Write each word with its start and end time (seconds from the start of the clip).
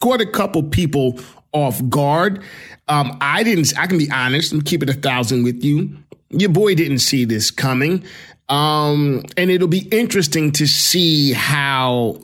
caught 0.00 0.20
a 0.20 0.26
couple 0.26 0.62
people 0.62 1.20
off 1.52 1.80
guard. 1.88 2.42
Um, 2.88 3.16
I 3.20 3.42
didn't. 3.42 3.72
I 3.78 3.86
can 3.86 3.98
be 3.98 4.10
honest. 4.10 4.52
I'm 4.52 4.62
keeping 4.62 4.88
a 4.88 4.94
thousand 4.94 5.44
with 5.44 5.62
you. 5.62 5.96
Your 6.30 6.50
boy 6.50 6.74
didn't 6.74 7.00
see 7.00 7.24
this 7.24 7.50
coming. 7.50 8.04
Um, 8.50 9.24
and 9.36 9.48
it'll 9.50 9.68
be 9.68 9.88
interesting 9.90 10.50
to 10.52 10.66
see 10.66 11.32
how 11.32 12.20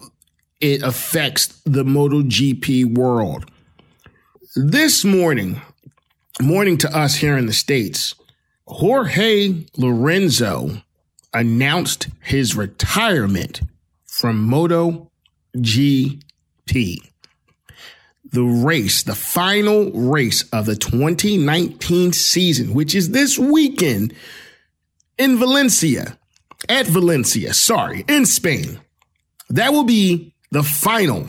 it 0.60 0.82
affects 0.82 1.46
the 1.64 1.84
MotoGP 1.84 2.96
world. 2.96 3.48
This 4.56 5.04
morning, 5.04 5.60
morning 6.40 6.78
to 6.78 6.94
us 6.96 7.14
here 7.14 7.38
in 7.38 7.46
the 7.46 7.52
States, 7.52 8.16
Jorge 8.66 9.66
Lorenzo 9.76 10.82
announced 11.32 12.08
his 12.22 12.56
retirement 12.56 13.60
from 14.04 14.48
MotoGP. 14.48 15.10
The 18.32 18.42
race, 18.42 19.04
the 19.04 19.14
final 19.14 19.92
race 19.92 20.42
of 20.50 20.66
the 20.66 20.74
2019 20.74 22.12
season, 22.12 22.74
which 22.74 22.96
is 22.96 23.10
this 23.10 23.38
weekend, 23.38 24.12
in 25.18 25.38
Valencia, 25.38 26.18
at 26.68 26.86
Valencia, 26.86 27.54
sorry, 27.54 28.04
in 28.08 28.26
Spain. 28.26 28.80
That 29.50 29.72
will 29.72 29.84
be 29.84 30.34
the 30.50 30.62
final 30.62 31.28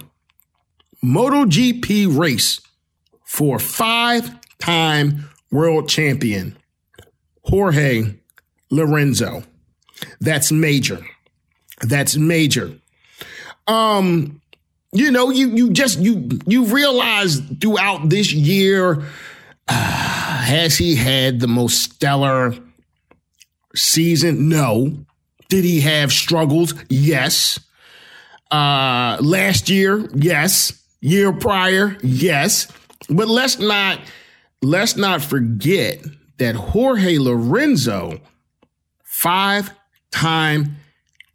MotoGP 1.04 2.18
race 2.18 2.60
for 3.24 3.60
five 3.60 4.32
time 4.60 5.30
world 5.52 5.90
champion 5.90 6.58
Jorge 7.44 8.14
Lorenzo. 8.70 9.44
That's 10.20 10.52
major. 10.52 11.06
That's 11.82 12.18
major. 12.18 12.74
Um, 13.68 14.42
you 14.92 15.12
know, 15.12 15.30
you 15.30 15.50
you 15.50 15.70
just 15.72 16.00
you 16.00 16.30
you 16.46 16.66
realize 16.66 17.40
throughout 17.62 18.10
this 18.10 18.32
year, 18.34 19.04
uh, 19.68 19.74
has 19.74 20.78
he 20.78 20.96
had 20.96 21.40
the 21.40 21.48
most 21.48 21.84
stellar 21.84 22.56
season? 23.78 24.50
No. 24.50 25.06
Did 25.50 25.64
he 25.64 25.81
have 25.81 26.11
struggles? 26.11 26.73
Yes. 26.89 27.59
Uh, 28.52 29.17
last 29.22 29.69
year, 29.69 30.08
yes. 30.14 30.73
Year 31.00 31.31
prior, 31.31 31.97
yes. 32.02 32.67
But 33.09 33.28
let's 33.28 33.59
not 33.59 34.00
let's 34.61 34.97
not 34.97 35.22
forget 35.22 36.03
that 36.38 36.56
Jorge 36.56 37.18
Lorenzo, 37.19 38.19
five-time 39.03 40.78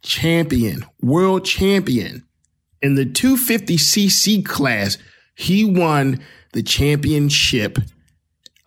champion, 0.01 0.85
world 1.01 1.45
champion 1.45 2.23
in 2.81 2.95
the 2.95 3.05
250cc 3.05 4.45
class, 4.45 4.97
he 5.35 5.63
won 5.63 6.21
the 6.51 6.61
championship. 6.61 7.79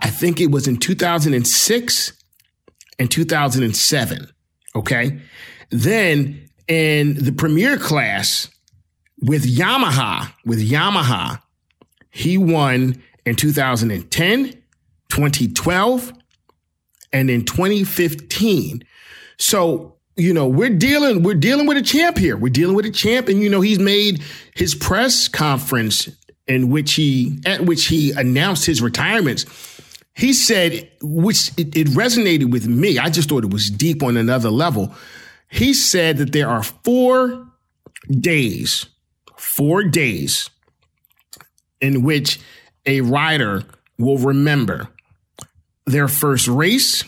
I 0.01 0.11
think 0.11 0.41
it 0.41 0.51
was 0.51 0.67
in 0.67 0.78
2006 0.78 2.12
in 2.99 3.09
2007. 3.09 4.29
Okay. 4.75 5.21
Then 5.71 6.49
in 6.69 7.23
the 7.23 7.33
premier 7.33 7.77
class 7.77 8.49
with 9.21 9.45
Yamaha, 9.45 10.33
with 10.45 10.69
Yamaha, 10.69 11.41
he 12.11 12.39
won 12.39 13.03
in 13.25 13.37
2010, 13.37 14.45
2012, 15.09 16.12
and 17.12 17.31
in 17.31 17.45
2015. 17.45 18.84
So, 19.39 19.97
you 20.17 20.33
know, 20.33 20.47
we're 20.47 20.71
dealing, 20.71 21.23
we're 21.23 21.34
dealing 21.34 21.67
with 21.67 21.77
a 21.77 21.83
champ 21.83 22.19
here. 22.19 22.37
We're 22.37 22.53
dealing 22.53 22.77
with 22.77 22.87
a 22.87 22.91
champ. 22.91 23.28
And, 23.28 23.43
you 23.43 23.51
know, 23.51 23.61
he's 23.61 23.78
made 23.78 24.23
his 24.55 24.75
press 24.75 25.28
conference 25.28 26.09
in 26.47 26.71
which 26.71 26.95
he, 26.95 27.39
at 27.45 27.63
which 27.63 27.87
he 27.87 28.13
announced 28.13 28.67
his 28.67 28.81
retirements 28.81 29.45
he 30.16 30.32
said, 30.32 30.91
which 31.03 31.50
it, 31.59 31.77
it, 31.77 31.88
resonated 31.88 32.50
with 32.50 32.66
me. 32.66 32.99
I 32.99 33.10
just 33.10 33.28
thought 33.28 33.44
it 33.44 33.53
was 33.53 33.69
deep 33.69 34.03
on 34.03 34.16
another 34.16 34.49
level. 34.49 34.94
He 35.49 35.75
said 35.75 36.16
that 36.16 36.32
there 36.32 36.49
are 36.49 36.62
four 36.62 37.47
days, 38.10 38.87
four 39.37 39.84
days 39.84 40.49
in 41.82 42.03
which 42.03 42.41
a 42.87 43.03
rider 43.03 43.65
will 43.99 44.16
remember 44.16 44.88
their 45.84 46.09
first 46.09 46.48
race, 46.48 47.04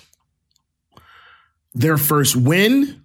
their 1.75 1.96
first 1.96 2.36
win, 2.36 3.02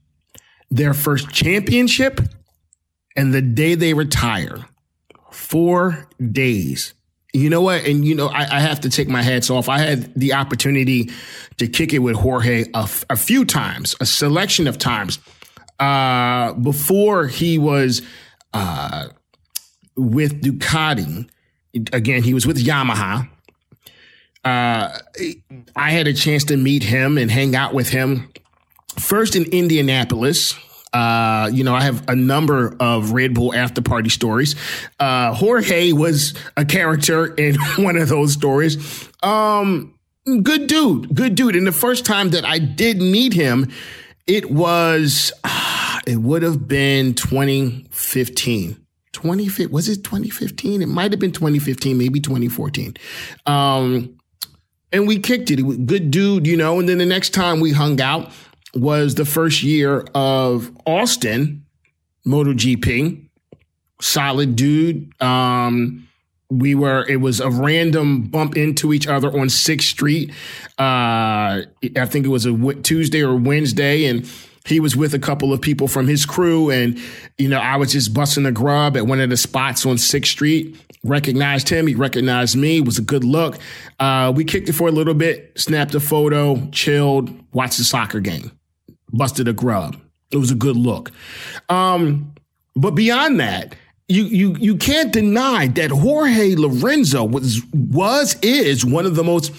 their 0.69 0.93
first 0.93 1.29
championship, 1.31 2.19
and 3.15 3.33
the 3.33 3.41
day 3.41 3.75
they 3.75 3.93
retire. 3.93 4.65
Four 5.31 6.09
days. 6.31 6.93
You 7.33 7.49
know 7.49 7.61
what? 7.61 7.85
And 7.85 8.05
you 8.05 8.13
know, 8.13 8.27
I, 8.27 8.57
I, 8.57 8.59
have 8.59 8.81
to 8.81 8.89
take 8.89 9.09
my 9.09 9.23
hats 9.23 9.49
off. 9.49 9.67
I 9.67 9.79
had 9.79 10.13
the 10.13 10.33
opportunity 10.33 11.09
to 11.57 11.67
kick 11.67 11.91
it 11.91 11.99
with 11.99 12.16
Jorge 12.16 12.66
a, 12.75 12.83
f- 12.83 13.05
a 13.09 13.16
few 13.16 13.44
times, 13.44 13.95
a 13.99 14.05
selection 14.05 14.67
of 14.67 14.77
times, 14.77 15.17
uh, 15.79 16.53
before 16.53 17.25
he 17.27 17.57
was 17.57 18.03
uh, 18.53 19.07
with 19.95 20.44
Ducati. 20.44 21.27
Again, 21.91 22.21
he 22.21 22.35
was 22.35 22.45
with 22.45 22.63
Yamaha. 22.63 23.27
Uh, 24.45 24.95
I 25.75 25.89
had 25.89 26.07
a 26.07 26.13
chance 26.13 26.44
to 26.45 26.57
meet 26.57 26.83
him 26.83 27.17
and 27.17 27.31
hang 27.31 27.55
out 27.55 27.73
with 27.73 27.89
him 27.89 28.29
first 29.00 29.35
in 29.35 29.45
Indianapolis 29.45 30.53
uh, 30.93 31.49
you 31.51 31.63
know, 31.63 31.73
I 31.73 31.81
have 31.81 32.07
a 32.07 32.15
number 32.15 32.75
of 32.79 33.11
Red 33.11 33.33
Bull 33.33 33.53
after 33.53 33.81
party 33.81 34.09
stories. 34.09 34.55
Uh, 34.99 35.33
Jorge 35.33 35.91
was 35.91 36.33
a 36.55 36.65
character 36.65 37.33
in 37.33 37.55
one 37.77 37.97
of 37.97 38.09
those 38.09 38.33
stories. 38.33 39.09
Um, 39.23 39.97
good 40.25 40.67
dude, 40.67 41.13
good 41.15 41.35
dude. 41.35 41.55
And 41.55 41.65
the 41.65 41.71
first 41.71 42.05
time 42.05 42.29
that 42.29 42.45
I 42.45 42.59
did 42.59 43.01
meet 43.01 43.33
him, 43.33 43.71
it 44.27 44.51
was, 44.51 45.33
uh, 45.43 45.99
it 46.05 46.17
would 46.17 46.43
have 46.43 46.67
been 46.67 47.13
2015. 47.15 48.79
20, 49.11 49.67
was 49.67 49.89
it 49.89 50.03
2015? 50.03 50.81
It 50.81 50.87
might 50.87 51.11
have 51.11 51.19
been 51.19 51.31
2015, 51.31 51.97
maybe 51.97 52.19
2014. 52.19 52.95
Um, 53.45 54.17
and 54.91 55.07
we 55.07 55.19
kicked 55.19 55.49
it. 55.49 55.57
Good 55.85 56.11
dude, 56.11 56.45
you 56.45 56.57
know. 56.57 56.79
And 56.79 56.87
then 56.87 56.99
the 56.99 57.05
next 57.05 57.31
time 57.31 57.59
we 57.59 57.71
hung 57.71 57.99
out, 58.01 58.31
was 58.75 59.16
the 59.16 59.25
first 59.25 59.63
year 59.63 60.06
of 60.16 60.72
Austin 60.85 61.66
MotoGP. 62.25 63.28
Solid 64.01 64.56
dude. 64.56 65.21
Um, 65.21 66.07
we 66.50 66.75
were 66.75 67.06
it 67.07 67.18
was 67.18 67.39
a 67.39 67.50
random 67.50 68.24
bump 68.24 68.56
into 68.56 68.94
each 68.94 69.07
other 69.07 69.30
on 69.38 69.50
Sixth 69.50 69.88
Street. 69.88 70.31
Uh, 70.77 71.63
I 71.95 72.06
think 72.06 72.25
it 72.25 72.30
was 72.30 72.45
a 72.45 72.74
Tuesday 72.81 73.21
or 73.24 73.36
Wednesday, 73.36 74.06
and 74.06 74.30
he 74.65 74.80
was 74.80 74.95
with 74.95 75.13
a 75.13 75.19
couple 75.19 75.51
of 75.51 75.62
people 75.62 75.88
from 75.88 76.07
his 76.07 76.25
crew, 76.25 76.69
and 76.69 77.00
you 77.38 77.47
know 77.47 77.59
I 77.59 77.77
was 77.77 77.92
just 77.92 78.13
busting 78.13 78.45
a 78.45 78.51
grub 78.51 78.97
at 78.97 79.07
one 79.07 79.19
of 79.19 79.30
the 79.30 79.38
spots 79.38 79.86
on 79.86 79.97
Sixth 79.97 80.31
Street. 80.31 80.77
Recognized 81.06 81.68
him, 81.68 81.88
he 81.88 81.95
recognized 81.95 82.56
me. 82.56 82.77
It 82.77 82.86
was 82.86 82.97
a 82.97 83.01
good 83.01 83.25
look. 83.25 83.57
Uh, 84.00 84.31
we 84.33 84.45
kicked 84.45 84.69
it 84.69 84.74
for 84.74 84.88
a 84.88 84.92
little 84.92 85.13
bit, 85.13 85.51
snapped 85.56 85.95
a 85.95 86.00
photo, 86.00 86.69
chilled, 86.71 87.30
watched 87.53 87.77
the 87.77 87.83
soccer 87.83 88.21
game 88.21 88.51
busted 89.13 89.48
a 89.48 89.54
grub. 89.54 89.95
It 90.31 90.38
was 90.38 90.51
a 90.51 90.56
good 90.56 90.75
look. 90.75 91.12
Um, 91.69 92.33
but 92.75 92.92
beyond 92.92 93.39
that, 93.39 93.75
you 94.07 94.25
you 94.25 94.56
you 94.60 94.75
can't 94.75 95.13
deny 95.13 95.68
that 95.68 95.92
Jorge 95.92 96.56
Lorenzo 96.56 97.24
was 97.24 97.62
was 97.71 98.36
is 98.42 98.86
one 98.86 99.06
of 99.06 99.15
the 99.15 99.24
most. 99.24 99.54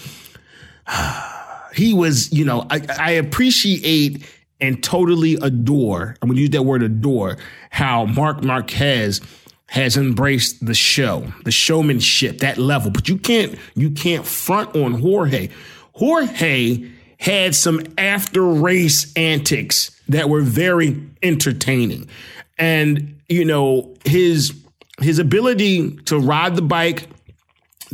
He 1.73 1.93
was, 1.93 2.31
you 2.31 2.45
know, 2.45 2.65
I, 2.69 2.79
I 2.97 3.11
appreciate 3.11 4.25
and 4.61 4.81
totally 4.83 5.37
adore, 5.41 6.15
I'm 6.21 6.29
going 6.29 6.37
to 6.37 6.41
use 6.41 6.51
that 6.51 6.63
word 6.63 6.83
adore, 6.83 7.37
how 7.69 8.05
Marc 8.05 8.43
Marquez 8.43 9.21
has 9.67 9.97
embraced 9.97 10.65
the 10.65 10.73
show, 10.73 11.25
the 11.43 11.51
showmanship, 11.51 12.39
that 12.39 12.57
level. 12.57 12.91
But 12.91 13.09
you 13.09 13.17
can't, 13.17 13.57
you 13.75 13.91
can't 13.91 14.25
front 14.25 14.75
on 14.75 14.93
Jorge. 14.93 15.49
Jorge 15.93 16.89
had 17.19 17.55
some 17.55 17.81
after 17.97 18.43
race 18.43 19.11
antics 19.15 19.99
that 20.07 20.29
were 20.29 20.41
very 20.41 21.01
entertaining. 21.23 22.09
And, 22.57 23.19
you 23.27 23.45
know, 23.45 23.95
his, 24.05 24.53
his 25.01 25.19
ability 25.19 25.95
to 26.05 26.19
ride 26.19 26.55
the 26.55 26.61
bike, 26.61 27.07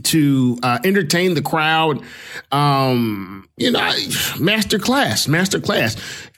to 0.03 0.57
uh, 0.63 0.79
entertain 0.83 1.33
the 1.33 1.41
crowd. 1.41 2.01
Um, 2.51 3.47
you 3.57 3.71
know, 3.71 3.91
master 4.39 4.79
class, 4.79 5.27
master 5.27 5.59
class. 5.59 5.95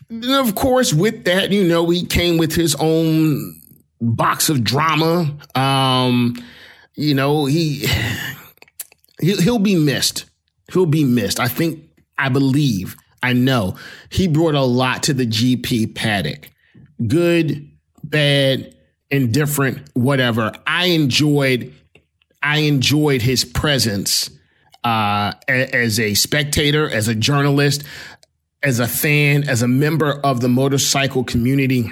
And 0.10 0.26
of 0.26 0.56
course, 0.56 0.94
with 0.94 1.26
that, 1.26 1.52
you 1.52 1.64
know, 1.64 1.90
he 1.90 2.06
came 2.06 2.38
with 2.38 2.54
his 2.54 2.76
own 2.80 3.62
box 4.02 4.50
of 4.50 4.64
drama. 4.64 5.36
Um, 5.56 6.36
you 6.96 7.14
know, 7.14 7.46
he 7.46 7.88
he'll 9.20 9.60
be 9.60 9.76
missed. 9.76 10.26
He'll 10.72 10.86
be 10.86 11.04
missed. 11.04 11.40
I 11.40 11.48
think, 11.48 11.84
I 12.18 12.30
believe, 12.30 12.96
I 13.22 13.34
know 13.34 13.78
he 14.10 14.28
brought 14.28 14.56
a 14.56 14.62
lot 14.62 15.04
to 15.04 15.14
the 15.14 15.26
GP 15.26 15.96
paddock. 15.96 16.50
Good, 17.08 17.70
bad, 18.04 18.76
indifferent, 19.10 19.90
whatever. 19.94 20.52
I 20.68 20.88
enjoyed 20.88 21.74
I 22.42 22.58
enjoyed 22.58 23.22
his 23.22 23.46
presence 23.46 24.30
uh, 24.84 25.32
as 25.48 25.98
a 25.98 26.14
spectator, 26.14 26.90
as 26.90 27.08
a 27.08 27.16
journalist, 27.16 27.84
as 28.62 28.82
a 28.82 28.88
fan, 28.88 29.48
as 29.48 29.62
a 29.62 29.68
member 29.68 30.12
of 30.12 30.42
the 30.42 30.50
motorcycle 30.50 31.24
community. 31.24 31.90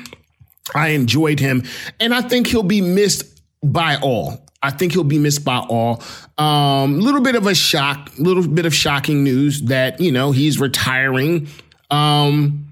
I 0.75 0.89
enjoyed 0.89 1.39
him, 1.39 1.63
and 2.01 2.13
I 2.13 2.21
think 2.21 2.47
he'll 2.47 2.63
be 2.63 2.81
missed 2.81 3.41
by 3.63 3.95
all. 3.97 4.45
I 4.63 4.71
think 4.71 4.93
he'll 4.93 5.03
be 5.03 5.17
missed 5.17 5.43
by 5.43 5.57
all. 5.57 6.03
A 6.37 6.43
um, 6.43 6.99
little 6.99 7.21
bit 7.21 7.35
of 7.35 7.47
a 7.47 7.55
shock, 7.55 8.11
a 8.17 8.21
little 8.21 8.47
bit 8.47 8.65
of 8.65 8.73
shocking 8.73 9.23
news 9.23 9.63
that 9.63 9.99
you 9.99 10.11
know 10.11 10.31
he's 10.31 10.59
retiring. 10.59 11.47
Um, 11.89 12.67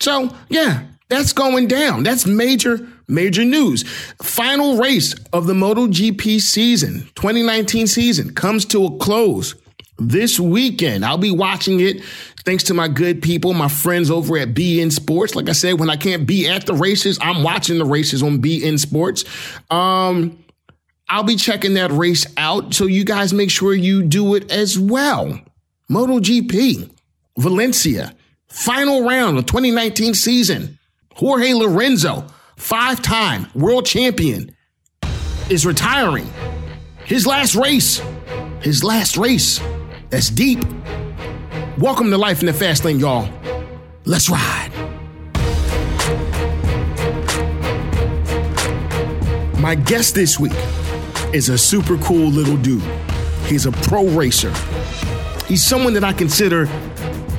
so 0.00 0.34
yeah, 0.48 0.84
that's 1.08 1.32
going 1.32 1.68
down. 1.68 2.02
That's 2.02 2.26
major 2.26 2.86
major 3.08 3.44
news. 3.44 3.82
Final 4.22 4.78
race 4.78 5.14
of 5.32 5.46
the 5.46 5.54
MotoGP 5.54 6.40
season, 6.40 7.08
2019 7.16 7.86
season, 7.86 8.34
comes 8.34 8.64
to 8.66 8.84
a 8.84 8.96
close 8.98 9.54
this 9.98 10.40
weekend. 10.40 11.04
I'll 11.04 11.18
be 11.18 11.30
watching 11.30 11.80
it 11.80 12.02
thanks 12.44 12.64
to 12.64 12.74
my 12.74 12.88
good 12.88 13.22
people, 13.22 13.54
my 13.54 13.68
friends 13.68 14.10
over 14.10 14.36
at 14.38 14.54
beIN 14.54 14.92
Sports. 14.92 15.34
Like 15.34 15.48
I 15.48 15.52
said, 15.52 15.80
when 15.80 15.90
I 15.90 15.96
can't 15.96 16.26
be 16.26 16.48
at 16.48 16.66
the 16.66 16.74
races, 16.74 17.18
I'm 17.20 17.42
watching 17.42 17.78
the 17.78 17.84
races 17.84 18.22
on 18.22 18.40
beIN 18.40 18.78
Sports. 18.78 19.24
Um, 19.70 20.43
I'll 21.08 21.22
be 21.22 21.36
checking 21.36 21.74
that 21.74 21.92
race 21.92 22.26
out. 22.36 22.74
So 22.74 22.86
you 22.86 23.04
guys 23.04 23.32
make 23.32 23.50
sure 23.50 23.74
you 23.74 24.02
do 24.02 24.34
it 24.34 24.50
as 24.50 24.78
well. 24.78 25.40
MotoGP, 25.90 26.90
Valencia, 27.38 28.14
final 28.48 29.06
round 29.06 29.38
of 29.38 29.46
2019 29.46 30.14
season. 30.14 30.78
Jorge 31.14 31.54
Lorenzo 31.54 32.26
five 32.56 33.02
time 33.02 33.46
world 33.54 33.86
champion, 33.86 34.54
is 35.50 35.66
retiring. 35.66 36.30
His 37.04 37.26
last 37.26 37.54
race, 37.54 38.00
his 38.60 38.82
last 38.82 39.16
race. 39.16 39.60
That's 40.08 40.30
deep. 40.30 40.64
Welcome 41.76 42.10
to 42.10 42.18
Life 42.18 42.40
in 42.40 42.46
the 42.46 42.52
Fast 42.52 42.84
Lane, 42.84 42.98
y'all. 42.98 43.28
Let's 44.04 44.30
ride. 44.30 44.70
My 49.58 49.74
guest 49.74 50.14
this 50.14 50.38
week 50.38 50.52
is 51.34 51.48
a 51.48 51.58
super 51.58 51.98
cool 51.98 52.28
little 52.28 52.56
dude. 52.56 52.80
He's 53.46 53.66
a 53.66 53.72
pro 53.72 54.06
racer. 54.06 54.52
He's 55.48 55.64
someone 55.64 55.92
that 55.94 56.04
I 56.04 56.12
consider 56.12 56.68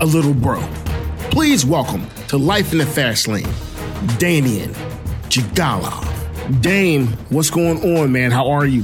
a 0.02 0.06
little 0.06 0.34
bro. 0.34 0.60
Please 1.32 1.66
welcome 1.66 2.06
to 2.28 2.38
Life 2.38 2.74
in 2.74 2.80
the 2.80 2.86
Fast 2.86 3.30
Lane, 3.30 3.48
Damian 4.18 4.72
Jigalov. 5.30 6.62
Dame, 6.62 7.08
what's 7.30 7.50
going 7.50 7.98
on, 7.98 8.12
man? 8.12 8.32
How 8.32 8.50
are 8.50 8.66
you? 8.66 8.84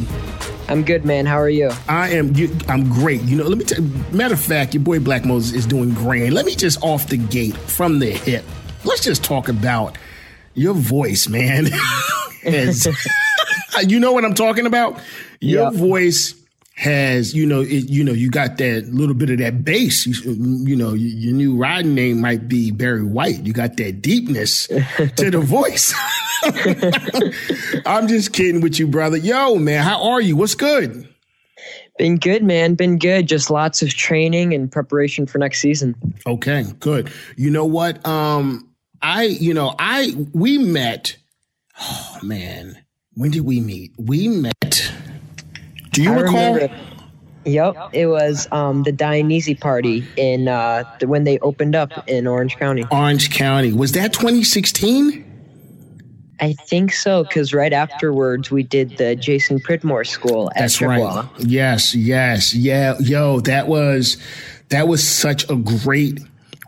I'm 0.69 0.81
good, 0.81 1.03
man. 1.03 1.25
How 1.25 1.39
are 1.41 1.49
you? 1.49 1.71
I 1.89 2.11
am. 2.11 2.33
You, 2.33 2.49
I'm 2.69 2.87
great. 2.87 3.21
You 3.23 3.35
know, 3.35 3.43
let 3.43 3.57
me. 3.57 3.65
tell 3.65 3.83
matter 4.13 4.35
of 4.35 4.39
fact, 4.39 4.73
your 4.73 4.81
boy 4.81 4.99
Black 4.99 5.25
Moses 5.25 5.51
is 5.51 5.65
doing 5.65 5.93
grand. 5.93 6.33
Let 6.33 6.45
me 6.45 6.55
just 6.55 6.81
off 6.81 7.07
the 7.07 7.17
gate 7.17 7.57
from 7.57 7.99
the 7.99 8.11
hip. 8.11 8.45
Let's 8.85 9.03
just 9.03 9.25
talk 9.25 9.49
about 9.49 9.97
your 10.53 10.73
voice, 10.73 11.27
man. 11.27 11.67
As, 12.45 12.87
you 13.87 13.99
know 13.99 14.11
what 14.11 14.25
I'm 14.25 14.33
talking 14.33 14.65
about? 14.65 15.01
Your 15.39 15.71
voice 15.71 16.35
has 16.75 17.35
you 17.35 17.45
know 17.45 17.61
it, 17.61 17.89
you 17.89 18.03
know 18.03 18.11
you 18.11 18.31
got 18.31 18.57
that 18.57 18.87
little 18.87 19.13
bit 19.13 19.29
of 19.29 19.37
that 19.37 19.63
bass. 19.63 20.07
You, 20.07 20.33
you 20.65 20.75
know 20.75 20.93
your 20.93 21.33
new 21.35 21.55
riding 21.55 21.93
name 21.93 22.21
might 22.21 22.47
be 22.47 22.71
Barry 22.71 23.03
White. 23.03 23.45
You 23.45 23.53
got 23.53 23.77
that 23.77 24.01
deepness 24.01 24.67
to 24.67 25.29
the 25.29 25.39
voice. 25.43 25.93
I'm 27.85 28.07
just 28.07 28.33
kidding 28.33 28.61
with 28.61 28.79
you 28.79 28.87
brother. 28.87 29.17
Yo 29.17 29.55
man 29.55 29.83
how 29.83 30.11
are 30.11 30.21
you? 30.21 30.35
What's 30.35 30.55
good? 30.55 31.07
Been 31.99 32.17
good 32.17 32.43
man. 32.43 32.73
Been 32.73 32.97
good. 32.97 33.27
Just 33.27 33.51
lots 33.51 33.83
of 33.83 33.89
training 33.89 34.53
and 34.53 34.71
preparation 34.71 35.27
for 35.27 35.37
next 35.37 35.59
season. 35.59 35.95
Okay 36.25 36.65
good. 36.79 37.11
You 37.35 37.51
know 37.51 37.65
what? 37.65 38.03
Um 38.07 38.67
I 39.03 39.23
you 39.23 39.53
know 39.53 39.75
I 39.77 40.15
we 40.33 40.57
met 40.57 41.17
oh 41.79 42.17
man 42.23 42.80
when 43.15 43.31
did 43.31 43.41
we 43.41 43.59
meet 43.59 43.91
we 43.97 44.27
met 44.27 44.91
do 45.91 46.01
you 46.01 46.13
I 46.13 46.21
recall? 46.21 46.53
Remember, 46.53 46.75
yep, 47.45 47.75
it 47.91 48.07
was 48.07 48.47
um, 48.51 48.83
the 48.83 48.93
Dainese 48.93 49.59
party 49.59 50.05
in 50.15 50.47
uh, 50.47 50.83
when 51.03 51.25
they 51.25 51.37
opened 51.39 51.75
up 51.75 52.07
in 52.07 52.27
Orange 52.27 52.57
County. 52.57 52.85
Orange 52.91 53.29
County 53.29 53.73
was 53.73 53.91
that 53.93 54.13
2016? 54.13 55.27
I 56.39 56.53
think 56.53 56.91
so, 56.93 57.23
because 57.23 57.53
right 57.53 57.73
afterwards 57.73 58.49
we 58.49 58.63
did 58.63 58.97
the 58.97 59.15
Jason 59.15 59.59
Pridmore 59.59 60.05
School. 60.05 60.49
That's 60.55 60.81
right. 60.81 61.25
Yes, 61.39 61.93
yes, 61.93 62.55
yeah, 62.55 62.95
yo, 62.99 63.41
that 63.41 63.67
was 63.67 64.17
that 64.69 64.87
was 64.87 65.05
such 65.05 65.47
a 65.49 65.55
great 65.55 66.19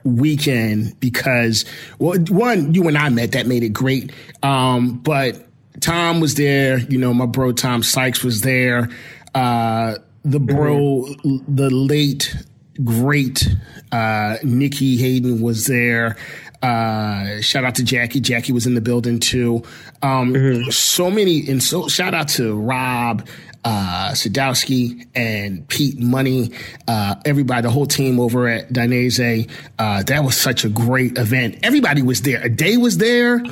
weekend 0.03 0.99
because 0.99 1.63
well, 1.97 2.19
one 2.19 2.73
you 2.73 2.87
and 2.89 2.97
I 2.97 3.07
met 3.09 3.31
that 3.31 3.47
made 3.47 3.63
it 3.63 3.69
great. 3.69 4.11
Um, 4.43 4.99
but 4.99 5.47
Tom 5.79 6.19
was 6.19 6.35
there, 6.35 6.79
you 6.79 6.97
know, 6.97 7.13
my 7.13 7.25
bro 7.25 7.51
Tom 7.51 7.83
Sykes 7.83 8.23
was 8.23 8.41
there. 8.41 8.89
Uh, 9.33 9.95
the 10.23 10.39
bro, 10.39 11.05
mm-hmm. 11.07 11.55
the 11.55 11.69
late 11.69 12.35
great 12.83 13.47
uh, 13.91 14.37
Nicky 14.43 14.97
Hayden 14.97 15.41
was 15.41 15.67
there. 15.67 16.15
Uh, 16.61 17.41
shout 17.41 17.65
out 17.65 17.75
to 17.75 17.83
Jackie. 17.83 18.21
Jackie 18.21 18.53
was 18.53 18.65
in 18.65 18.73
the 18.73 18.81
building 18.81 19.19
too. 19.19 19.63
Um, 20.01 20.33
mm-hmm. 20.33 20.69
So 20.69 21.11
many, 21.11 21.49
and 21.49 21.61
so 21.61 21.89
shout 21.89 22.13
out 22.13 22.29
to 22.29 22.55
Rob, 22.55 23.27
uh, 23.65 24.11
Sadowski 24.13 25.07
and 25.13 25.67
Pete 25.67 25.99
Money, 25.99 26.51
uh, 26.87 27.15
everybody, 27.25 27.63
the 27.63 27.69
whole 27.69 27.85
team 27.85 28.19
over 28.19 28.47
at 28.47 28.69
Dainese. 28.71 29.49
Uh, 29.77 30.03
that 30.03 30.23
was 30.23 30.37
such 30.37 30.63
a 30.63 30.69
great 30.69 31.17
event. 31.17 31.59
Everybody 31.63 32.01
was 32.01 32.21
there. 32.21 32.41
A 32.41 32.49
day 32.49 32.77
was 32.77 32.97
there. 32.97 33.43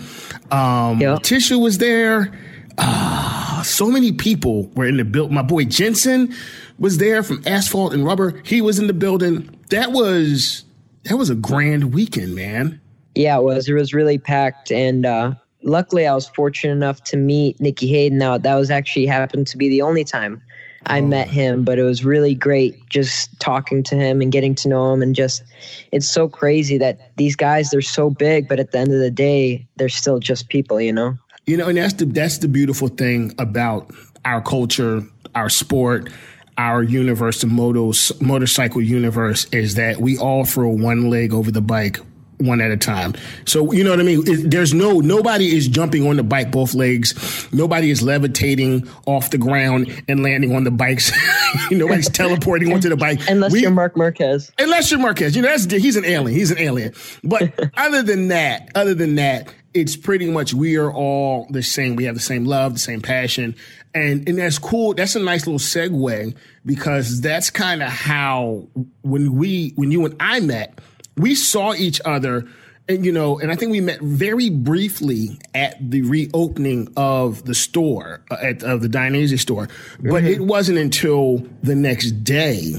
Um, 0.52 1.00
yep. 1.00 1.20
Tisha 1.20 1.60
was 1.60 1.78
there. 1.78 2.32
Uh, 2.78 3.64
so 3.64 3.90
many 3.90 4.12
people 4.12 4.68
were 4.76 4.86
in 4.86 4.98
the 4.98 5.06
build. 5.06 5.32
My 5.32 5.42
boy 5.42 5.66
Jensen 5.66 6.34
was 6.80 6.98
there 6.98 7.24
from 7.24 7.42
Asphalt 7.46 7.94
and 7.94 8.06
Rubber. 8.06 8.42
He 8.44 8.62
was 8.62 8.80
in 8.80 8.88
the 8.88 8.94
building. 8.94 9.58
That 9.70 9.92
was 9.92 10.64
that 11.04 11.16
was 11.16 11.30
a 11.30 11.36
grand 11.36 11.94
weekend, 11.94 12.36
man. 12.36 12.80
Yeah, 13.16 13.38
it 13.38 13.44
was. 13.44 13.68
It 13.68 13.74
was 13.74 13.94
really 13.94 14.18
packed, 14.18 14.72
and 14.72 15.06
uh, 15.06 15.34
luckily, 15.64 16.08
I 16.08 16.14
was 16.16 16.28
fortunate 16.28 16.74
enough 16.74 17.04
to 17.06 17.18
meet 17.18 17.60
Nicky 17.60 17.88
Hayden. 17.88 18.18
Now 18.18 18.38
that 18.38 18.56
was 18.56 18.72
actually 18.72 19.06
happened 19.06 19.48
to 19.48 19.58
be 19.58 19.70
the 19.70 19.82
only 19.82 20.04
time 20.04 20.42
I 20.88 21.00
oh. 21.00 21.06
met 21.06 21.28
him, 21.28 21.64
but 21.64 21.80
it 21.80 21.84
was 21.84 22.04
really 22.04 22.34
great 22.34 22.88
just 22.90 23.40
talking 23.40 23.84
to 23.84 23.96
him 23.96 24.22
and 24.22 24.32
getting 24.32 24.56
to 24.56 24.68
know 24.68 24.94
him. 24.94 25.02
And 25.02 25.16
just, 25.16 25.44
it's 25.92 26.10
so 26.10 26.28
crazy 26.28 26.78
that 26.80 27.16
these 27.18 27.36
guys, 27.36 27.70
they're 27.70 27.82
so 27.82 28.10
big, 28.10 28.48
but 28.48 28.60
at 28.60 28.72
the 28.72 28.80
end 28.80 28.92
of 28.92 29.00
the 29.00 29.12
day, 29.12 29.68
they're 29.76 29.90
still 29.90 30.20
just 30.20 30.50
people, 30.50 30.82
you 30.82 30.94
know? 30.94 31.18
You 31.46 31.58
know, 31.58 31.68
and 31.68 31.78
that's 31.78 31.94
the 31.94 32.06
that's 32.06 32.38
the 32.38 32.48
beautiful 32.48 32.88
thing 32.88 33.34
about 33.40 33.92
our 34.26 34.42
culture, 34.42 35.02
our 35.34 35.50
sport, 35.50 36.10
our 36.58 36.84
universe, 36.84 37.42
the 37.42 37.48
motos, 37.48 38.20
motorcycle 38.22 38.82
universe, 38.82 39.46
is 39.46 39.76
that 39.76 39.98
we 39.98 40.18
all 40.18 40.46
throw 40.46 40.70
one 40.70 41.10
leg 41.10 41.34
over 41.34 41.50
the 41.50 41.62
bike 41.62 42.00
one 42.42 42.62
at 42.62 42.72
a 42.72 42.78
time. 42.78 43.14
So 43.46 43.72
you 43.72 43.84
know 43.84 43.92
what 43.92 44.00
I 44.00 44.04
mean. 44.04 44.24
It, 44.26 44.52
there's 44.52 44.74
no 44.74 45.00
nobody 45.00 45.56
is 45.56 45.68
jumping 45.68 46.08
on 46.08 46.18
the 46.18 46.24
bike 46.24 46.52
both 46.52 46.74
legs. 46.74 47.48
Nobody 47.52 47.90
is 47.90 48.02
levitating 48.02 48.88
off 49.06 49.30
the 49.30 49.38
ground 49.38 50.04
and 50.08 50.24
landing 50.24 50.56
on 50.56 50.64
the 50.64 50.72
bikes. 50.72 51.12
Nobody's 51.72 52.10
teleporting 52.10 52.74
onto 52.74 52.90
the 52.90 52.98
bike 52.98 53.20
unless 53.28 53.52
we, 53.52 53.62
you're 53.62 53.72
Marc 53.72 53.96
Marquez. 53.98 54.52
Unless 54.58 54.92
you're 54.92 55.00
Marquez, 55.00 55.36
you 55.36 55.42
know 55.42 55.50
that's 55.50 55.72
he's 55.72 55.96
an 55.96 56.06
alien. 56.06 56.38
He's 56.38 56.52
an 56.52 56.60
alien. 56.60 56.94
But 57.24 57.54
other 57.78 58.04
than 58.04 58.30
that, 58.30 58.70
other 58.76 58.94
than 58.94 59.16
that, 59.16 59.54
it's 59.74 59.96
pretty 59.96 60.30
much 60.30 60.54
we 60.54 60.76
are 60.78 60.92
all 60.92 61.48
the 61.50 61.64
same. 61.64 61.96
We 61.96 62.06
have 62.06 62.16
the 62.16 62.22
same 62.22 62.46
love, 62.46 62.74
the 62.74 62.80
same 62.80 63.02
passion, 63.02 63.56
and 63.94 64.28
and 64.28 64.38
that's 64.38 64.58
cool. 64.58 64.94
That's 64.94 65.16
a 65.16 65.20
nice 65.20 65.48
little 65.48 65.60
segue 65.60 66.36
because 66.66 67.22
that's 67.22 67.50
kind 67.50 67.82
of 67.82 67.90
how 67.90 68.68
when 69.02 69.36
we 69.36 69.74
when 69.76 69.92
you 69.92 70.06
and 70.06 70.16
I 70.20 70.40
met, 70.40 70.80
we 71.22 71.36
saw 71.36 71.74
each 71.74 72.02
other. 72.04 72.48
And 72.90 73.06
you 73.06 73.12
know, 73.12 73.40
and 73.40 73.52
I 73.52 73.56
think 73.56 73.72
we 73.72 73.80
met 73.80 74.02
very 74.02 74.50
briefly 74.50 75.40
at 75.54 75.78
the 75.80 76.02
reopening 76.02 76.92
of 76.98 77.46
the 77.46 77.54
store, 77.54 78.22
uh, 78.32 78.38
at 78.42 78.64
of 78.64 78.82
the 78.82 78.90
Dainese 78.90 79.40
store. 79.40 79.70
But 80.00 80.24
mm-hmm. 80.24 80.28
it 80.28 80.42
wasn't 80.42 80.80
until 80.80 81.46
the 81.62 81.76
next 81.76 82.24
day 82.24 82.74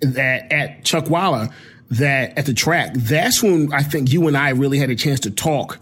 that 0.00 0.52
at 0.52 0.84
Chuckwalla 0.84 1.52
that 1.90 2.36
at 2.38 2.46
the 2.46 2.54
track, 2.54 2.92
that's 2.94 3.42
when 3.42 3.72
I 3.72 3.82
think 3.82 4.12
you 4.12 4.28
and 4.28 4.36
I 4.36 4.50
really 4.50 4.78
had 4.78 4.90
a 4.90 4.96
chance 4.96 5.20
to 5.20 5.30
talk 5.30 5.80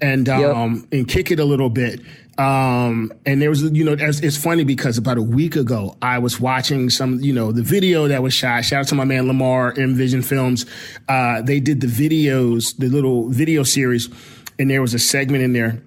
and 0.00 0.28
um, 0.28 0.74
yep. 0.74 0.92
and 0.92 1.08
kick 1.08 1.30
it 1.30 1.40
a 1.40 1.44
little 1.44 1.70
bit. 1.70 2.00
Um, 2.38 3.12
and 3.26 3.42
there 3.42 3.50
was, 3.50 3.64
you 3.64 3.84
know, 3.84 3.96
it's, 3.98 4.20
it's, 4.20 4.36
funny 4.36 4.62
because 4.62 4.96
about 4.96 5.18
a 5.18 5.22
week 5.22 5.56
ago, 5.56 5.96
I 6.00 6.20
was 6.20 6.38
watching 6.38 6.88
some, 6.88 7.18
you 7.18 7.32
know, 7.32 7.50
the 7.50 7.64
video 7.64 8.06
that 8.06 8.22
was 8.22 8.32
shot. 8.32 8.64
Shout 8.64 8.82
out 8.82 8.88
to 8.88 8.94
my 8.94 9.02
man 9.02 9.26
Lamar 9.26 9.74
Envision 9.76 10.22
Films. 10.22 10.64
Uh, 11.08 11.42
they 11.42 11.58
did 11.58 11.80
the 11.80 11.88
videos, 11.88 12.76
the 12.76 12.88
little 12.88 13.28
video 13.28 13.64
series, 13.64 14.08
and 14.56 14.70
there 14.70 14.80
was 14.80 14.94
a 14.94 15.00
segment 15.00 15.42
in 15.42 15.52
there 15.52 15.82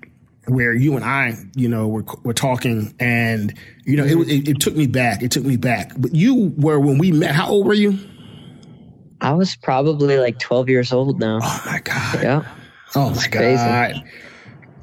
where 0.48 0.74
you 0.74 0.98
and 0.98 1.06
I, 1.06 1.36
you 1.56 1.70
know, 1.70 1.88
were, 1.88 2.04
were 2.24 2.34
talking 2.34 2.94
and, 3.00 3.58
you 3.86 3.96
know, 3.96 4.04
it, 4.04 4.30
it, 4.30 4.50
it 4.50 4.60
took 4.60 4.76
me 4.76 4.88
back. 4.88 5.24
It 5.24 5.32
took 5.32 5.46
me 5.46 5.56
back. 5.56 5.94
But 5.98 6.14
you 6.14 6.54
were, 6.58 6.82
when 6.82 6.98
we 6.98 7.14
met, 7.14 7.34
how 7.34 7.48
old 7.48 7.66
were 7.66 7.74
you? 7.74 7.98
I 9.22 9.34
was 9.34 9.56
probably 9.56 10.18
like 10.18 10.38
12 10.40 10.68
years 10.68 10.92
old 10.92 11.20
now. 11.20 11.40
Oh 11.42 11.64
my 11.66 11.80
God. 11.80 12.24
Yeah. 12.24 12.46
Oh 12.96 13.10
my 13.10 13.28
god! 13.28 13.94
Crazy. 13.94 14.04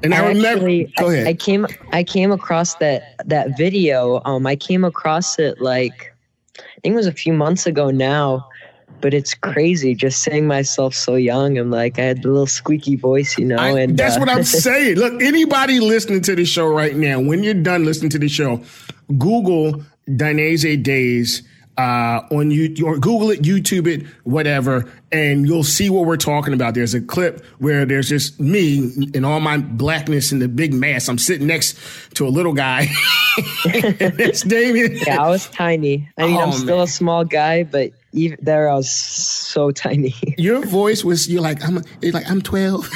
And 0.01 0.13
I, 0.13 0.23
I 0.23 0.27
remember. 0.29 0.65
Actually, 0.65 0.93
go 0.97 1.09
ahead. 1.09 1.27
I, 1.27 1.31
I, 1.31 1.33
came. 1.33 1.67
I 1.91 2.03
came 2.03 2.31
across 2.31 2.75
that 2.75 3.15
that 3.25 3.57
video. 3.57 4.21
Um, 4.25 4.47
I 4.47 4.55
came 4.55 4.83
across 4.83 5.37
it 5.39 5.61
like 5.61 6.13
I 6.57 6.81
think 6.81 6.93
it 6.93 6.97
was 6.97 7.07
a 7.07 7.11
few 7.11 7.33
months 7.33 7.65
ago 7.65 7.91
now. 7.91 8.47
But 9.01 9.13
it's 9.13 9.33
crazy 9.33 9.95
just 9.95 10.23
saying 10.23 10.45
myself 10.45 10.93
so 10.93 11.15
young. 11.15 11.57
I'm 11.57 11.71
like 11.71 11.97
I 11.97 12.01
had 12.01 12.21
the 12.21 12.27
little 12.27 12.47
squeaky 12.47 12.97
voice, 12.97 13.37
you 13.37 13.45
know. 13.45 13.55
I, 13.55 13.79
and 13.79 13.97
that's 13.97 14.17
uh, 14.17 14.19
what 14.19 14.29
I'm 14.29 14.43
saying. 14.65 14.97
Look, 14.97 15.21
anybody 15.21 15.79
listening 15.79 16.21
to 16.23 16.35
the 16.35 16.43
show 16.43 16.67
right 16.67 16.95
now, 16.95 17.21
when 17.21 17.41
you're 17.41 17.53
done 17.53 17.85
listening 17.85 18.09
to 18.11 18.19
the 18.19 18.27
show, 18.27 18.61
Google 19.17 19.83
Dainese 20.09 20.83
Days 20.83 21.43
uh, 21.79 22.27
on 22.31 22.51
you 22.51 22.75
or 22.85 22.97
Google 22.97 23.31
it, 23.31 23.41
YouTube 23.41 23.87
it, 23.87 24.05
whatever, 24.25 24.85
and 25.13 25.47
you'll 25.47 25.63
see 25.63 25.89
what 25.89 26.05
we're 26.05 26.17
talking 26.17 26.53
about. 26.53 26.73
There's 26.73 26.93
a 26.93 26.99
clip 26.99 27.45
where 27.59 27.85
there's 27.85 28.09
just 28.09 28.37
me 28.37 28.91
and 29.13 29.25
all 29.25 29.39
my 29.39 29.59
blackness 29.59 30.33
and 30.33 30.41
the 30.41 30.49
big 30.49 30.73
mass. 30.73 31.07
I'm 31.07 31.17
sitting 31.17 31.47
next 31.47 31.79
to 32.15 32.27
a 32.27 32.29
little 32.29 32.51
guy. 32.51 32.87
it's 33.63 34.41
Damian. 34.41 34.97
Yeah, 34.97 35.23
I 35.23 35.29
was 35.29 35.47
tiny. 35.47 36.09
I 36.17 36.27
mean, 36.27 36.35
oh, 36.35 36.41
I'm 36.41 36.51
still 36.51 36.77
man. 36.77 36.83
a 36.83 36.87
small 36.87 37.23
guy, 37.23 37.63
but 37.63 37.93
even 38.11 38.37
there 38.41 38.69
I 38.69 38.75
was 38.75 38.91
so 38.91 39.71
tiny. 39.71 40.13
Your 40.37 40.65
voice 40.65 41.05
was 41.05 41.29
you're 41.29 41.41
like 41.41 41.63
I'm 41.65 41.81
you're 42.01 42.11
like 42.11 42.29
I'm 42.29 42.41
12. 42.41 42.91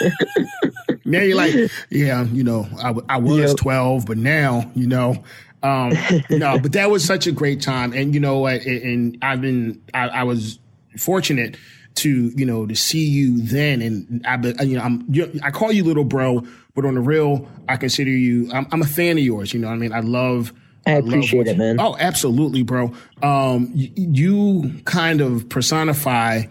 now 1.04 1.20
you're 1.20 1.36
like, 1.36 1.54
yeah, 1.90 2.24
you 2.24 2.44
know, 2.44 2.66
I, 2.82 2.94
I 3.08 3.16
was 3.18 3.50
yep. 3.50 3.56
12, 3.56 4.06
but 4.06 4.16
now, 4.16 4.70
you 4.74 4.86
know, 4.86 5.24
um, 5.62 5.92
no, 6.30 6.58
but 6.58 6.72
that 6.72 6.90
was 6.90 7.04
such 7.04 7.26
a 7.26 7.32
great 7.32 7.60
time, 7.60 7.92
and 7.92 8.14
you 8.14 8.20
know 8.20 8.38
what? 8.38 8.62
And 8.62 9.18
I've 9.22 9.40
been, 9.40 9.82
I, 9.94 10.08
I 10.08 10.22
was 10.24 10.58
fortunate 10.98 11.56
to 11.96 12.28
you 12.36 12.44
know 12.44 12.66
to 12.66 12.74
see 12.74 13.06
you 13.06 13.40
then, 13.40 13.82
and 13.82 14.26
I, 14.26 14.62
you 14.62 14.76
know, 14.76 14.82
I'm, 14.82 15.06
I 15.42 15.50
call 15.50 15.72
you 15.72 15.84
little 15.84 16.04
bro, 16.04 16.42
but 16.74 16.84
on 16.84 16.94
the 16.94 17.00
real, 17.00 17.48
I 17.68 17.76
consider 17.76 18.10
you. 18.10 18.50
I'm, 18.52 18.66
I'm 18.70 18.82
a 18.82 18.86
fan 18.86 19.18
of 19.18 19.24
yours. 19.24 19.52
You 19.52 19.60
know, 19.60 19.68
I 19.68 19.76
mean, 19.76 19.92
I 19.92 20.00
love. 20.00 20.52
I 20.86 20.92
appreciate 20.92 21.48
it, 21.48 21.58
man. 21.58 21.80
Oh, 21.80 21.96
absolutely, 21.98 22.62
bro. 22.62 22.92
Um, 23.20 23.72
you, 23.74 23.90
you 23.96 24.82
kind 24.84 25.20
of 25.20 25.48
personify 25.48 26.44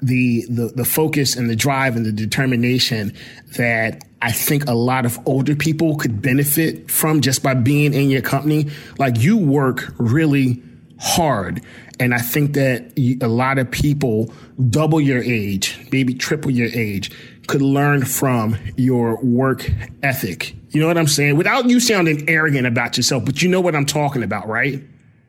the, 0.00 0.44
the 0.48 0.72
the 0.74 0.84
focus 0.84 1.36
and 1.36 1.50
the 1.50 1.56
drive 1.56 1.96
and 1.96 2.06
the 2.06 2.12
determination 2.12 3.12
that 3.56 4.04
I 4.22 4.32
think 4.32 4.68
a 4.68 4.74
lot 4.74 5.06
of 5.06 5.18
older 5.26 5.54
people 5.54 5.96
could 5.96 6.20
benefit 6.20 6.90
from 6.90 7.20
just 7.20 7.42
by 7.42 7.54
being 7.54 7.94
in 7.94 8.10
your 8.10 8.22
company. 8.22 8.70
Like 8.98 9.18
you 9.18 9.36
work 9.36 9.92
really 9.98 10.62
hard. 10.98 11.62
And 12.00 12.14
I 12.14 12.18
think 12.18 12.54
that 12.54 12.92
a 12.96 13.26
lot 13.26 13.58
of 13.58 13.70
people 13.70 14.32
double 14.70 15.00
your 15.00 15.22
age, 15.22 15.78
maybe 15.92 16.14
triple 16.14 16.50
your 16.50 16.68
age, 16.72 17.10
could 17.48 17.62
learn 17.62 18.04
from 18.04 18.56
your 18.76 19.22
work 19.24 19.68
ethic. 20.02 20.54
You 20.70 20.80
know 20.80 20.86
what 20.86 20.98
I'm 20.98 21.08
saying? 21.08 21.36
Without 21.36 21.68
you 21.68 21.80
sounding 21.80 22.28
arrogant 22.28 22.66
about 22.66 22.96
yourself, 22.96 23.24
but 23.24 23.42
you 23.42 23.48
know 23.48 23.60
what 23.60 23.74
I'm 23.74 23.86
talking 23.86 24.22
about, 24.22 24.46
right? 24.46 24.82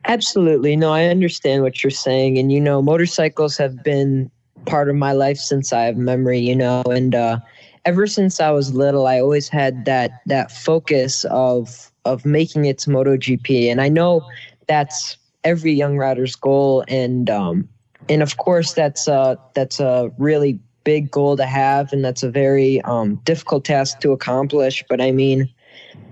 Absolutely. 0.04 0.76
No, 0.76 0.92
I 0.92 1.04
understand 1.06 1.62
what 1.62 1.82
you're 1.82 1.90
saying. 1.90 2.38
And, 2.38 2.52
you 2.52 2.60
know, 2.60 2.82
motorcycles 2.82 3.56
have 3.56 3.82
been 3.82 4.30
part 4.66 4.88
of 4.88 4.96
my 4.96 5.12
life 5.12 5.38
since 5.38 5.72
I 5.72 5.82
have 5.82 5.96
memory, 5.96 6.38
you 6.38 6.56
know, 6.56 6.82
and 6.86 7.14
uh, 7.14 7.38
ever 7.84 8.06
since 8.06 8.40
I 8.40 8.50
was 8.50 8.74
little, 8.74 9.06
I 9.06 9.20
always 9.20 9.48
had 9.48 9.84
that 9.84 10.20
that 10.26 10.50
focus 10.50 11.24
of 11.26 11.90
of 12.04 12.24
making 12.24 12.64
it 12.64 12.78
to 12.78 12.90
MotoGP, 12.90 13.70
and 13.70 13.80
I 13.80 13.88
know 13.88 14.26
that's 14.66 15.16
every 15.44 15.72
young 15.72 15.96
rider's 15.96 16.36
goal, 16.36 16.84
and 16.88 17.28
um, 17.30 17.68
and 18.08 18.22
of 18.22 18.36
course 18.36 18.74
that's 18.74 19.08
a 19.08 19.38
that's 19.54 19.80
a 19.80 20.10
really 20.18 20.58
big 20.84 21.10
goal 21.10 21.36
to 21.36 21.46
have, 21.46 21.92
and 21.92 22.04
that's 22.04 22.22
a 22.22 22.30
very 22.30 22.80
um, 22.82 23.16
difficult 23.24 23.64
task 23.64 24.00
to 24.00 24.12
accomplish. 24.12 24.84
But 24.88 25.00
I 25.00 25.12
mean, 25.12 25.48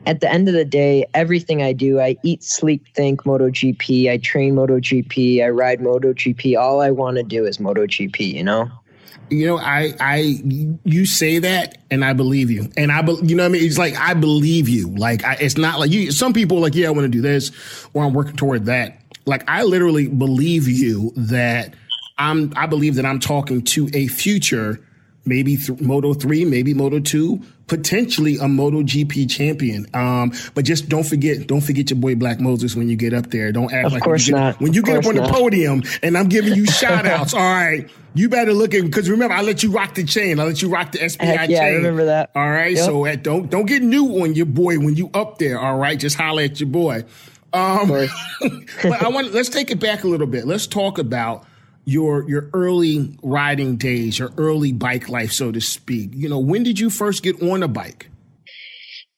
at 0.06 0.20
the 0.20 0.32
end 0.32 0.48
of 0.48 0.54
the 0.54 0.64
day, 0.64 1.04
everything 1.14 1.62
I 1.62 1.72
do, 1.72 2.00
I 2.00 2.16
eat, 2.22 2.42
sleep, 2.42 2.86
think 2.94 3.24
MotoGP. 3.24 4.10
I 4.10 4.16
train 4.16 4.54
MotoGP. 4.54 5.44
I 5.44 5.48
ride 5.50 5.80
MotoGP. 5.80 6.58
All 6.58 6.80
I 6.80 6.90
want 6.90 7.18
to 7.18 7.22
do 7.22 7.44
is 7.44 7.58
MotoGP. 7.58 8.32
You 8.32 8.44
know. 8.44 8.70
You 9.30 9.46
know, 9.46 9.58
I, 9.58 9.94
I, 10.00 10.42
you 10.84 11.04
say 11.04 11.38
that, 11.40 11.76
and 11.90 12.02
I 12.02 12.14
believe 12.14 12.50
you, 12.50 12.70
and 12.78 12.90
I, 12.90 13.02
you 13.02 13.36
know, 13.36 13.42
what 13.42 13.50
I 13.50 13.52
mean, 13.52 13.62
it's 13.62 13.76
like 13.76 13.94
I 13.98 14.14
believe 14.14 14.70
you. 14.70 14.88
Like, 14.88 15.22
I, 15.22 15.34
it's 15.34 15.58
not 15.58 15.78
like 15.78 15.90
you. 15.90 16.10
Some 16.12 16.32
people 16.32 16.60
like, 16.60 16.74
yeah, 16.74 16.88
I 16.88 16.90
want 16.90 17.04
to 17.04 17.08
do 17.08 17.20
this, 17.20 17.50
or 17.92 18.04
I'm 18.04 18.14
working 18.14 18.36
toward 18.36 18.64
that. 18.66 19.02
Like, 19.26 19.44
I 19.46 19.64
literally 19.64 20.08
believe 20.08 20.66
you 20.66 21.12
that 21.16 21.74
I'm. 22.16 22.54
I 22.56 22.66
believe 22.66 22.94
that 22.94 23.04
I'm 23.04 23.20
talking 23.20 23.62
to 23.64 23.90
a 23.92 24.06
future 24.06 24.82
maybe 25.28 25.56
th- 25.56 25.80
Moto 25.80 26.14
3, 26.14 26.44
maybe 26.46 26.74
Moto 26.74 26.98
2, 26.98 27.40
potentially 27.68 28.38
a 28.38 28.48
Moto 28.48 28.82
GP 28.82 29.30
champion. 29.30 29.86
Um, 29.94 30.32
but 30.54 30.64
just 30.64 30.88
don't 30.88 31.04
forget, 31.04 31.46
don't 31.46 31.60
forget 31.60 31.90
your 31.90 31.98
boy 31.98 32.16
Black 32.16 32.40
Moses 32.40 32.74
when 32.74 32.88
you 32.88 32.96
get 32.96 33.14
up 33.14 33.30
there. 33.30 33.52
Don't 33.52 33.72
act 33.72 33.86
of 33.86 33.92
like 33.92 34.02
course 34.02 34.26
when 34.26 34.34
you 34.36 34.40
get, 34.40 34.44
not. 34.44 34.60
When 34.60 34.72
you 34.74 34.82
get 34.82 34.96
up 34.96 35.06
on 35.06 35.14
not. 35.14 35.26
the 35.26 35.32
podium 35.32 35.82
and 36.02 36.18
I'm 36.18 36.28
giving 36.28 36.54
you 36.54 36.66
shout 36.66 37.06
outs, 37.06 37.34
all 37.34 37.40
right, 37.40 37.88
you 38.14 38.28
better 38.28 38.52
look 38.52 38.74
at 38.74 38.82
because 38.82 39.08
remember 39.08 39.34
I 39.34 39.42
let 39.42 39.62
you 39.62 39.70
rock 39.70 39.94
the 39.94 40.04
chain. 40.04 40.40
I 40.40 40.44
let 40.44 40.60
you 40.60 40.68
rock 40.68 40.92
the 40.92 41.08
SPI 41.08 41.24
Heck 41.24 41.50
yeah, 41.50 41.60
chain. 41.60 41.74
I 41.74 41.76
remember 41.76 42.06
that. 42.06 42.30
All 42.34 42.48
right. 42.48 42.74
Yep. 42.74 42.84
So 42.84 43.06
uh, 43.06 43.16
don't 43.16 43.50
don't 43.50 43.66
get 43.66 43.82
new 43.82 44.22
on 44.22 44.34
your 44.34 44.46
boy 44.46 44.78
when 44.78 44.96
you 44.96 45.10
up 45.14 45.38
there. 45.38 45.60
All 45.60 45.78
right. 45.78 45.98
Just 45.98 46.16
holler 46.16 46.42
at 46.42 46.58
your 46.58 46.68
boy. 46.68 47.04
Um, 47.52 47.88
but 48.82 49.02
I 49.02 49.08
want 49.08 49.32
let's 49.32 49.48
take 49.48 49.70
it 49.70 49.78
back 49.78 50.04
a 50.04 50.08
little 50.08 50.26
bit. 50.26 50.46
Let's 50.46 50.66
talk 50.66 50.98
about 50.98 51.44
your 51.88 52.28
your 52.28 52.50
early 52.52 53.16
riding 53.22 53.76
days, 53.76 54.18
your 54.18 54.30
early 54.36 54.72
bike 54.72 55.08
life, 55.08 55.32
so 55.32 55.50
to 55.50 55.60
speak. 55.60 56.10
You 56.12 56.28
know, 56.28 56.38
when 56.38 56.62
did 56.62 56.78
you 56.78 56.90
first 56.90 57.22
get 57.22 57.42
on 57.42 57.62
a 57.62 57.68
bike? 57.68 58.10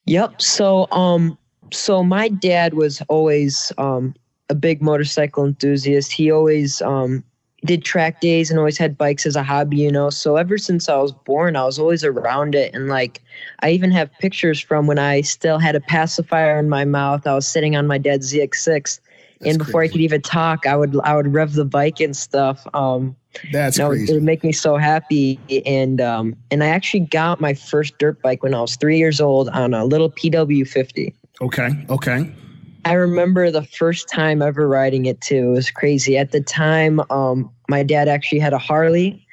Yep. 0.06 0.40
So 0.40 0.86
um 0.92 1.36
so 1.72 2.04
my 2.04 2.28
dad 2.28 2.74
was 2.74 3.02
always 3.08 3.72
um 3.76 4.14
a 4.48 4.54
big 4.54 4.80
motorcycle 4.80 5.44
enthusiast. 5.44 6.12
He 6.12 6.30
always 6.30 6.80
um 6.82 7.24
did 7.64 7.82
track 7.82 8.20
days 8.20 8.50
and 8.50 8.58
always 8.58 8.78
had 8.78 8.96
bikes 8.96 9.26
as 9.26 9.34
a 9.34 9.42
hobby, 9.42 9.78
you 9.78 9.90
know. 9.90 10.08
So 10.08 10.36
ever 10.36 10.56
since 10.56 10.88
I 10.88 10.96
was 10.96 11.10
born, 11.10 11.56
I 11.56 11.64
was 11.64 11.78
always 11.78 12.04
around 12.04 12.54
it. 12.54 12.72
And 12.72 12.86
like, 12.86 13.20
I 13.62 13.70
even 13.70 13.90
have 13.90 14.12
pictures 14.20 14.60
from 14.60 14.86
when 14.86 14.98
I 14.98 15.22
still 15.22 15.58
had 15.58 15.74
a 15.74 15.80
pacifier 15.80 16.56
in 16.58 16.68
my 16.68 16.84
mouth. 16.84 17.26
I 17.26 17.34
was 17.34 17.48
sitting 17.48 17.74
on 17.74 17.88
my 17.88 17.98
dad's 17.98 18.32
ZX6 18.32 19.00
and 19.44 19.58
before 19.58 19.80
crazy. 19.80 19.90
I 19.90 19.92
could 19.92 20.00
even 20.02 20.22
talk, 20.22 20.66
I 20.66 20.76
would 20.76 20.98
I 21.04 21.16
would 21.16 21.32
rev 21.32 21.54
the 21.54 21.64
bike 21.64 22.00
and 22.00 22.16
stuff. 22.16 22.66
Um, 22.74 23.16
That's 23.52 23.78
you 23.78 23.84
know, 23.84 23.90
crazy. 23.90 24.12
It 24.12 24.14
would 24.14 24.22
make 24.22 24.44
me 24.44 24.52
so 24.52 24.76
happy, 24.76 25.38
and 25.66 26.00
um, 26.00 26.36
and 26.50 26.62
I 26.62 26.68
actually 26.68 27.00
got 27.00 27.40
my 27.40 27.54
first 27.54 27.98
dirt 27.98 28.20
bike 28.22 28.42
when 28.42 28.54
I 28.54 28.60
was 28.60 28.76
three 28.76 28.98
years 28.98 29.20
old 29.20 29.48
on 29.50 29.74
a 29.74 29.84
little 29.84 30.10
PW50. 30.10 31.14
Okay. 31.40 31.86
Okay. 31.88 32.32
I 32.84 32.94
remember 32.94 33.50
the 33.50 33.62
first 33.62 34.08
time 34.08 34.40
ever 34.40 34.66
riding 34.66 35.06
it 35.06 35.20
too. 35.20 35.48
It 35.48 35.52
was 35.52 35.70
crazy. 35.70 36.16
At 36.16 36.32
the 36.32 36.40
time, 36.40 37.00
um, 37.10 37.50
my 37.68 37.82
dad 37.82 38.08
actually 38.08 38.38
had 38.38 38.52
a 38.52 38.58
Harley, 38.58 39.26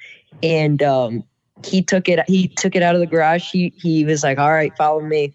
and 0.44 0.84
um, 0.84 1.24
he 1.66 1.82
took 1.82 2.10
it. 2.10 2.20
He 2.28 2.50
took 2.50 2.76
it 2.76 2.84
out 2.84 2.96
of 2.96 3.02
the 3.02 3.08
garage. 3.08 3.50
He 3.50 3.74
he 3.78 4.06
was 4.06 4.24
like, 4.24 4.38
"All 4.38 4.52
right, 4.52 4.76
follow 4.78 5.02
me." 5.02 5.34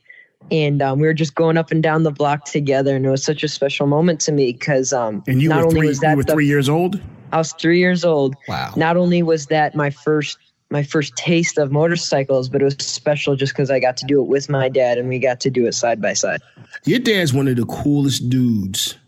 And 0.51 0.83
um, 0.83 0.99
we 0.99 1.07
were 1.07 1.15
just 1.15 1.35
going 1.35 1.57
up 1.57 1.71
and 1.71 1.83
down 1.83 2.03
the 2.03 2.11
block 2.11 2.45
together, 2.45 2.95
and 2.95 3.07
it 3.07 3.11
was 3.11 3.25
such 3.25 3.43
a 3.43 3.49
special 3.49 3.87
moment 3.87 4.21
to 4.23 4.33
me 4.33 4.53
because 4.53 4.93
um, 4.93 5.23
and 5.27 5.41
you 5.41 5.49
not 5.49 5.61
were 5.61 5.67
only 5.69 5.81
three. 5.81 5.89
was 5.89 6.01
that 6.01 6.11
You 6.11 6.17
were 6.19 6.25
the- 6.25 6.33
three 6.33 6.47
years 6.47 6.69
old. 6.69 7.01
I 7.33 7.39
was 7.39 7.53
three 7.55 7.79
years 7.79 8.05
old. 8.05 8.35
Wow. 8.47 8.75
Not 8.77 8.99
only 8.99 9.23
was 9.23 9.47
that 9.47 9.75
my 9.75 9.89
first 9.89 10.37
my 10.71 10.83
first 10.83 11.17
taste 11.17 11.57
of 11.59 11.71
motorcycles, 11.73 12.49
but 12.51 12.61
it 12.61 12.65
was 12.65 12.77
special 12.81 13.37
just 13.37 13.53
because 13.55 13.71
I 13.71 13.79
got 13.79 13.97
to 13.99 14.07
do 14.07 14.21
it 14.23 14.27
with 14.27 14.49
my 14.51 14.69
dad, 14.69 14.99
and 14.99 15.09
we 15.09 15.19
got 15.19 15.41
to 15.41 15.51
do 15.51 15.67
it 15.67 15.73
side 15.73 16.01
by 16.03 16.13
side. 16.13 16.41
Your 16.85 16.99
dad's 16.99 17.33
one 17.33 17.49
of 17.49 17.57
the 17.57 17.65
coolest 17.67 18.29
dudes. 18.29 18.99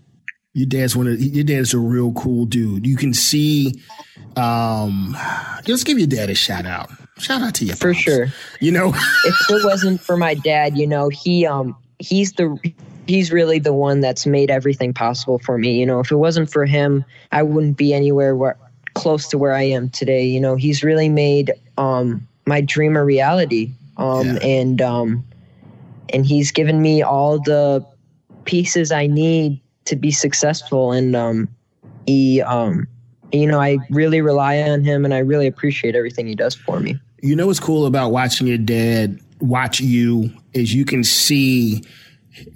Your 0.55 0.67
dad's 0.67 0.95
one 0.97 1.07
of 1.09 1.21
your 1.21 1.45
dad's 1.45 1.75
a 1.75 1.79
real 1.79 2.13
cool 2.13 2.47
dude. 2.47 2.87
You 2.87 2.97
can 2.97 3.13
see. 3.13 3.83
Um, 4.37 5.17
let's 5.69 5.85
give 5.85 5.99
your 5.99 6.07
dad 6.07 6.31
a 6.31 6.35
shout 6.35 6.65
out. 6.65 6.91
Shout 7.19 7.43
out 7.43 7.55
to 7.57 7.65
you 7.65 7.75
For 7.75 7.95
sure. 7.95 8.29
You 8.61 8.73
know, 8.73 8.89
if 9.25 9.51
it 9.51 9.65
wasn't 9.65 10.01
for 10.01 10.17
my 10.17 10.35
dad, 10.35 10.77
you 10.77 10.87
know, 10.87 11.09
he 11.09 11.47
um 11.47 11.77
he's 11.99 12.33
the 12.33 12.59
he's 13.07 13.33
really 13.33 13.59
the 13.59 13.73
one 13.73 14.01
that's 14.01 14.27
made 14.27 14.51
everything 14.51 14.93
possible 14.93 15.39
for 15.39 15.59
me. 15.59 15.79
You 15.79 15.87
know, 15.87 16.01
if 16.01 16.11
it 16.11 16.17
wasn't 16.17 16.51
for 16.51 16.65
him, 16.65 17.05
I 17.33 17.43
wouldn't 17.43 17.77
be 17.77 17.95
anywhere 17.95 18.35
where 18.35 18.57
close 18.95 19.29
to 19.29 19.39
where 19.39 19.53
I 19.55 19.63
am 19.63 19.91
today. 19.91 20.25
You 20.25 20.41
know, 20.41 20.57
he's 20.57 20.83
really 20.83 21.09
made 21.09 21.53
um 21.79 22.27
my 22.47 22.61
dream 22.61 22.97
a 22.97 23.05
reality. 23.05 23.73
Um 23.97 24.27
Yeah. 24.27 24.39
and 24.43 24.83
um 24.83 25.25
and 26.13 26.27
he's 26.27 26.51
given 26.51 26.83
me 26.83 27.03
all 27.03 27.39
the 27.39 27.85
pieces 28.45 28.93
I 28.93 29.07
need 29.07 29.61
to 29.87 29.97
be 29.97 30.11
successful 30.11 30.93
and 30.93 31.15
um 31.17 31.49
he 32.07 32.43
um 32.43 32.87
you 33.41 33.47
know, 33.47 33.61
I 33.61 33.79
really 33.91 34.21
rely 34.21 34.59
on 34.63 34.83
him 34.85 35.05
and 35.05 35.13
I 35.13 35.19
really 35.19 35.47
appreciate 35.47 35.95
everything 35.95 36.27
he 36.27 36.35
does 36.35 36.55
for 36.55 36.81
me. 36.81 36.99
you 37.23 37.35
know 37.37 37.47
what's 37.47 37.61
cool 37.61 37.87
about 37.87 38.11
watching 38.13 38.47
your 38.47 38.59
dad 38.59 39.19
watch 39.41 39.81
you 39.81 40.31
is 40.53 40.73
you 40.75 40.85
can 40.85 41.05
see 41.05 41.83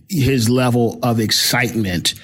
his 0.09 0.49
level 0.49 0.99
of 1.03 1.21
excitement. 1.21 2.15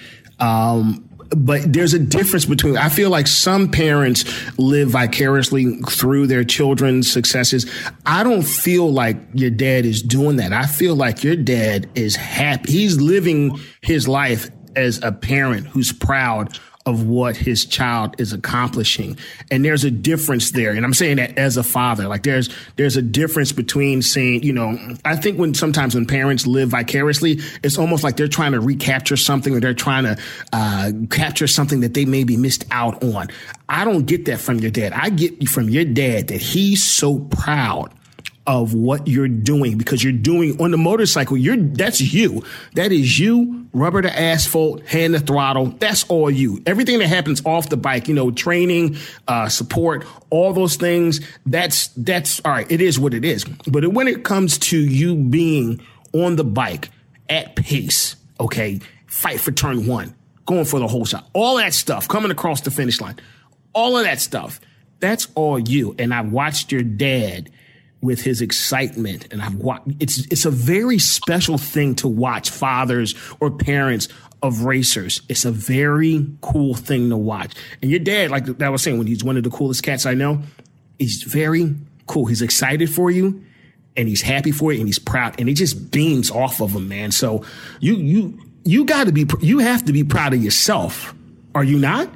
Um, 0.41 1.09
but 1.31 1.73
there's 1.73 1.95
a 1.95 1.99
difference 1.99 2.45
between, 2.45 2.77
I 2.77 2.89
feel 2.89 3.11
like 3.11 3.27
some 3.27 3.71
parents 3.71 4.25
live 4.59 4.91
vicariously 4.91 5.81
through 5.89 6.27
their 6.27 6.45
children's 6.45 7.11
successes. 7.11 7.67
I 8.07 8.23
don't 8.23 8.43
feel 8.43 8.93
like 8.93 9.17
your 9.33 9.51
dad 9.51 9.85
is 9.85 10.03
doing 10.03 10.37
that. 10.37 10.53
I 10.53 10.67
feel 10.67 10.95
like 10.95 11.25
your 11.25 11.37
dad 11.37 11.89
is 11.95 12.15
happy. 12.15 12.73
He's 12.73 13.01
living 13.01 13.59
his 13.81 14.07
life 14.07 14.51
as 14.77 15.03
a 15.03 15.13
parent 15.13 15.67
who's 15.67 15.93
proud 15.93 16.59
of 16.87 17.07
what 17.07 17.35
his 17.37 17.65
child 17.65 18.15
is 18.19 18.33
accomplishing. 18.33 19.17
And 19.51 19.65
there's 19.65 19.85
a 19.85 19.91
difference 19.91 20.51
there. 20.51 20.73
And 20.73 20.85
I'm 20.85 20.93
saying 20.93 21.17
that 21.17 21.39
as 21.39 21.57
a 21.57 21.63
father, 21.63 22.09
like 22.09 22.25
there's, 22.25 22.51
there's 22.77 22.97
a 22.97 23.03
difference 23.03 23.53
between 23.53 24.03
saying, 24.03 24.43
you 24.43 24.53
know, 24.53 24.79
I 25.05 25.17
think 25.17 25.39
when 25.39 25.55
sometimes 25.55 25.95
when 25.95 26.05
parents 26.05 26.47
live 26.47 26.69
vicariously, 26.69 27.41
it's 27.63 27.79
almost 27.79 28.05
like 28.05 28.17
they're 28.17 28.29
trying 28.29 28.53
to 28.53 28.61
recapture 28.61 29.17
something 29.17 29.55
or 29.55 29.61
they're 29.61 29.73
trying 29.73 30.05
to, 30.05 30.19
uh, 30.53 30.93
capture 31.11 31.47
something 31.47 31.81
that 31.81 31.95
they 31.95 32.05
maybe 32.05 32.37
missed 32.37 32.67
out 32.71 33.03
on. 33.03 33.29
I 33.69 33.85
don't 33.85 34.05
get 34.05 34.27
that 34.27 34.41
from 34.41 34.59
your 34.59 34.71
dad. 34.71 34.93
I 34.93 35.09
get 35.09 35.49
from 35.49 35.71
your 35.71 35.87
dad 35.87 36.29
that 36.29 36.41
he's 36.41 36.83
so 36.83 37.19
proud 37.19 37.93
of 38.47 38.75
what 38.75 39.09
you're 39.09 39.29
doing 39.29 39.79
because 39.79 40.05
you're 40.05 40.13
doing 40.13 40.61
on 40.61 40.71
the 40.71 40.77
motorcycle. 40.77 41.37
You're 41.37 41.57
that's 41.57 42.01
you. 42.01 42.43
That 42.75 42.93
is 42.93 43.19
you. 43.19 43.67
Rubber 43.73 44.03
to 44.03 44.19
asphalt, 44.19 44.85
hand 44.87 45.15
to 45.15 45.21
throttle. 45.21 45.67
That's 45.67 46.05
all 46.05 46.31
you. 46.31 46.63
Everything 46.67 46.99
that 46.99 47.09
happens 47.09 47.45
off 47.45 47.69
the 47.69 47.77
bike, 47.77 48.07
you 48.07 48.15
know, 48.15 48.31
training, 48.31 48.97
uh, 49.27 49.49
support, 49.49 50.05
all 50.31 50.53
those 50.53 50.77
things. 50.77 51.21
That's 51.47 51.89
that's 51.89 52.41
all 52.45 52.53
right. 52.53 52.71
It 52.71 52.81
is 52.81 52.99
what 52.99 53.15
it 53.15 53.25
is. 53.25 53.45
But 53.45 53.89
when 53.93 54.09
it 54.09 54.25
comes 54.25 54.59
to 54.59 54.79
you 54.79 55.17
being 55.17 55.81
on 56.13 56.37
the 56.37 56.45
bike 56.45 56.91
at 57.29 57.57
pace, 57.57 58.17
okay, 58.39 58.81
fight 59.07 59.41
for 59.41 59.53
turn 59.53 59.87
one, 59.87 60.15
going 60.45 60.67
for 60.67 60.79
the 60.79 60.87
whole 60.87 61.07
shot, 61.07 61.29
all 61.33 61.57
that 61.57 61.73
stuff, 61.73 62.09
coming 62.09 62.31
across 62.31 62.61
the 62.61 62.71
finish 62.71 63.01
line, 63.01 63.19
all 63.73 63.97
of 63.97 64.05
that 64.05 64.21
stuff. 64.21 64.61
That's 65.01 65.29
all 65.35 65.59
you. 65.59 65.95
And 65.99 66.15
I 66.15 66.21
watched 66.21 66.71
your 66.73 66.83
dad 66.83 67.51
with 68.05 68.21
his 68.21 68.43
excitement 68.43 69.27
and 69.33 69.41
I've 69.41 69.55
watched 69.55 69.89
it's 69.99 70.27
it's 70.27 70.45
a 70.45 70.51
very 70.51 70.99
special 70.99 71.57
thing 71.57 71.95
to 71.97 72.09
watch 72.09 72.51
fathers 72.51 73.15
or 73.41 73.51
parents 73.51 74.09
of 74.43 74.65
racers. 74.65 75.23
It's 75.31 75.47
a 75.47 75.51
very 75.51 76.27
cool 76.43 76.75
thing 76.75 77.09
to 77.09 77.17
watch. 77.17 77.55
And 77.81 77.91
your 77.91 78.01
dad, 78.01 78.31
like 78.31 78.61
I 78.61 78.69
was 78.69 78.83
saying, 78.83 78.99
when 78.99 79.07
he's 79.07 79.25
one 79.25 79.39
of 79.39 79.43
the 79.43 79.49
coolest 79.49 79.83
cats 79.83 80.05
I 80.05 80.13
know, 80.13 80.43
he's 80.99 81.23
very 81.23 81.75
cool. 82.07 82.27
He's 82.27 82.43
excited 82.43 82.91
for 82.91 83.11
you 83.11 83.43
and 83.97 84.07
he's 84.07 84.21
happy 84.21 84.51
for 84.51 84.71
you 84.71 84.81
and 84.81 84.89
he's 84.89 84.99
proud 84.99 85.41
and 85.41 85.49
it 85.49 85.55
just 85.55 85.91
beams 85.91 86.31
off 86.31 86.61
of 86.61 86.73
him, 86.73 86.89
man. 86.89 87.11
So 87.11 87.43
you 87.81 87.97
you 87.97 88.39
you 88.65 88.85
got 88.85 89.07
to 89.07 89.13
be 89.13 89.27
you 89.41 89.61
have 89.61 89.87
to 89.87 89.95
be 89.95 90.05
proud 90.05 90.35
of 90.35 90.45
yourself. 90.45 91.15
Are 91.55 91.65
you 91.65 91.79
not? 91.79 92.11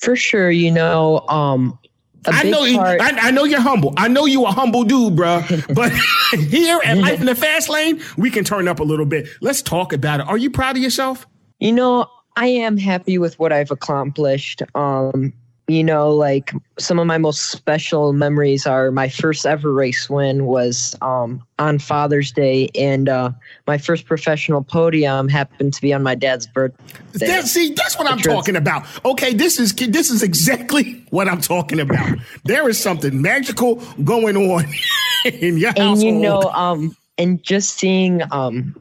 For 0.00 0.16
sure, 0.16 0.50
you 0.50 0.72
know, 0.72 1.20
um, 1.28 1.78
I 2.26 2.42
know, 2.44 2.76
part. 2.76 3.00
I, 3.00 3.28
I 3.28 3.30
know 3.30 3.44
you're 3.44 3.60
humble. 3.60 3.94
I 3.96 4.08
know 4.08 4.26
you 4.26 4.44
a 4.44 4.50
humble 4.50 4.84
dude, 4.84 5.16
bro. 5.16 5.42
But 5.74 5.92
here 6.32 6.80
at 6.84 6.98
Life 6.98 7.20
in 7.20 7.26
the 7.26 7.34
Fast 7.34 7.68
Lane, 7.68 8.00
we 8.16 8.30
can 8.30 8.44
turn 8.44 8.68
up 8.68 8.80
a 8.80 8.84
little 8.84 9.06
bit. 9.06 9.28
Let's 9.40 9.62
talk 9.62 9.92
about 9.92 10.20
it. 10.20 10.28
Are 10.28 10.36
you 10.38 10.50
proud 10.50 10.76
of 10.76 10.82
yourself? 10.82 11.26
You 11.58 11.72
know, 11.72 12.06
I 12.36 12.46
am 12.46 12.76
happy 12.76 13.18
with 13.18 13.38
what 13.38 13.52
I've 13.52 13.70
accomplished. 13.70 14.62
Um, 14.74 15.32
you 15.68 15.84
know, 15.84 16.10
like 16.10 16.52
some 16.78 16.98
of 16.98 17.06
my 17.06 17.18
most 17.18 17.50
special 17.50 18.14
memories 18.14 18.66
are 18.66 18.90
my 18.90 19.10
first 19.10 19.44
ever 19.44 19.70
race 19.70 20.08
win 20.08 20.46
was 20.46 20.96
um, 21.02 21.42
on 21.58 21.78
Father's 21.78 22.32
Day, 22.32 22.70
and 22.74 23.06
uh, 23.06 23.32
my 23.66 23.76
first 23.76 24.06
professional 24.06 24.64
podium 24.64 25.28
happened 25.28 25.74
to 25.74 25.82
be 25.82 25.92
on 25.92 26.02
my 26.02 26.14
dad's 26.14 26.46
birthday. 26.46 27.26
That, 27.26 27.46
see, 27.46 27.74
that's 27.74 27.98
what 27.98 28.10
I'm 28.10 28.18
talking 28.18 28.56
about. 28.56 28.86
Okay, 29.04 29.34
this 29.34 29.60
is 29.60 29.74
this 29.74 30.10
is 30.10 30.22
exactly 30.22 31.04
what 31.10 31.28
I'm 31.28 31.42
talking 31.42 31.80
about. 31.80 32.18
There 32.44 32.66
is 32.70 32.80
something 32.80 33.20
magical 33.20 33.76
going 34.02 34.38
on 34.38 34.64
in 35.26 35.58
your 35.58 35.70
and 35.70 35.78
household. 35.78 36.02
you 36.02 36.12
know, 36.12 36.40
um, 36.44 36.96
and 37.18 37.42
just 37.42 37.76
seeing, 37.76 38.22
um, 38.32 38.74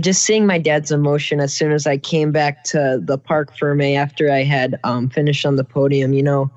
just 0.00 0.22
seeing 0.22 0.46
my 0.46 0.58
dad's 0.58 0.90
emotion 0.90 1.40
as 1.40 1.54
soon 1.54 1.72
as 1.72 1.86
I 1.86 1.96
came 1.96 2.32
back 2.32 2.64
to 2.64 3.00
the 3.02 3.18
parc 3.18 3.56
fermé 3.56 3.96
after 3.96 4.30
I 4.30 4.42
had 4.42 4.78
um, 4.84 5.08
finished 5.08 5.46
on 5.46 5.56
the 5.56 5.64
podium, 5.64 6.12
you 6.12 6.22
know, 6.22 6.50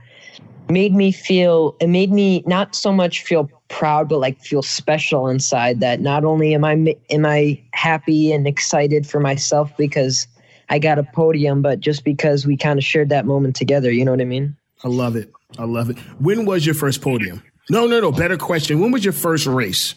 made 0.69 0.93
me 0.93 1.11
feel. 1.11 1.75
It 1.79 1.87
made 1.87 2.11
me 2.11 2.43
not 2.45 2.75
so 2.75 2.91
much 2.91 3.23
feel 3.23 3.49
proud, 3.69 4.09
but 4.09 4.19
like 4.19 4.39
feel 4.41 4.61
special 4.61 5.27
inside. 5.27 5.79
That 5.79 6.01
not 6.01 6.25
only 6.25 6.53
am 6.53 6.65
I 6.65 6.95
am 7.09 7.25
I 7.25 7.61
happy 7.71 8.31
and 8.31 8.47
excited 8.47 9.07
for 9.07 9.19
myself 9.19 9.75
because 9.77 10.27
I 10.69 10.79
got 10.79 10.99
a 10.99 11.03
podium, 11.03 11.61
but 11.61 11.79
just 11.79 12.03
because 12.03 12.45
we 12.45 12.57
kind 12.57 12.77
of 12.77 12.85
shared 12.85 13.09
that 13.09 13.25
moment 13.25 13.55
together. 13.55 13.91
You 13.91 14.05
know 14.05 14.11
what 14.11 14.21
I 14.21 14.25
mean? 14.25 14.55
I 14.83 14.87
love 14.87 15.15
it. 15.15 15.31
I 15.57 15.63
love 15.63 15.89
it. 15.89 15.97
When 16.19 16.45
was 16.45 16.65
your 16.65 16.75
first 16.75 17.01
podium? 17.01 17.41
No, 17.69 17.85
no, 17.87 17.99
no. 17.99 18.11
Better 18.11 18.37
question. 18.37 18.79
When 18.79 18.91
was 18.91 19.03
your 19.03 19.13
first 19.13 19.45
race? 19.45 19.95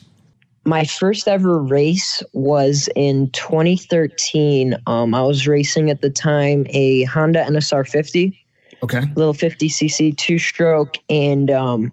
My 0.64 0.84
first 0.84 1.26
ever 1.26 1.58
race 1.58 2.22
was 2.32 2.88
in 2.94 3.30
2013. 3.30 4.76
Um, 4.86 5.14
I 5.14 5.22
was 5.22 5.46
racing 5.46 5.90
at 5.90 6.00
the 6.00 6.10
time 6.10 6.66
a 6.70 7.04
Honda 7.04 7.44
NSR 7.44 7.88
50, 7.88 8.38
Okay. 8.82 9.00
little 9.16 9.34
50cc 9.34 10.16
two 10.16 10.38
stroke, 10.38 10.98
and 11.08 11.50
um, 11.50 11.92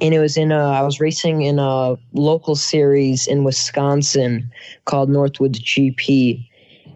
and 0.00 0.14
it 0.14 0.18
was 0.18 0.36
in 0.36 0.52
a. 0.52 0.58
I 0.58 0.82
was 0.82 1.00
racing 1.00 1.42
in 1.42 1.58
a 1.58 1.96
local 2.12 2.56
series 2.56 3.26
in 3.26 3.44
Wisconsin 3.44 4.50
called 4.84 5.08
Northwoods 5.08 5.60
GP, 5.60 6.46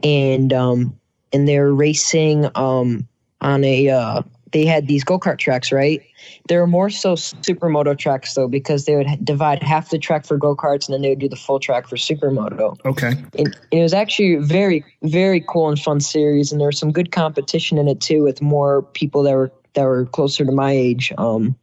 and 0.02 0.52
um, 0.52 0.98
and 1.32 1.48
they 1.48 1.58
were 1.58 1.74
racing 1.74 2.50
um 2.54 3.06
on 3.40 3.64
a. 3.64 3.88
Uh, 3.88 4.22
they 4.54 4.64
had 4.64 4.86
these 4.86 5.02
go 5.04 5.18
kart 5.18 5.38
tracks, 5.38 5.72
right? 5.72 6.00
They 6.48 6.56
were 6.56 6.66
more 6.66 6.88
so 6.88 7.16
supermoto 7.16 7.98
tracks 7.98 8.32
though, 8.34 8.48
because 8.48 8.84
they 8.84 8.94
would 8.94 9.08
divide 9.22 9.62
half 9.62 9.90
the 9.90 9.98
track 9.98 10.24
for 10.24 10.38
go 10.38 10.54
karts 10.54 10.86
and 10.86 10.94
then 10.94 11.02
they 11.02 11.10
would 11.10 11.18
do 11.18 11.28
the 11.28 11.36
full 11.36 11.58
track 11.58 11.88
for 11.88 11.96
supermoto. 11.96 12.78
Okay. 12.86 13.08
And, 13.08 13.34
and 13.36 13.56
it 13.72 13.82
was 13.82 13.92
actually 13.92 14.36
very, 14.36 14.84
very 15.02 15.44
cool 15.46 15.68
and 15.68 15.78
fun 15.78 16.00
series, 16.00 16.52
and 16.52 16.60
there 16.60 16.68
was 16.68 16.78
some 16.78 16.92
good 16.92 17.10
competition 17.10 17.78
in 17.78 17.88
it 17.88 18.00
too, 18.00 18.22
with 18.22 18.40
more 18.40 18.82
people 18.94 19.24
that 19.24 19.34
were 19.34 19.52
that 19.74 19.84
were 19.84 20.06
closer 20.06 20.44
to 20.44 20.52
my 20.52 20.70
age. 20.70 21.12
Um, 21.18 21.56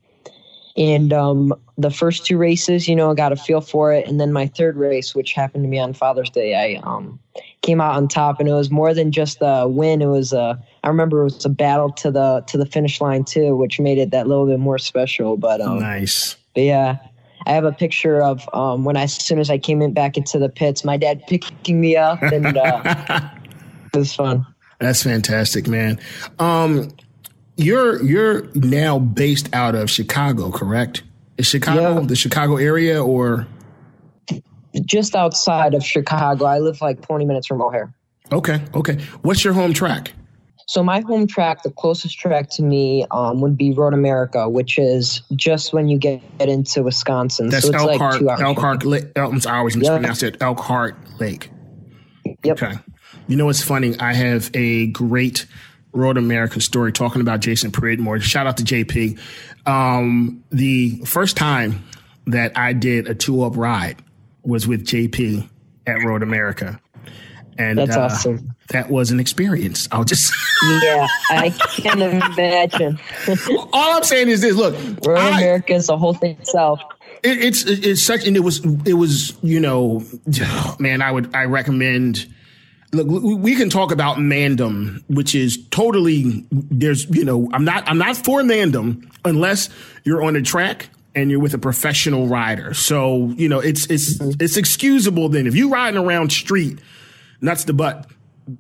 and 0.76 1.14
um, 1.14 1.54
the 1.78 1.92
first 1.92 2.26
two 2.26 2.38
races, 2.38 2.88
you 2.90 2.96
know, 2.96 3.12
I 3.12 3.14
got 3.14 3.32
a 3.32 3.38
feel 3.38 3.62
for 3.62 3.94
it, 3.94 4.06
and 4.06 4.20
then 4.20 4.34
my 4.34 4.48
third 4.48 4.76
race, 4.76 5.16
which 5.16 5.32
happened 5.34 5.64
to 5.64 5.70
be 5.70 5.80
on 5.80 5.94
Father's 5.94 6.30
Day, 6.30 6.56
I 6.56 6.82
um, 6.84 7.20
came 7.62 7.80
out 7.80 7.96
on 7.96 8.10
top, 8.10 8.42
and 8.42 8.50
it 8.50 8.54
was 8.54 8.70
more 8.70 8.94
than 8.94 9.14
just 9.14 9.38
a 9.42 9.66
win. 9.68 10.02
It 10.02 10.08
was 10.08 10.34
a, 10.34 10.62
I 10.84 10.88
remember 10.88 11.22
it 11.22 11.26
was 11.26 11.46
a 11.46 11.50
battle 11.50 11.92
to 11.92 12.12
the 12.12 12.44
to 12.48 12.58
the 12.58 12.66
finish 12.66 13.00
line 13.02 13.24
too, 13.24 13.56
which 13.56 13.80
made 13.80 13.98
it 13.98 14.12
that 14.12 14.28
little 14.28 14.48
bit 14.48 14.60
more 14.60 14.78
special. 14.80 15.38
But 15.38 15.62
um, 15.62 15.80
Nice. 15.80 16.36
but 16.56 16.62
yeah, 16.64 16.98
I 17.46 17.52
have 17.52 17.66
a 17.66 17.72
picture 17.72 18.22
of 18.22 18.48
um, 18.54 18.84
when 18.84 18.98
I, 18.98 19.04
as 19.04 19.14
soon 19.14 19.40
as 19.40 19.50
I 19.50 19.58
came 19.60 19.82
in 19.82 19.94
back 19.94 20.18
into 20.18 20.40
the 20.40 20.50
pits, 20.50 20.84
my 20.84 20.98
dad 20.98 21.22
picking 21.28 21.80
me 21.80 21.96
up, 21.98 22.22
and 22.24 22.58
uh, 22.58 22.82
it 23.94 23.98
was 23.98 24.14
fun. 24.14 24.46
That's 24.80 25.04
fantastic, 25.04 25.68
man. 25.68 26.00
Um, 26.40 26.90
you're 27.58 28.02
you're 28.04 28.48
now 28.56 28.98
based 28.98 29.54
out 29.54 29.76
of 29.76 29.90
Chicago, 29.92 30.50
correct? 30.50 31.04
Is 31.38 31.46
Chicago 31.48 32.00
Yeah. 32.00 32.06
the 32.08 32.16
Chicago 32.16 32.58
area 32.58 33.04
or 33.04 33.46
Just 34.86 35.16
outside 35.16 35.74
of 35.76 35.84
Chicago, 35.86 36.46
I 36.46 36.60
live 36.60 36.82
like 36.82 37.02
20 37.02 37.26
minutes 37.26 37.46
from 37.46 37.62
O'Hare. 37.62 37.94
okay, 38.32 38.62
okay. 38.74 38.98
What's 39.22 39.44
your 39.44 39.54
home 39.54 39.74
track? 39.74 40.14
So 40.72 40.82
my 40.82 41.02
home 41.02 41.28
track, 41.28 41.64
the 41.64 41.70
closest 41.70 42.18
track 42.18 42.50
to 42.52 42.64
me, 42.64 43.06
um, 43.12 43.42
would 43.42 43.58
be 43.58 43.74
Road 43.74 43.94
America, 43.94 44.48
which 44.48 44.80
is 44.80 45.22
just 45.36 45.74
when 45.74 45.90
you 45.90 45.98
get 45.98 46.22
into 46.40 46.84
Wisconsin. 46.84 47.50
That's 47.50 47.68
so 47.68 47.74
it's 47.74 47.84
like 47.84 48.00
Elkhart. 48.00 48.20
two 48.22 48.30
hours. 48.30 48.40
Elkhart 48.40 48.86
Lake. 48.86 49.04
I 49.18 49.58
always 49.58 49.76
mispronounce 49.76 50.22
Yep. 50.22 50.36
it. 50.36 50.42
Elkhart 50.42 50.96
Lake. 51.20 51.50
Yep. 52.46 52.64
Okay. 52.64 52.78
You 53.28 53.36
know 53.36 53.48
what's 53.48 53.62
funny? 53.62 54.00
I 54.00 54.14
have 54.14 54.50
a 54.54 54.88
great 54.88 55.46
Road 55.92 56.16
America 56.18 56.62
story 56.62 56.94
talking 56.94 57.20
about 57.20 57.42
Jason 57.42 57.72
Pridmore. 57.72 58.22
Shout 58.22 58.48
out 58.48 58.56
to 58.56 58.64
JP. 58.64 59.20
Um, 59.66 60.42
the 60.52 61.02
first 61.04 61.36
time 61.36 61.84
that 62.28 62.58
I 62.58 62.72
did 62.72 63.10
a 63.10 63.14
two 63.14 63.44
up 63.44 63.58
ride 63.58 64.02
was 64.44 64.70
with 64.70 64.86
JP 64.86 65.50
at 65.86 66.02
Road 66.06 66.24
America. 66.24 66.80
And 67.58 67.78
That's 67.78 67.96
uh, 67.96 68.02
awesome. 68.02 68.56
that 68.70 68.90
was 68.90 69.12
an 69.12 69.20
experience. 69.20 69.88
I'll 69.92 70.04
just 70.04 70.34
Yeah, 70.84 71.08
I 71.30 71.50
can 71.50 72.02
imagine. 72.02 73.00
all 73.74 73.98
I'm 73.98 74.04
saying 74.04 74.30
is 74.30 74.42
this 74.42 74.56
look, 74.56 74.76
I- 75.08 75.38
America 75.40 75.74
is 75.74 75.88
the 75.88 75.98
whole 75.98 76.14
thing 76.14 76.38
itself. 76.40 76.80
It, 77.24 77.44
it's 77.44 77.64
it's 77.66 78.02
such 78.02 78.26
and 78.26 78.36
it 78.36 78.40
was 78.40 78.66
it 78.86 78.94
was 78.94 79.38
you 79.44 79.60
know 79.60 80.04
man 80.80 81.02
I 81.02 81.12
would 81.12 81.36
I 81.36 81.46
recommend 81.46 82.28
look 82.94 83.08
we 83.38 83.56
can 83.56 83.70
talk 83.70 83.92
about 83.92 84.16
tandem 84.16 85.04
which 85.08 85.36
is 85.36 85.60
totally 85.70 86.46
there's 86.52 87.06
you 87.10 87.24
know 87.24 87.48
I'm 87.54 87.64
not 87.64 87.88
I'm 87.88 88.00
not 88.00 88.18
for 88.18 88.42
tandem 88.42 89.10
unless 89.24 89.70
you're 90.04 90.24
on 90.24 90.36
a 90.36 90.42
track 90.42 90.90
and 91.14 91.30
you're 91.30 91.40
with 91.40 91.54
a 91.54 91.60
professional 91.60 92.28
rider 92.28 92.74
so 92.74 93.28
you 93.38 93.48
know 93.48 93.60
it's 93.60 93.86
it's 93.88 94.20
it's 94.40 94.58
excusable 94.58 95.30
then 95.30 95.46
if 95.46 95.56
you're 95.56 95.70
riding 95.70 96.00
around 96.00 96.32
street 96.32 96.80
nuts 97.42 97.66
the 97.66 97.74
butt. 97.74 98.08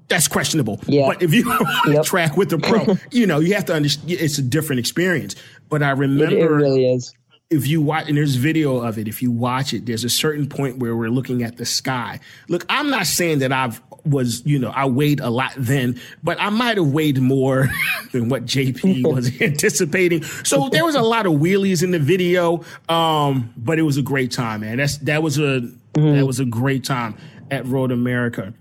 That's 0.07 0.27
questionable. 0.27 0.79
Yeah. 0.85 1.07
but 1.07 1.21
if 1.23 1.33
you 1.33 1.43
Yep. 1.87 2.03
track 2.05 2.37
with 2.37 2.49
the 2.49 2.59
pro 2.59 2.95
you 3.11 3.25
know 3.27 3.39
you 3.39 3.53
have 3.55 3.65
to 3.65 3.73
understand 3.73 4.11
it's 4.11 4.37
a 4.37 4.41
different 4.43 4.79
experience. 4.79 5.35
But 5.69 5.81
I 5.83 5.91
remember 5.91 6.59
it 6.59 6.63
really 6.63 6.85
is. 6.91 7.13
if 7.49 7.67
you 7.67 7.81
watch 7.81 8.07
and 8.07 8.17
there's 8.17 8.35
video 8.35 8.77
of 8.77 8.97
it 8.97 9.07
if 9.07 9.21
you 9.21 9.31
watch 9.31 9.73
it 9.73 9.85
there's 9.85 10.03
a 10.03 10.09
certain 10.09 10.47
point 10.47 10.77
where 10.77 10.95
we're 10.95 11.09
looking 11.09 11.43
at 11.43 11.57
the 11.57 11.65
sky. 11.65 12.19
Look 12.47 12.65
i'm 12.69 12.89
not 12.89 13.07
saying 13.07 13.39
that 13.39 13.51
i've 13.51 13.81
was 14.05 14.43
you 14.45 14.57
know 14.59 14.69
i 14.69 14.85
weighed 14.85 15.19
a 15.19 15.29
lot 15.29 15.51
then 15.57 15.99
but 16.23 16.39
i 16.39 16.49
might 16.49 16.77
have 16.77 16.87
weighed 16.87 17.19
more 17.19 17.69
than 18.13 18.29
what 18.29 18.45
jp 18.45 19.03
was 19.11 19.41
anticipating. 19.41 20.23
So 20.23 20.69
there 20.69 20.85
was 20.85 20.95
a 20.95 21.01
lot 21.01 21.25
of 21.25 21.33
wheelies 21.33 21.83
in 21.83 21.91
the 21.91 21.99
video 21.99 22.63
um 22.87 23.51
but 23.57 23.79
it 23.79 23.83
was 23.83 23.97
a 23.97 24.01
great 24.03 24.31
time 24.31 24.61
man. 24.61 24.77
That's 24.77 24.97
that 24.99 25.21
was 25.23 25.37
a 25.39 25.61
that 25.95 26.25
was 26.25 26.39
a 26.39 26.45
great 26.45 26.83
time 26.85 27.17
at 27.49 27.65
road 27.65 27.91
america 27.91 28.53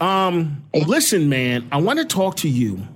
um 0.00 0.64
listen 0.86 1.28
man 1.28 1.66
i 1.72 1.76
want 1.76 1.98
to 1.98 2.04
talk 2.04 2.36
to 2.36 2.48
you 2.48 2.86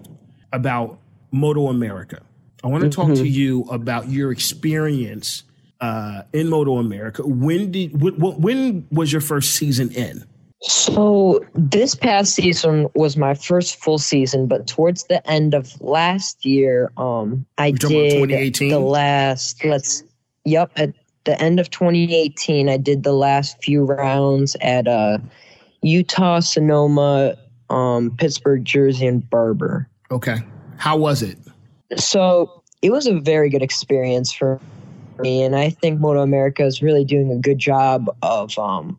about 0.53 0.99
Moto 1.33 1.69
America. 1.69 2.21
I 2.63 2.67
want 2.67 2.85
to 2.85 2.91
talk 2.91 3.15
to 3.15 3.27
you 3.27 3.63
about 3.71 4.09
your 4.09 4.33
experience 4.33 5.45
uh, 5.81 6.23
in 6.33 6.49
Moto 6.49 6.77
America. 6.77 7.27
When 7.27 7.73
did 7.73 7.93
wh- 7.93 8.17
wh- 8.17 8.39
when 8.39 8.87
was 8.91 9.13
your 9.13 9.23
first 9.23 9.55
season 9.55 9.91
in? 9.93 10.25
So 10.63 11.43
this 11.55 11.95
past 11.95 12.35
season 12.35 12.89
was 12.95 13.17
my 13.17 13.33
first 13.33 13.77
full 13.77 13.97
season, 13.97 14.47
but 14.47 14.67
towards 14.67 15.05
the 15.05 15.27
end 15.31 15.55
of 15.55 15.81
last 15.81 16.45
year, 16.45 16.93
um, 16.99 17.47
I 17.57 17.71
did 17.71 18.55
the 18.55 18.79
last. 18.79 19.65
Let's. 19.65 20.05
Yep, 20.47 20.73
at 20.77 20.95
the 21.25 21.41
end 21.41 21.61
of 21.61 21.71
2018, 21.71 22.69
I 22.69 22.77
did 22.79 23.03
the 23.03 23.13
last 23.13 23.63
few 23.63 23.85
rounds 23.85 24.57
at 24.63 24.89
uh, 24.89 25.19
Utah, 25.83 26.41
Sonoma, 26.41 27.37
um, 27.69 28.17
Pittsburgh, 28.17 28.65
Jersey, 28.65 29.07
and 29.07 29.29
Barber. 29.29 29.89
Okay, 30.11 30.39
how 30.77 30.97
was 30.97 31.23
it? 31.23 31.39
So 31.97 32.63
it 32.83 32.91
was 32.91 33.07
a 33.07 33.19
very 33.21 33.49
good 33.49 33.63
experience 33.63 34.33
for 34.33 34.61
me, 35.19 35.43
and 35.43 35.57
I 35.57 35.71
think 35.71 36.01
Moto 36.01 36.21
America 36.21 36.65
is 36.65 36.83
really 36.83 37.05
doing 37.05 37.31
a 37.31 37.37
good 37.37 37.59
job 37.59 38.15
of 38.23 38.59
um, 38.59 38.99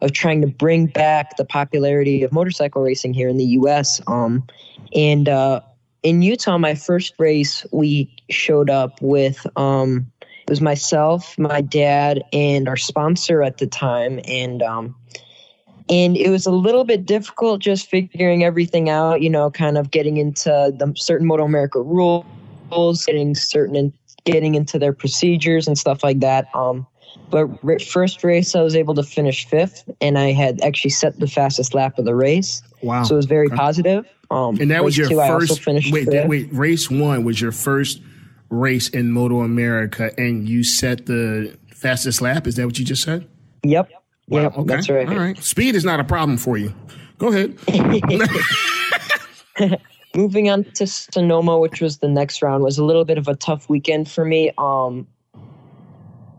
of 0.00 0.12
trying 0.12 0.40
to 0.42 0.46
bring 0.46 0.86
back 0.86 1.36
the 1.36 1.44
popularity 1.44 2.22
of 2.22 2.32
motorcycle 2.32 2.82
racing 2.82 3.14
here 3.14 3.28
in 3.28 3.36
the 3.36 3.44
U.S. 3.44 4.00
Um, 4.06 4.46
and 4.94 5.28
uh, 5.28 5.60
in 6.02 6.22
Utah, 6.22 6.58
my 6.58 6.74
first 6.74 7.14
race, 7.18 7.66
we 7.72 8.14
showed 8.30 8.70
up 8.70 9.00
with 9.02 9.46
um, 9.56 10.10
it 10.20 10.50
was 10.50 10.60
myself, 10.60 11.38
my 11.38 11.60
dad, 11.60 12.22
and 12.32 12.68
our 12.68 12.76
sponsor 12.76 13.42
at 13.42 13.58
the 13.58 13.66
time, 13.66 14.20
and 14.24 14.62
um, 14.62 14.94
and 15.90 16.16
it 16.16 16.30
was 16.30 16.46
a 16.46 16.50
little 16.50 16.84
bit 16.84 17.06
difficult 17.06 17.60
just 17.60 17.88
figuring 17.88 18.44
everything 18.44 18.88
out. 18.88 19.22
You 19.22 19.30
know, 19.30 19.50
kind 19.50 19.78
of 19.78 19.90
getting 19.90 20.16
into 20.16 20.48
the 20.76 20.92
certain 20.96 21.26
Moto 21.26 21.44
America 21.44 21.80
rules, 21.80 22.24
getting 23.06 23.34
certain 23.34 23.92
getting 24.24 24.54
into 24.54 24.78
their 24.78 24.92
procedures 24.92 25.66
and 25.66 25.78
stuff 25.78 26.02
like 26.04 26.20
that. 26.20 26.46
Um, 26.54 26.86
but 27.30 27.48
first 27.82 28.22
race, 28.24 28.54
I 28.54 28.62
was 28.62 28.74
able 28.74 28.94
to 28.94 29.02
finish 29.02 29.46
fifth, 29.46 29.88
and 30.00 30.18
I 30.18 30.32
had 30.32 30.60
actually 30.62 30.90
set 30.90 31.18
the 31.18 31.26
fastest 31.26 31.74
lap 31.74 31.98
of 31.98 32.04
the 32.04 32.14
race, 32.14 32.62
Wow, 32.82 33.02
so 33.02 33.14
it 33.14 33.16
was 33.16 33.26
very 33.26 33.46
Okay. 33.46 33.56
positive. 33.56 34.06
Um, 34.30 34.58
and 34.60 34.70
that 34.70 34.84
was 34.84 34.96
your 34.96 35.08
two, 35.08 35.16
first. 35.16 35.66
Wait, 35.66 36.06
fifth. 36.06 36.28
wait, 36.28 36.52
race 36.52 36.90
one 36.90 37.24
was 37.24 37.40
your 37.40 37.52
first 37.52 38.00
race 38.50 38.88
in 38.88 39.10
Moto 39.10 39.40
America, 39.40 40.10
and 40.18 40.48
you 40.48 40.64
set 40.64 41.06
the 41.06 41.56
fastest 41.74 42.20
lap. 42.20 42.46
Is 42.46 42.56
that 42.56 42.66
what 42.66 42.78
you 42.78 42.84
just 42.84 43.02
said? 43.02 43.26
Yep, 43.64 43.90
Wow, 44.28 44.42
yep, 44.42 44.58
okay. 44.58 44.64
that's 44.64 44.88
right. 44.88 45.08
All 45.08 45.16
right, 45.16 45.42
speed 45.42 45.74
is 45.74 45.84
not 45.84 46.00
a 46.00 46.04
problem 46.04 46.38
for 46.38 46.56
you. 46.56 46.72
Go 47.18 47.28
ahead. 47.28 47.58
moving 50.14 50.50
on 50.50 50.64
to 50.64 50.86
Sonoma, 50.86 51.58
which 51.58 51.80
was 51.80 51.98
the 51.98 52.08
next 52.08 52.42
round, 52.42 52.62
was 52.62 52.78
a 52.78 52.84
little 52.84 53.04
bit 53.04 53.18
of 53.18 53.28
a 53.28 53.36
tough 53.36 53.68
weekend 53.68 54.10
for 54.10 54.24
me. 54.24 54.50
Um, 54.58 55.06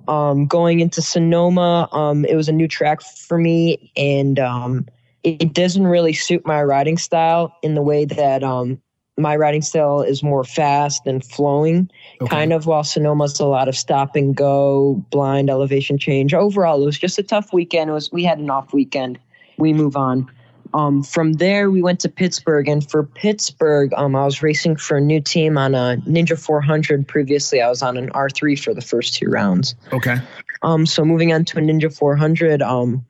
um, 0.07 0.47
going 0.47 0.79
into 0.79 1.01
Sonoma, 1.01 1.87
um, 1.91 2.25
it 2.25 2.35
was 2.35 2.49
a 2.49 2.51
new 2.51 2.67
track 2.67 3.01
for 3.01 3.37
me, 3.37 3.91
and 3.95 4.39
um, 4.39 4.87
it, 5.23 5.41
it 5.41 5.53
doesn't 5.53 5.87
really 5.87 6.13
suit 6.13 6.45
my 6.45 6.63
riding 6.63 6.97
style 6.97 7.55
in 7.61 7.75
the 7.75 7.81
way 7.81 8.05
that 8.05 8.43
um, 8.43 8.81
my 9.19 9.35
riding 9.35 9.61
style 9.61 10.01
is 10.01 10.23
more 10.23 10.43
fast 10.43 11.05
and 11.05 11.23
flowing, 11.23 11.89
Okay. 12.21 12.29
kind 12.29 12.53
of. 12.53 12.65
While 12.65 12.83
Sonoma's 12.83 13.39
a 13.39 13.45
lot 13.45 13.67
of 13.67 13.75
stop 13.75 14.15
and 14.15 14.35
go, 14.35 15.03
blind 15.11 15.49
elevation 15.49 15.97
change. 15.97 16.33
Overall, 16.33 16.81
it 16.81 16.85
was 16.85 16.97
just 16.97 17.19
a 17.19 17.23
tough 17.23 17.53
weekend. 17.53 17.89
It 17.89 17.93
was 17.93 18.11
we 18.11 18.23
had 18.23 18.39
an 18.39 18.49
off 18.49 18.73
weekend. 18.73 19.19
We 19.57 19.73
move 19.73 19.95
on. 19.95 20.29
Um, 20.73 21.01
from 21.01 21.33
there, 21.33 21.71
we 21.71 21.81
went 21.81 21.99
to 22.01 22.09
Pittsburgh, 22.09 22.67
and 22.67 22.87
for 22.87 23.03
Pittsburgh, 23.03 23.91
um, 23.95 24.15
I 24.15 24.23
was 24.23 24.43
racing 24.43 24.75
for 24.75 24.97
a 24.97 25.01
new 25.01 25.19
team 25.19 25.57
on 25.57 25.73
a 25.73 25.97
Ninja 26.07 26.37
400. 26.39 27.07
Previously, 27.07 27.59
I 27.59 27.69
was 27.69 27.81
on 27.81 27.97
an 27.97 28.11
R3 28.11 28.57
for 28.63 28.73
the 28.75 28.81
first 28.81 29.15
two 29.15 29.27
rounds. 29.29 29.73
Okay. 29.91 30.17
Um, 30.61 30.85
so 30.85 31.03
moving 31.03 31.33
on 31.33 31.43
to 31.45 31.57
a 31.57 31.61
Ninja 31.61 31.91
400. 31.95 32.61
Um, 32.61 33.03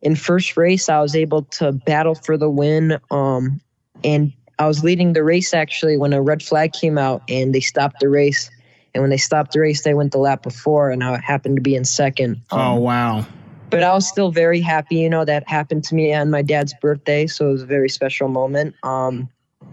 in 0.00 0.16
first 0.16 0.56
race, 0.56 0.88
I 0.88 1.00
was 1.00 1.14
able 1.14 1.42
to 1.42 1.72
battle 1.72 2.14
for 2.14 2.38
the 2.38 2.48
win. 2.48 2.98
Um, 3.10 3.60
and 4.02 4.32
I 4.58 4.66
was 4.66 4.84
leading 4.84 5.12
the 5.12 5.24
race 5.24 5.52
actually 5.54 5.96
when 5.96 6.12
a 6.12 6.22
red 6.22 6.42
flag 6.42 6.72
came 6.72 6.98
out, 6.98 7.22
and 7.28 7.54
they 7.54 7.60
stopped 7.60 8.00
the 8.00 8.08
race. 8.08 8.50
And 8.94 9.02
when 9.02 9.10
they 9.10 9.16
stopped 9.16 9.52
the 9.52 9.60
race, 9.60 9.82
they 9.82 9.94
went 9.94 10.12
the 10.12 10.18
lap 10.18 10.42
before, 10.42 10.90
and 10.90 11.02
I 11.02 11.18
happened 11.18 11.56
to 11.56 11.62
be 11.62 11.74
in 11.74 11.84
second. 11.84 12.40
Um, 12.52 12.60
Oh 12.60 12.74
wow. 12.76 13.26
but 13.70 13.82
I 13.82 13.92
was 13.92 14.06
still 14.06 14.30
very 14.30 14.60
happy. 14.60 14.96
You 14.96 15.10
know, 15.10 15.24
that 15.24 15.48
happened 15.48 15.82
to 15.84 15.94
me 15.94 16.14
on 16.14 16.30
my 16.30 16.42
dad's 16.42 16.74
birthday, 16.80 17.26
so 17.26 17.48
it 17.48 17.52
was 17.52 17.62
a 17.62 17.66
very 17.66 17.88
special 17.88 18.28
moment. 18.28 18.74
Um, 18.84 19.28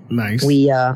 Nice. 0.09 0.43
we 0.43 0.69
uh, 0.69 0.95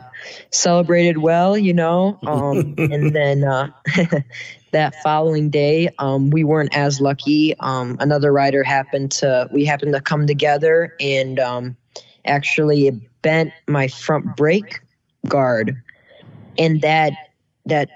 celebrated 0.51 1.19
well, 1.19 1.57
you 1.57 1.73
know, 1.73 2.17
um, 2.25 2.75
and 2.91 3.15
then 3.15 3.43
uh, 3.43 3.69
that 4.71 4.95
following 5.03 5.49
day, 5.49 5.89
um, 5.99 6.31
we 6.31 6.43
weren't 6.43 6.75
as 6.75 6.99
lucky. 6.99 7.55
Um, 7.59 7.95
another 7.99 8.31
rider 8.33 8.63
happened 8.63 9.11
to 9.13 9.47
we 9.51 9.65
happened 9.65 9.93
to 9.93 10.01
come 10.01 10.25
together, 10.27 10.93
and 10.99 11.39
um, 11.39 11.77
actually 12.25 12.87
it 12.87 12.95
bent 13.21 13.51
my 13.67 13.87
front 13.87 14.35
brake 14.35 14.79
guard, 15.27 15.75
and 16.57 16.81
that 16.81 17.13
that 17.65 17.89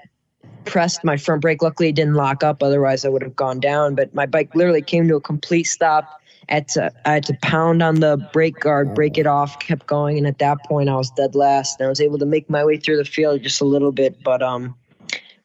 pressed 0.64 1.04
my 1.04 1.16
front 1.16 1.42
brake. 1.42 1.62
Luckily, 1.62 1.88
it 1.88 1.94
didn't 1.94 2.14
lock 2.14 2.42
up. 2.42 2.62
Otherwise, 2.62 3.04
I 3.04 3.08
would 3.08 3.22
have 3.22 3.36
gone 3.36 3.60
down. 3.60 3.94
But 3.94 4.14
my 4.14 4.26
bike 4.26 4.54
literally 4.54 4.82
came 4.82 5.08
to 5.08 5.16
a 5.16 5.20
complete 5.20 5.64
stop. 5.64 6.20
I 6.48 6.54
had 6.54 6.68
to, 6.68 6.90
I 7.04 7.12
had 7.14 7.24
to 7.26 7.38
pound 7.42 7.80
on 7.82 8.00
the 8.00 8.16
brake 8.32 8.58
guard, 8.58 8.94
break 8.94 9.16
it 9.18 9.26
off, 9.26 9.60
kept 9.60 9.86
going, 9.86 10.18
and 10.18 10.26
at 10.26 10.38
that 10.38 10.58
point, 10.64 10.88
I 10.88 10.96
was 10.96 11.10
dead 11.12 11.34
last. 11.36 11.78
And 11.78 11.86
I 11.86 11.88
was 11.88 12.00
able 12.00 12.18
to 12.18 12.26
make 12.26 12.50
my 12.50 12.64
way 12.64 12.76
through 12.76 12.96
the 12.96 13.04
field 13.04 13.42
just 13.42 13.60
a 13.60 13.64
little 13.64 13.92
bit, 13.92 14.20
but 14.24 14.42
um, 14.42 14.74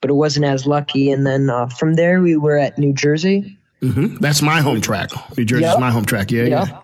but 0.01 0.09
it 0.09 0.13
wasn't 0.13 0.45
as 0.45 0.65
lucky. 0.65 1.11
And 1.11 1.25
then 1.25 1.49
uh, 1.49 1.67
from 1.67 1.93
there, 1.93 2.21
we 2.21 2.35
were 2.37 2.57
at 2.57 2.77
New 2.79 2.93
Jersey. 2.93 3.57
Mm-hmm. 3.81 4.17
That's 4.17 4.41
my 4.41 4.61
home 4.61 4.81
track. 4.81 5.11
New 5.37 5.45
Jersey's 5.45 5.67
Yep. 5.67 5.79
my 5.79 5.91
home 5.91 6.05
track. 6.05 6.31
Yeah, 6.31 6.43
yeah. 6.43 6.65
Yeah, 6.65 6.79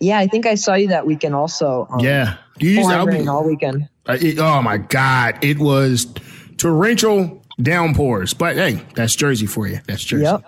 yeah. 0.00 0.18
I 0.18 0.26
think 0.26 0.46
I 0.46 0.54
saw 0.54 0.74
you 0.74 0.88
that 0.88 1.06
weekend 1.06 1.34
also. 1.34 1.86
Um, 1.90 2.00
Yeah. 2.00 2.36
You 2.58 2.82
I'll 2.82 3.06
be- 3.06 3.26
all 3.26 3.44
weekend. 3.44 3.88
Uh, 4.06 4.18
it, 4.20 4.38
oh 4.38 4.62
my 4.62 4.76
God, 4.76 5.42
it 5.42 5.58
was 5.58 6.06
torrential 6.56 7.42
downpours. 7.60 8.34
But 8.34 8.56
hey, 8.56 8.84
that's 8.94 9.16
Jersey 9.16 9.46
for 9.46 9.66
you. 9.66 9.80
That's 9.86 10.04
Jersey. 10.04 10.24
Yep. 10.24 10.44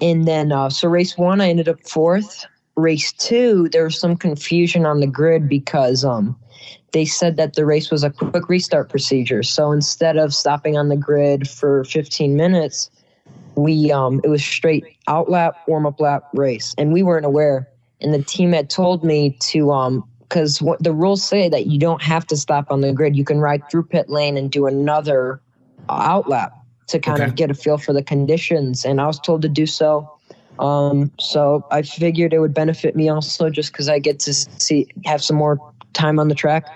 And 0.00 0.26
then, 0.26 0.52
uh, 0.52 0.70
so 0.70 0.88
race 0.88 1.16
one, 1.16 1.40
I 1.40 1.48
ended 1.48 1.68
up 1.68 1.80
fourth. 1.86 2.46
Race 2.76 3.12
two, 3.12 3.68
there 3.70 3.84
was 3.84 3.98
some 3.98 4.16
confusion 4.16 4.84
on 4.84 4.98
the 5.00 5.06
grid 5.06 5.48
because 5.48 6.04
um, 6.04 6.36
they 6.92 7.04
said 7.04 7.36
that 7.36 7.54
the 7.54 7.64
race 7.64 7.90
was 7.90 8.02
a 8.02 8.10
quick 8.10 8.48
restart 8.48 8.88
procedure. 8.88 9.42
So 9.42 9.70
instead 9.70 10.16
of 10.16 10.34
stopping 10.34 10.76
on 10.76 10.88
the 10.88 10.96
grid 10.96 11.48
for 11.48 11.84
15 11.84 12.36
minutes, 12.36 12.90
we 13.56 13.92
um, 13.92 14.20
it 14.24 14.28
was 14.28 14.44
straight 14.44 14.84
out 15.06 15.30
lap, 15.30 15.56
warm 15.68 15.86
up 15.86 16.00
lap, 16.00 16.24
race, 16.34 16.74
and 16.78 16.92
we 16.92 17.02
weren't 17.02 17.26
aware. 17.26 17.68
And 18.00 18.12
the 18.12 18.22
team 18.22 18.52
had 18.52 18.68
told 18.70 19.04
me 19.04 19.36
to 19.40 19.70
um, 19.72 20.04
because 20.20 20.60
what 20.60 20.82
the 20.82 20.92
rules 20.92 21.22
say 21.22 21.48
that 21.48 21.66
you 21.66 21.78
don't 21.78 22.02
have 22.02 22.26
to 22.26 22.36
stop 22.36 22.66
on 22.70 22.80
the 22.80 22.92
grid. 22.92 23.16
You 23.16 23.24
can 23.24 23.38
ride 23.38 23.68
through 23.70 23.84
pit 23.84 24.10
lane 24.10 24.36
and 24.36 24.50
do 24.50 24.66
another 24.66 25.40
out 25.88 26.28
lap 26.28 26.52
to 26.88 26.98
kind 26.98 27.20
Okay. 27.20 27.28
of 27.30 27.36
get 27.36 27.50
a 27.50 27.54
feel 27.54 27.78
for 27.78 27.92
the 27.92 28.02
conditions. 28.02 28.84
And 28.84 29.00
I 29.00 29.06
was 29.06 29.20
told 29.20 29.42
to 29.42 29.48
do 29.48 29.66
so. 29.66 30.10
Um, 30.58 31.10
so 31.20 31.64
I 31.70 31.82
figured 31.82 32.32
it 32.32 32.40
would 32.40 32.54
benefit 32.54 32.96
me 32.96 33.08
also 33.08 33.50
just 33.50 33.72
because 33.72 33.88
I 33.88 33.98
get 33.98 34.18
to 34.20 34.34
see 34.34 34.88
have 35.04 35.22
some 35.22 35.36
more 35.36 35.60
time 35.92 36.18
on 36.18 36.28
the 36.28 36.34
track. 36.34 36.66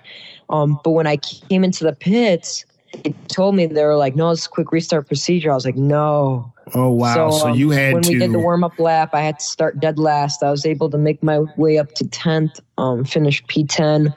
Um, 0.50 0.78
but 0.82 0.90
when 0.90 1.06
I 1.06 1.16
came 1.16 1.64
into 1.64 1.84
the 1.84 1.92
pits, 1.92 2.64
they 3.04 3.14
told 3.28 3.54
me 3.54 3.66
they 3.66 3.84
were 3.84 3.96
like, 3.96 4.16
"No, 4.16 4.30
it's 4.30 4.46
a 4.46 4.48
quick 4.48 4.72
restart 4.72 5.06
procedure." 5.06 5.50
I 5.50 5.54
was 5.54 5.64
like, 5.64 5.76
"No." 5.76 6.52
Oh 6.74 6.90
wow! 6.90 7.30
So, 7.30 7.48
um, 7.48 7.58
you 7.58 7.70
had 7.70 7.88
to. 7.88 7.94
when 7.94 8.02
to. 8.02 8.08
we 8.08 8.14
did 8.18 8.32
the 8.32 8.38
warm 8.38 8.64
up 8.64 8.78
lap, 8.78 9.10
I 9.12 9.20
had 9.22 9.38
to 9.38 9.44
start 9.44 9.80
dead 9.80 9.98
last. 9.98 10.42
I 10.42 10.50
was 10.50 10.66
able 10.66 10.90
to 10.90 10.98
make 10.98 11.22
my 11.22 11.40
way 11.56 11.78
up 11.78 11.94
to 11.94 12.06
tenth, 12.08 12.60
um, 12.76 13.04
finish 13.04 13.44
P 13.46 13.64
ten. 13.64 14.14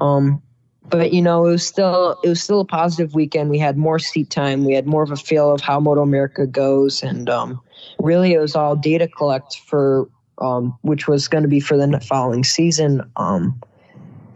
Um, 0.00 0.42
but 0.90 1.12
you 1.12 1.22
know, 1.22 1.46
it 1.46 1.50
was 1.50 1.66
still 1.66 2.16
it 2.22 2.28
was 2.28 2.42
still 2.42 2.60
a 2.60 2.64
positive 2.64 3.14
weekend. 3.14 3.50
We 3.50 3.58
had 3.58 3.76
more 3.76 3.98
seat 3.98 4.30
time. 4.30 4.64
We 4.64 4.74
had 4.74 4.86
more 4.86 5.02
of 5.02 5.10
a 5.10 5.16
feel 5.16 5.52
of 5.52 5.60
how 5.60 5.80
Moto 5.80 6.02
America 6.02 6.46
goes, 6.46 7.02
and 7.02 7.28
um, 7.28 7.60
really, 7.98 8.32
it 8.32 8.38
was 8.38 8.54
all 8.54 8.76
data 8.76 9.08
collect 9.08 9.58
for 9.66 10.08
um, 10.38 10.76
which 10.82 11.06
was 11.06 11.28
going 11.28 11.42
to 11.42 11.48
be 11.48 11.60
for 11.60 11.76
the 11.76 12.00
following 12.00 12.44
season. 12.44 13.02
Um, 13.16 13.60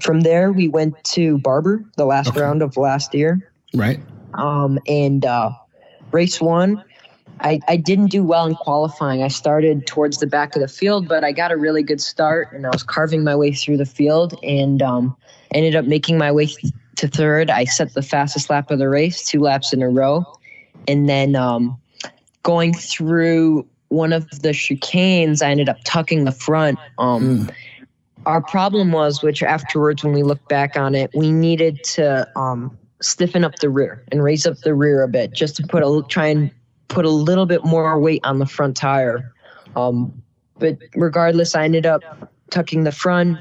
from 0.00 0.20
there, 0.20 0.52
we 0.52 0.68
went 0.68 1.02
to 1.04 1.38
Barber, 1.38 1.84
the 1.96 2.04
last 2.04 2.28
Okay. 2.28 2.40
round 2.40 2.62
of 2.62 2.76
last 2.76 3.14
year 3.14 3.52
right. 3.74 4.00
um, 4.34 4.78
and 4.86 5.24
uh, 5.24 5.50
race 6.12 6.40
one. 6.40 6.82
I, 7.40 7.60
I 7.68 7.76
didn't 7.76 8.08
do 8.08 8.24
well 8.24 8.46
in 8.46 8.54
qualifying. 8.54 9.22
I 9.22 9.28
started 9.28 9.86
towards 9.86 10.18
the 10.18 10.26
back 10.26 10.54
of 10.56 10.62
the 10.62 10.68
field, 10.68 11.08
but 11.08 11.24
I 11.24 11.32
got 11.32 11.52
a 11.52 11.56
really 11.56 11.82
good 11.82 12.00
start 12.00 12.52
and 12.52 12.66
I 12.66 12.70
was 12.70 12.82
carving 12.82 13.24
my 13.24 13.36
way 13.36 13.52
through 13.52 13.76
the 13.76 13.86
field 13.86 14.38
and 14.42 14.82
um, 14.82 15.16
ended 15.52 15.76
up 15.76 15.84
making 15.84 16.18
my 16.18 16.32
way 16.32 16.46
th- 16.46 16.72
to 16.96 17.08
third. 17.08 17.50
I 17.50 17.64
set 17.64 17.94
the 17.94 18.02
fastest 18.02 18.50
lap 18.50 18.70
of 18.70 18.78
the 18.78 18.88
race, 18.88 19.24
two 19.24 19.40
laps 19.40 19.72
in 19.72 19.82
a 19.82 19.88
row. 19.88 20.24
And 20.86 21.08
then 21.08 21.36
um, 21.36 21.78
going 22.42 22.74
through 22.74 23.66
one 23.88 24.12
of 24.12 24.28
the 24.42 24.50
chicanes, 24.50 25.42
I 25.42 25.50
ended 25.50 25.68
up 25.68 25.78
tucking 25.84 26.24
the 26.24 26.32
front. 26.32 26.78
Um, 26.98 27.46
Mm. 27.46 27.54
Our 28.26 28.42
problem 28.42 28.92
was, 28.92 29.22
which 29.22 29.42
afterwards, 29.42 30.04
when 30.04 30.12
we 30.12 30.22
look 30.22 30.46
back 30.48 30.76
on 30.76 30.94
it, 30.94 31.10
we 31.14 31.32
needed 31.32 31.82
to 31.84 32.28
um, 32.36 32.76
stiffen 33.00 33.44
up 33.44 33.56
the 33.56 33.70
rear 33.70 34.04
and 34.12 34.22
raise 34.22 34.46
up 34.46 34.58
the 34.58 34.74
rear 34.74 35.02
a 35.02 35.08
bit 35.08 35.32
just 35.32 35.56
to 35.56 35.66
put 35.66 35.82
a 35.82 36.02
try 36.08 36.26
and 36.26 36.50
put 36.88 37.04
a 37.04 37.10
little 37.10 37.46
bit 37.46 37.64
more 37.64 37.98
weight 38.00 38.20
on 38.24 38.38
the 38.38 38.46
front 38.46 38.76
tire. 38.76 39.32
Um, 39.76 40.22
but 40.58 40.78
regardless, 40.94 41.54
I 41.54 41.64
ended 41.64 41.86
up 41.86 42.02
tucking 42.50 42.84
the 42.84 42.92
front. 42.92 43.38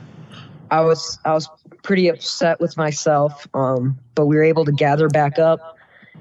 I 0.70 0.82
was 0.82 1.18
I 1.26 1.34
was 1.34 1.50
pretty 1.84 2.10
upset 2.10 2.60
with 2.60 2.76
myself, 2.78 3.48
um, 3.54 3.98
but 4.16 4.26
we 4.26 4.36
were 4.36 4.44
able 4.44 4.66
to 4.66 4.72
gather 4.72 5.08
back 5.08 5.40
up. 5.40 5.78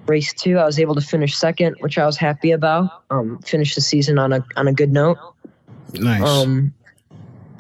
Race 0.07 0.33
two, 0.33 0.59
I 0.59 0.65
was 0.65 0.79
able 0.79 0.95
to 0.95 1.01
finish 1.01 1.37
second, 1.37 1.77
which 1.81 1.99
I 1.99 2.07
was 2.07 2.17
happy 2.17 2.53
about. 2.53 3.03
Um, 3.11 3.41
finish 3.41 3.75
the 3.75 3.81
season 3.81 4.19
on 4.19 4.33
a 4.33 4.45
on 4.57 4.69
a 4.69 4.73
good 4.73 4.93
note. 4.93 5.19
Nice. 5.95 6.23
Um, 6.23 6.73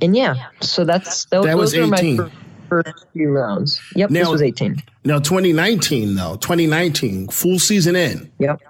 and 0.00 0.14
yeah, 0.16 0.36
so 0.60 0.84
that's 0.84 1.24
those, 1.26 1.44
That 1.46 1.58
was 1.58 1.72
those 1.72 1.80
were 1.80 1.86
my 1.88 1.96
18. 1.98 2.16
fir- 2.18 2.30
first 2.68 3.06
few 3.12 3.30
rounds. 3.30 3.80
Yep, 3.96 4.10
Now- 4.10 4.20
this 4.20 4.28
was 4.28 4.42
18. 4.42 4.82
now, 5.04 5.18
2019 5.18 6.14
though, 6.14 6.36
2019 6.36 7.28
full 7.28 7.58
season 7.58 7.96
in. 7.96 8.30
Yep. 8.38 8.60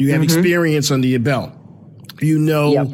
You 0.00 0.12
have 0.12 0.22
Mhm. 0.22 0.24
experience 0.24 0.90
under 0.90 1.06
your 1.06 1.20
belt. 1.20 1.52
You 2.22 2.38
know, 2.38 2.72
Yep. 2.72 2.88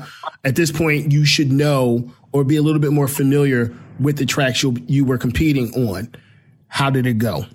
at 0.44 0.56
this 0.56 0.72
point, 0.72 1.12
you 1.12 1.24
should 1.24 1.52
know 1.52 2.10
or 2.32 2.42
be 2.42 2.56
a 2.56 2.62
little 2.62 2.80
bit 2.80 2.92
more 2.92 3.06
familiar 3.06 3.72
with 4.00 4.16
the 4.16 4.26
tracks 4.26 4.62
you 4.62 4.76
you 4.88 5.04
were 5.04 5.16
competing 5.16 5.72
on. 5.88 6.08
How 6.66 6.90
did 6.90 7.06
it 7.06 7.18
go? 7.18 7.46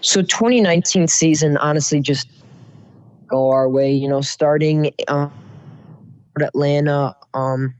So 0.00 0.22
2019 0.22 1.08
season, 1.08 1.56
honestly, 1.58 2.00
just 2.00 2.26
go 3.28 3.50
our 3.50 3.68
way. 3.68 3.92
You 3.92 4.08
know, 4.08 4.22
starting 4.22 4.90
um, 5.08 5.30
Atlanta, 6.40 7.14
um, 7.34 7.74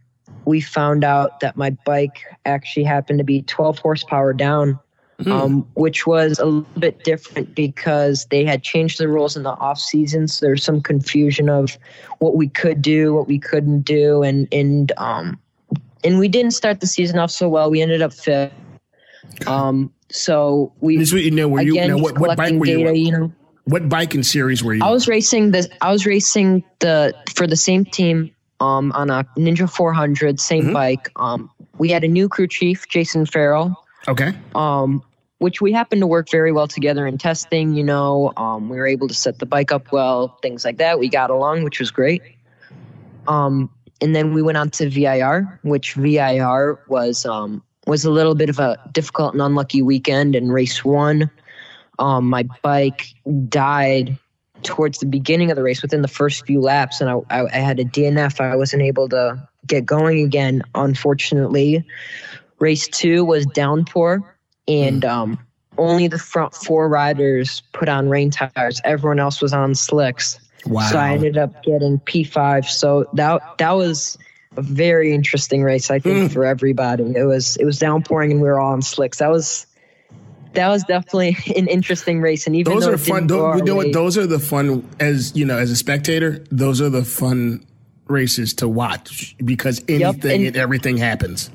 we 0.45 0.61
found 0.61 1.03
out 1.03 1.41
that 1.41 1.57
my 1.57 1.71
bike 1.87 2.19
actually 2.45 2.85
happened 2.85 3.19
to 3.19 3.25
be 3.25 3.43
12 3.43 3.79
horsepower 3.79 4.33
down, 4.35 4.79
Hmm. 5.23 5.33
um, 5.33 5.67
which 5.75 6.07
was 6.07 6.39
a 6.39 6.45
little 6.45 6.67
bit 6.79 7.03
different 7.03 7.55
because 7.55 8.27
they 8.27 8.45
had 8.45 8.63
changed 8.63 8.99
the 8.99 9.09
rules 9.09 9.35
in 9.35 9.45
the 9.45 9.51
off 9.53 9.79
season. 9.79 10.29
So 10.29 10.45
there's 10.45 10.63
some 10.63 10.83
confusion 10.83 11.49
of 11.49 11.79
what 12.19 12.37
we 12.37 12.49
could 12.49 12.83
do, 12.83 13.15
what 13.15 13.27
we 13.27 13.39
couldn't 13.39 13.81
do, 13.81 14.23
and 14.23 14.47
and 14.53 14.93
um, 14.99 15.39
and 16.05 16.19
we 16.19 16.29
didn't 16.29 16.51
start 16.51 16.81
the 16.81 16.87
season 16.87 17.19
off 17.19 17.31
so 17.31 17.49
well. 17.49 17.71
We 17.71 17.81
ended 17.81 18.03
up 18.03 18.13
fifth. 18.13 18.53
Um, 19.47 19.91
so 20.11 20.73
we 20.81 20.99
This 20.99 21.13
what 21.13 21.23
you 21.23 21.31
know. 21.31 21.49
Were 21.49 21.63
you 21.63 21.73
again 21.73 21.89
now 21.91 21.99
what, 21.99 22.19
what 22.19 22.37
bike 22.37 22.53
were 22.55 22.67
you? 22.67 22.79
data 22.79 22.91
on? 22.91 22.97
you 22.97 23.13
know 23.13 23.33
What 23.65 23.89
biking 23.89 24.23
series 24.23 24.63
were 24.63 24.75
you? 24.75 24.85
i 24.85 24.91
was 24.91 25.09
racing 25.09 25.51
the 25.53 25.69
i 25.81 25.91
was 25.91 26.07
racing 26.07 26.63
the 26.81 27.15
for 27.35 27.47
the 27.47 27.57
same 27.57 27.85
team 27.85 28.31
um 28.61 28.93
on 28.93 29.11
a 29.11 29.25
ninja 29.37 29.69
400 29.69 30.39
same 30.41 30.67
Mhm. 30.67 30.73
bike 30.73 31.11
um 31.17 31.51
we 31.79 31.89
had 31.91 32.05
a 32.05 32.09
new 32.09 32.29
crew 32.29 32.47
chief 32.47 32.87
jason 32.89 33.27
farrell 33.27 33.85
okay. 34.09 34.33
um 34.55 35.03
which 35.39 35.61
we 35.61 35.71
happened 35.71 36.01
to 36.01 36.07
work 36.07 36.31
very 36.31 36.51
well 36.51 36.67
together 36.67 37.07
in 37.07 37.19
testing 37.19 37.75
you 37.75 37.85
know 37.85 38.33
um 38.37 38.69
we 38.69 38.77
were 38.77 38.87
able 38.87 39.09
to 39.09 39.15
set 39.15 39.39
the 39.39 39.47
bike 39.47 39.73
up 39.73 39.93
well 39.93 40.39
things 40.43 40.65
like 40.65 40.79
that. 40.79 40.99
We 40.99 41.09
got 41.09 41.31
along 41.31 41.65
which 41.65 41.79
was 41.79 41.91
great. 41.91 42.23
Um 43.29 43.71
and 44.01 44.15
then 44.15 44.35
we 44.35 44.43
went 44.43 44.59
on 44.59 44.71
to 44.71 44.89
vir 44.89 45.61
which 45.63 45.95
vir 45.95 46.79
was 46.89 47.27
um 47.27 47.63
was 47.87 48.05
a 48.05 48.11
little 48.11 48.35
bit 48.35 48.49
of 48.49 48.59
a 48.59 48.79
difficult 48.93 49.33
and 49.33 49.43
unlucky 49.43 49.83
weekend 49.83 50.35
in 50.35 50.51
race 50.51 50.85
one. 50.85 51.31
Um 51.99 52.29
my 52.29 52.45
bike 52.63 53.09
died 53.49 54.19
towards 54.63 54.99
the 54.99 55.07
beginning 55.07 55.51
of 55.51 55.57
the 55.57 55.63
race 55.63 55.83
within 55.83 56.03
the 56.03 56.09
first 56.09 56.47
few 56.47 56.61
laps 56.61 57.01
and 57.01 57.11
i 57.11 57.15
i, 57.31 57.45
I 57.45 57.59
had 57.59 57.79
a 57.79 57.85
dnf 57.85 58.41
i 58.41 58.57
wasn't 58.57 58.83
able 58.83 59.09
to 59.11 59.49
get 59.67 59.85
going 59.85 60.25
again 60.25 60.63
unfortunately 60.75 61.85
race 62.59 62.89
two 62.89 63.25
was 63.25 63.47
downpour 63.47 64.37
and 64.69 65.05
um, 65.05 65.39
only 65.79 66.09
the 66.09 66.19
front 66.19 66.55
four 66.55 66.89
riders 66.89 67.63
put 67.73 67.89
on 67.89 68.09
rain 68.09 68.31
tires. 68.31 68.81
Everyone 68.85 69.19
else 69.21 69.41
was 69.43 69.53
on 69.53 69.75
slicks. 69.75 70.39
Wow. 70.67 70.89
So 70.91 70.99
I 70.99 71.13
ended 71.13 71.37
up 71.39 71.63
getting 71.63 71.99
P5. 72.01 72.65
So 72.67 73.07
that 73.13 73.41
that 73.59 73.73
was 73.73 74.19
a 74.57 74.63
very 74.63 75.13
interesting 75.13 75.63
race, 75.63 75.91
I 75.91 75.99
think, 75.99 76.31
Mm. 76.31 76.33
for 76.33 76.45
everybody. 76.45 77.05
It 77.15 77.25
was 77.25 77.57
it 77.59 77.65
was 77.65 77.79
downpouring 77.79 78.33
and 78.33 78.41
we 78.41 78.49
were 78.49 78.59
all 78.59 78.73
on 78.73 78.83
slicks. 78.83 79.19
That 79.19 79.31
was 79.31 79.67
that 80.55 80.69
was 80.69 80.83
definitely 80.85 81.37
an 81.57 81.69
interesting 81.69 82.21
race. 82.21 82.47
And 82.47 82.57
even 82.57 82.73
those 82.73 82.87
are 82.87 82.97
fun. 82.99 83.27
Those, 83.27 83.59
you 83.59 83.65
know 83.65 83.77
what? 83.77 83.93
Those 83.93 84.17
are 84.19 84.27
the 84.27 84.39
fun 84.41 84.89
as 84.99 85.37
you 85.37 85.45
know 85.45 85.59
as 85.59 85.71
a 85.71 85.77
spectator. 85.77 86.43
Those 86.51 86.81
are 86.81 86.89
the 86.91 87.05
fun 87.05 87.65
races 88.09 88.55
to 88.55 88.67
watch 88.69 89.37
because 89.45 89.83
anything 89.89 90.31
and- 90.41 90.47
and 90.49 90.57
everything 90.57 90.97
happens. 90.97 91.51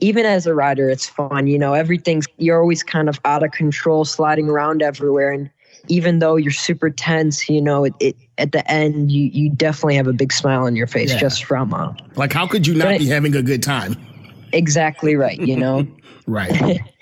Even 0.00 0.26
as 0.26 0.46
a 0.46 0.54
rider, 0.54 0.88
it's 0.88 1.06
fun. 1.08 1.46
You 1.46 1.58
know, 1.58 1.74
everything's 1.74 2.26
you're 2.38 2.60
always 2.60 2.82
kind 2.82 3.08
of 3.08 3.20
out 3.24 3.42
of 3.42 3.52
control, 3.52 4.04
sliding 4.04 4.48
around 4.48 4.82
everywhere, 4.82 5.30
and 5.32 5.50
even 5.88 6.18
though 6.18 6.36
you're 6.36 6.50
super 6.52 6.90
tense, 6.90 7.48
you 7.48 7.60
know, 7.62 7.84
it, 7.84 7.94
it 8.00 8.16
at 8.36 8.52
the 8.52 8.68
end 8.70 9.10
you 9.10 9.24
you 9.32 9.50
definitely 9.50 9.96
have 9.96 10.06
a 10.06 10.12
big 10.12 10.32
smile 10.32 10.64
on 10.64 10.76
your 10.76 10.86
face 10.86 11.12
Yeah. 11.12 11.18
just 11.18 11.44
from 11.44 11.72
uh, 11.74 11.92
Like, 12.16 12.32
how 12.32 12.46
could 12.46 12.66
you 12.66 12.74
not 12.74 12.84
But- 12.88 12.98
be 12.98 13.06
having 13.06 13.34
a 13.34 13.42
good 13.42 13.62
time? 13.62 13.96
exactly 14.52 15.14
right. 15.16 15.38
You 15.40 15.56
know, 15.56 15.86
Right. 16.26 16.80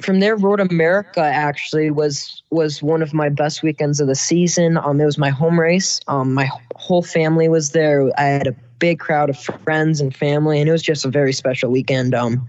from 0.00 0.20
there, 0.20 0.36
Road 0.36 0.60
America 0.60 1.20
actually 1.20 1.90
was 1.90 2.42
was 2.50 2.82
one 2.82 3.02
of 3.02 3.12
my 3.12 3.28
best 3.28 3.62
weekends 3.62 4.00
of 4.00 4.06
the 4.06 4.14
season. 4.14 4.76
Um, 4.78 5.00
it 5.00 5.04
was 5.04 5.18
my 5.18 5.30
home 5.30 5.58
race. 5.58 6.00
Um, 6.08 6.34
my 6.34 6.48
whole 6.74 7.02
family 7.02 7.48
was 7.48 7.72
there. 7.72 8.10
I 8.18 8.24
had 8.24 8.46
a 8.46 8.54
big 8.78 8.98
crowd 9.00 9.30
of 9.30 9.38
friends 9.38 10.00
and 10.00 10.14
family, 10.14 10.60
and 10.60 10.68
it 10.68 10.72
was 10.72 10.82
just 10.82 11.04
a 11.04 11.08
very 11.08 11.32
special 11.32 11.70
weekend. 11.70 12.14
Um, 12.14 12.48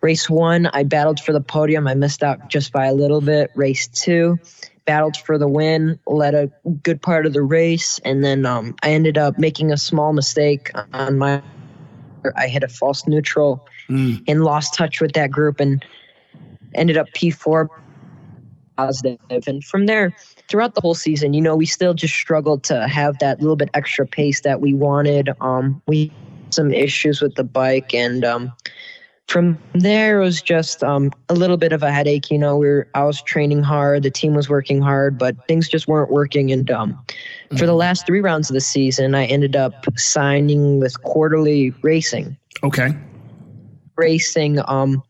race 0.00 0.30
one, 0.30 0.66
I 0.66 0.84
battled 0.84 1.20
for 1.20 1.32
the 1.32 1.40
podium. 1.40 1.86
I 1.86 1.94
missed 1.94 2.22
out 2.22 2.48
just 2.48 2.72
by 2.72 2.86
a 2.86 2.94
little 2.94 3.20
bit. 3.20 3.50
Race 3.54 3.88
two, 3.88 4.38
battled 4.84 5.16
for 5.16 5.38
the 5.38 5.48
win, 5.48 5.98
led 6.06 6.34
a 6.34 6.50
good 6.82 7.02
part 7.02 7.26
of 7.26 7.32
the 7.32 7.42
race, 7.42 7.98
and 8.04 8.24
then 8.24 8.46
um, 8.46 8.74
I 8.82 8.90
ended 8.90 9.18
up 9.18 9.38
making 9.38 9.72
a 9.72 9.76
small 9.76 10.12
mistake 10.12 10.70
on 10.92 11.18
my. 11.18 11.42
I 12.36 12.48
hit 12.48 12.64
a 12.64 12.68
false 12.68 13.06
neutral 13.06 13.66
Mm. 13.88 14.24
and 14.26 14.42
lost 14.42 14.74
touch 14.74 15.00
with 15.00 15.12
that 15.12 15.30
group 15.30 15.60
and 15.60 15.84
ended 16.76 16.96
up 16.96 17.08
P4 17.14 17.68
positive. 18.76 19.18
And 19.46 19.64
from 19.64 19.86
there, 19.86 20.14
throughout 20.48 20.74
the 20.74 20.80
whole 20.80 20.94
season, 20.94 21.32
you 21.32 21.40
know, 21.40 21.56
we 21.56 21.66
still 21.66 21.94
just 21.94 22.14
struggled 22.14 22.62
to 22.64 22.86
have 22.86 23.18
that 23.18 23.40
little 23.40 23.56
bit 23.56 23.70
extra 23.74 24.06
pace 24.06 24.40
that 24.42 24.60
we 24.60 24.74
wanted. 24.74 25.30
Um, 25.40 25.82
we 25.86 26.06
had 26.44 26.54
some 26.54 26.72
issues 26.72 27.20
with 27.20 27.34
the 27.34 27.44
bike, 27.44 27.94
and 27.94 28.24
um, 28.24 28.52
from 29.28 29.58
there 29.74 30.20
it 30.20 30.24
was 30.24 30.40
just 30.40 30.84
um, 30.84 31.10
a 31.28 31.34
little 31.34 31.56
bit 31.56 31.72
of 31.72 31.82
a 31.82 31.90
headache. 31.90 32.30
You 32.30 32.38
know, 32.38 32.56
we 32.56 32.66
were 32.66 32.88
I 32.94 33.04
was 33.04 33.20
training 33.22 33.62
hard, 33.62 34.02
the 34.02 34.10
team 34.10 34.34
was 34.34 34.48
working 34.48 34.80
hard, 34.80 35.18
but 35.18 35.36
things 35.48 35.68
just 35.68 35.88
weren't 35.88 36.10
working. 36.10 36.52
And 36.52 36.70
um, 36.70 36.92
mm-hmm. 36.92 37.56
for 37.56 37.66
the 37.66 37.74
last 37.74 38.06
three 38.06 38.20
rounds 38.20 38.50
of 38.50 38.54
the 38.54 38.60
season, 38.60 39.14
I 39.14 39.26
ended 39.26 39.56
up 39.56 39.86
signing 39.98 40.78
with 40.78 40.94
Quarterley 41.02 41.74
Racing. 41.82 42.36
Okay. 42.62 42.96
Racing. 43.96 44.60
Um, 44.66 45.02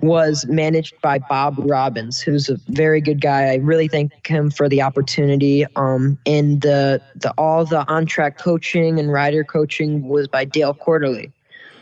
was 0.00 0.46
managed 0.46 1.00
by 1.00 1.18
Bob 1.18 1.54
Robbins, 1.58 2.20
who's 2.20 2.48
a 2.48 2.56
very 2.68 3.00
good 3.00 3.20
guy. 3.20 3.52
I 3.52 3.54
really 3.56 3.88
thank 3.88 4.26
him 4.26 4.50
for 4.50 4.68
the 4.68 4.82
opportunity. 4.82 5.64
Um, 5.76 6.18
and 6.26 6.60
the, 6.60 7.00
the 7.14 7.32
all 7.38 7.64
the 7.64 7.86
on 7.88 8.06
track 8.06 8.38
coaching 8.38 8.98
and 8.98 9.12
rider 9.12 9.44
coaching 9.44 10.08
was 10.08 10.26
by 10.26 10.44
Dale 10.44 10.74
Quarterley, 10.74 11.30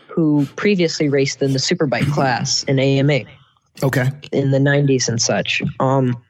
who 0.07 0.45
previously 0.55 1.09
raced 1.09 1.41
in 1.41 1.53
the 1.53 1.59
superbike 1.59 2.11
class 2.11 2.63
in 2.63 2.79
AMA. 2.79 3.21
Okay. 3.81 4.09
In 4.31 4.51
the 4.51 4.59
90s 4.59 5.07
and 5.07 5.21
such. 5.21 5.63
Um, 5.79 6.21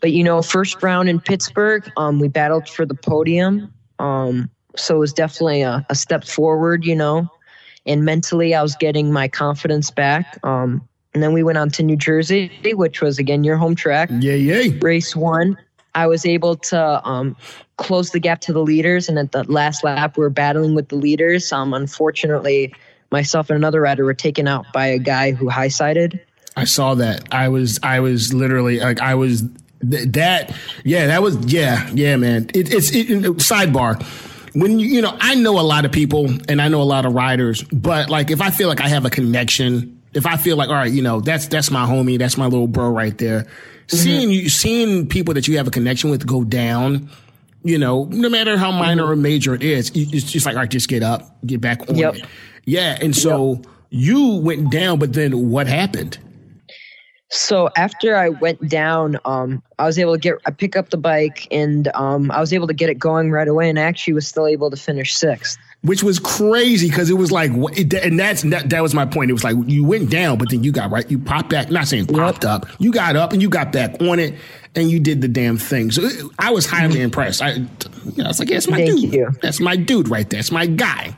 but 0.00 0.12
you 0.12 0.24
know, 0.24 0.42
first 0.42 0.82
round 0.82 1.08
in 1.08 1.20
Pittsburgh, 1.20 1.88
um, 1.96 2.18
we 2.18 2.28
battled 2.28 2.68
for 2.68 2.84
the 2.84 2.94
podium. 2.94 3.72
Um, 3.98 4.50
so 4.74 4.96
it 4.96 4.98
was 4.98 5.12
definitely 5.12 5.62
a, 5.62 5.86
a 5.88 5.94
step 5.94 6.24
forward, 6.24 6.84
you 6.84 6.96
know. 6.96 7.28
And 7.86 8.04
mentally, 8.04 8.54
I 8.54 8.62
was 8.62 8.76
getting 8.76 9.12
my 9.12 9.28
confidence 9.28 9.90
back. 9.90 10.38
Um, 10.44 10.88
and 11.14 11.22
then 11.22 11.32
we 11.32 11.42
went 11.42 11.58
on 11.58 11.70
to 11.70 11.82
New 11.82 11.96
Jersey, 11.96 12.50
which 12.74 13.00
was 13.00 13.18
again 13.18 13.44
your 13.44 13.56
home 13.56 13.74
track. 13.74 14.10
Yeah, 14.10 14.34
yeah. 14.34 14.72
Race 14.80 15.14
one, 15.14 15.58
I 15.94 16.06
was 16.06 16.24
able 16.24 16.56
to 16.56 17.06
um, 17.06 17.36
close 17.76 18.10
the 18.10 18.20
gap 18.20 18.40
to 18.42 18.52
the 18.52 18.62
leaders, 18.62 19.08
and 19.08 19.18
at 19.18 19.32
the 19.32 19.44
last 19.44 19.84
lap, 19.84 20.16
we 20.16 20.22
were 20.22 20.30
battling 20.30 20.74
with 20.74 20.88
the 20.88 20.96
leaders. 20.96 21.52
Um, 21.52 21.74
unfortunately, 21.74 22.74
myself 23.10 23.50
and 23.50 23.56
another 23.56 23.80
rider 23.80 24.04
were 24.04 24.14
taken 24.14 24.48
out 24.48 24.66
by 24.72 24.86
a 24.86 24.98
guy 24.98 25.32
who 25.32 25.48
high 25.48 25.68
sided. 25.68 26.20
I 26.56 26.64
saw 26.64 26.94
that. 26.94 27.32
I 27.32 27.48
was, 27.48 27.78
I 27.82 28.00
was 28.00 28.32
literally 28.32 28.80
like, 28.80 29.00
I 29.00 29.14
was 29.14 29.42
that. 29.80 30.54
Yeah, 30.84 31.06
that 31.06 31.22
was. 31.22 31.36
Yeah, 31.52 31.88
yeah, 31.92 32.16
man. 32.16 32.50
It, 32.54 32.72
it's 32.72 32.94
it, 32.94 33.08
sidebar 33.38 34.02
when 34.54 34.78
you, 34.78 34.86
you 34.86 35.00
know, 35.00 35.16
I 35.18 35.34
know 35.34 35.58
a 35.58 35.62
lot 35.62 35.86
of 35.86 35.92
people 35.92 36.30
and 36.46 36.60
I 36.60 36.68
know 36.68 36.82
a 36.82 36.84
lot 36.84 37.06
of 37.06 37.14
riders, 37.14 37.62
but 37.72 38.10
like 38.10 38.30
if 38.30 38.42
I 38.42 38.50
feel 38.50 38.68
like 38.68 38.82
I 38.82 38.88
have 38.88 39.06
a 39.06 39.10
connection 39.10 40.01
if 40.14 40.26
I 40.26 40.36
feel 40.36 40.56
like, 40.56 40.68
all 40.68 40.74
right, 40.74 40.92
you 40.92 41.02
know, 41.02 41.20
that's 41.20 41.46
that's 41.48 41.70
my 41.70 41.86
homie, 41.86 42.18
that's 42.18 42.36
my 42.36 42.46
little 42.46 42.66
bro 42.66 42.90
right 42.90 43.16
there. 43.18 43.42
Mm-hmm. 43.42 43.96
Seeing 43.96 44.30
you, 44.30 44.48
seeing 44.48 45.08
people 45.08 45.34
that 45.34 45.48
you 45.48 45.56
have 45.56 45.66
a 45.66 45.70
connection 45.70 46.10
with 46.10 46.26
go 46.26 46.44
down, 46.44 47.10
you 47.62 47.78
know, 47.78 48.04
no 48.04 48.28
matter 48.28 48.56
how 48.56 48.70
minor 48.70 49.04
mm-hmm. 49.04 49.12
or 49.12 49.16
major 49.16 49.54
it 49.54 49.62
is, 49.62 49.90
it's 49.94 50.30
just 50.30 50.46
like, 50.46 50.54
all 50.54 50.60
right, 50.60 50.70
just 50.70 50.88
get 50.88 51.02
up, 51.02 51.36
get 51.44 51.60
back 51.60 51.88
on 51.88 51.96
yep. 51.96 52.14
it. 52.16 52.24
Yeah, 52.64 52.98
and 53.00 53.16
so 53.16 53.54
yep. 53.54 53.66
you 53.90 54.36
went 54.36 54.70
down, 54.70 54.98
but 54.98 55.12
then 55.12 55.50
what 55.50 55.66
happened? 55.66 56.18
So 57.30 57.70
after 57.76 58.14
I 58.14 58.28
went 58.28 58.68
down, 58.68 59.18
um, 59.24 59.62
I 59.78 59.86
was 59.86 59.98
able 59.98 60.12
to 60.12 60.18
get 60.18 60.34
I 60.44 60.50
pick 60.50 60.76
up 60.76 60.90
the 60.90 60.98
bike 60.98 61.48
and 61.50 61.88
um, 61.94 62.30
I 62.30 62.40
was 62.40 62.52
able 62.52 62.66
to 62.66 62.74
get 62.74 62.90
it 62.90 62.98
going 62.98 63.30
right 63.30 63.48
away, 63.48 63.70
and 63.70 63.78
I 63.78 63.82
actually 63.82 64.12
was 64.12 64.28
still 64.28 64.46
able 64.46 64.70
to 64.70 64.76
finish 64.76 65.14
sixth 65.14 65.58
which 65.82 66.02
was 66.02 66.18
crazy 66.18 66.88
because 66.88 67.10
it 67.10 67.14
was 67.14 67.32
like, 67.32 67.50
and 67.50 68.18
that's 68.18 68.42
that, 68.42 68.70
that 68.70 68.82
was 68.82 68.94
my 68.94 69.04
point. 69.04 69.30
It 69.30 69.34
was 69.34 69.44
like 69.44 69.56
you 69.66 69.84
went 69.84 70.10
down, 70.10 70.38
but 70.38 70.50
then 70.50 70.62
you 70.62 70.72
got 70.72 70.90
right, 70.90 71.08
you 71.10 71.18
popped 71.18 71.50
back. 71.50 71.70
Not 71.70 71.88
saying 71.88 72.06
popped 72.06 72.44
up, 72.44 72.66
you 72.78 72.92
got 72.92 73.16
up 73.16 73.32
and 73.32 73.42
you 73.42 73.48
got 73.48 73.72
back 73.72 74.00
on 74.00 74.18
it, 74.18 74.34
and 74.74 74.90
you 74.90 75.00
did 75.00 75.20
the 75.20 75.28
damn 75.28 75.58
thing. 75.58 75.90
So 75.90 76.08
I 76.38 76.52
was 76.52 76.66
highly 76.66 76.94
mm-hmm. 76.94 77.02
impressed. 77.02 77.42
I, 77.42 77.52
you 77.52 77.68
know, 78.16 78.24
I 78.24 78.28
was 78.28 78.38
like, 78.38 78.48
yeah, 78.48 78.56
that's 78.56 78.68
my 78.68 78.78
Thank 78.78 79.00
dude. 79.00 79.14
You. 79.14 79.30
That's 79.42 79.60
my 79.60 79.76
dude 79.76 80.08
right 80.08 80.28
there. 80.28 80.38
That's 80.38 80.52
my 80.52 80.66
guy. 80.66 81.16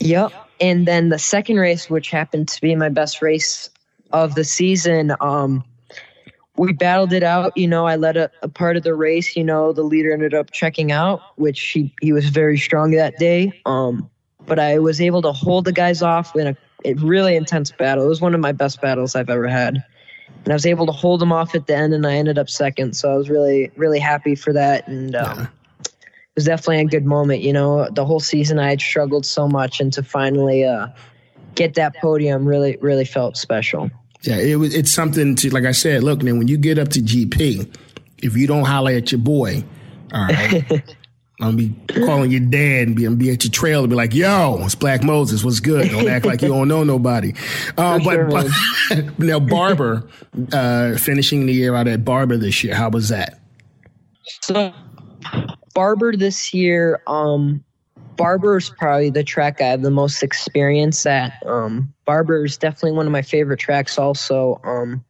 Yep. 0.00 0.32
And 0.60 0.86
then 0.86 1.10
the 1.10 1.18
second 1.18 1.56
race, 1.56 1.90
which 1.90 2.10
happened 2.10 2.48
to 2.48 2.60
be 2.60 2.74
my 2.74 2.88
best 2.88 3.20
race 3.20 3.68
of 4.12 4.34
the 4.34 4.44
season, 4.44 5.14
um, 5.20 5.64
we 6.56 6.72
battled 6.72 7.12
it 7.12 7.22
out. 7.22 7.56
You 7.56 7.68
know, 7.68 7.86
I 7.86 7.96
led 7.96 8.16
a, 8.16 8.30
a, 8.42 8.48
part 8.48 8.76
of 8.76 8.82
the 8.82 8.94
race. 8.94 9.36
You 9.36 9.44
know, 9.44 9.72
the 9.72 9.82
leader 9.82 10.12
ended 10.12 10.34
up 10.34 10.50
checking 10.50 10.92
out, 10.92 11.20
which 11.36 11.60
he, 11.60 11.94
he 12.00 12.12
was 12.12 12.28
very 12.28 12.58
strong 12.58 12.92
that 12.92 13.16
day. 13.18 13.60
Um, 13.66 14.10
but 14.46 14.58
I 14.58 14.78
was 14.78 15.00
able 15.00 15.22
to 15.22 15.32
hold 15.32 15.64
the 15.64 15.72
guys 15.72 16.02
off 16.02 16.34
in 16.36 16.48
a, 16.48 16.56
a, 16.84 16.94
really 16.94 17.36
intense 17.36 17.72
battle. 17.72 18.04
It 18.04 18.08
was 18.08 18.20
one 18.20 18.34
of 18.34 18.40
my 18.40 18.52
best 18.52 18.80
battles 18.80 19.14
I've 19.14 19.30
ever 19.30 19.48
had. 19.48 19.82
And 20.44 20.52
I 20.52 20.54
was 20.54 20.66
able 20.66 20.86
to 20.86 20.92
hold 20.92 21.20
them 21.20 21.32
off 21.32 21.54
at 21.54 21.66
the 21.66 21.76
end, 21.76 21.92
and 21.92 22.06
I 22.06 22.14
ended 22.14 22.38
up 22.38 22.48
second. 22.48 22.96
So 22.96 23.12
I 23.12 23.16
was 23.16 23.28
really, 23.28 23.70
really 23.76 23.98
happy 23.98 24.34
for 24.34 24.52
that. 24.52 24.86
And 24.86 25.14
um, 25.14 25.38
yeah. 25.38 25.46
it 25.82 26.36
was 26.36 26.44
definitely 26.44 26.80
a 26.80 26.84
good 26.84 27.04
moment. 27.04 27.42
You 27.42 27.52
know, 27.52 27.88
the 27.90 28.04
whole 28.04 28.20
season 28.20 28.58
I 28.58 28.70
had 28.70 28.80
struggled 28.80 29.26
so 29.26 29.48
much, 29.48 29.80
and 29.80 29.92
to 29.92 30.02
finally 30.02 30.64
uh, 30.64 30.88
get 31.54 31.74
that 31.74 31.96
podium 31.96 32.46
really, 32.46 32.76
really 32.80 33.04
felt 33.04 33.36
special. 33.36 33.90
Yeah, 34.22 34.38
it 34.38 34.56
was. 34.56 34.74
It's 34.74 34.92
something 34.92 35.36
to 35.36 35.50
like 35.50 35.64
I 35.64 35.72
said. 35.72 36.02
Look, 36.02 36.22
man, 36.22 36.38
when 36.38 36.48
you 36.48 36.56
get 36.56 36.78
up 36.78 36.88
to 36.90 37.00
GP, 37.00 37.74
if 38.18 38.36
you 38.36 38.46
don't 38.46 38.64
holler 38.64 38.92
at 38.92 39.12
your 39.12 39.20
boy, 39.20 39.64
all 40.12 40.26
right, 40.26 40.82
I'm 41.40 41.56
be 41.56 41.74
calling 42.06 42.30
your 42.30 42.40
dad 42.40 42.88
and 42.88 42.96
be, 42.96 43.06
be 43.08 43.30
at 43.30 43.44
your 43.44 43.50
trail 43.50 43.80
and 43.80 43.90
be 43.90 43.96
like, 43.96 44.14
"Yo, 44.14 44.58
it's 44.62 44.74
Black 44.74 45.02
Moses. 45.02 45.44
What's 45.44 45.60
good? 45.60 45.90
Don't 45.90 46.08
act 46.08 46.24
like 46.24 46.40
you 46.40 46.48
don't 46.48 46.68
know 46.68 46.84
nobody." 46.84 47.34
Uh, 47.78 47.98
but, 47.98 48.14
sure, 48.14 48.24
but 48.26 49.18
now 49.18 49.38
Barber, 49.38 50.08
uh, 50.52 50.96
finishing 50.96 51.44
the 51.44 51.52
year 51.52 51.74
out 51.74 51.86
at 51.86 52.04
Barber 52.04 52.38
this 52.38 52.64
year. 52.64 52.74
How 52.74 52.88
was 52.88 53.10
that? 53.10 53.38
So, 54.42 54.72
Barber 55.74 56.16
this 56.16 56.54
year, 56.54 57.02
um, 57.06 57.62
Barber 58.16 58.56
is 58.56 58.70
probably 58.70 59.10
the 59.10 59.24
track 59.24 59.60
I 59.60 59.66
have 59.66 59.82
the 59.82 59.90
most 59.90 60.22
experience 60.22 61.04
at. 61.06 61.42
Um, 61.46 61.92
Barber 62.04 62.44
is 62.44 62.56
definitely 62.56 62.92
one 62.92 63.06
of 63.06 63.12
my 63.12 63.22
favorite 63.22 63.58
tracks. 63.58 63.98
Also, 63.98 64.60
um, 64.64 65.04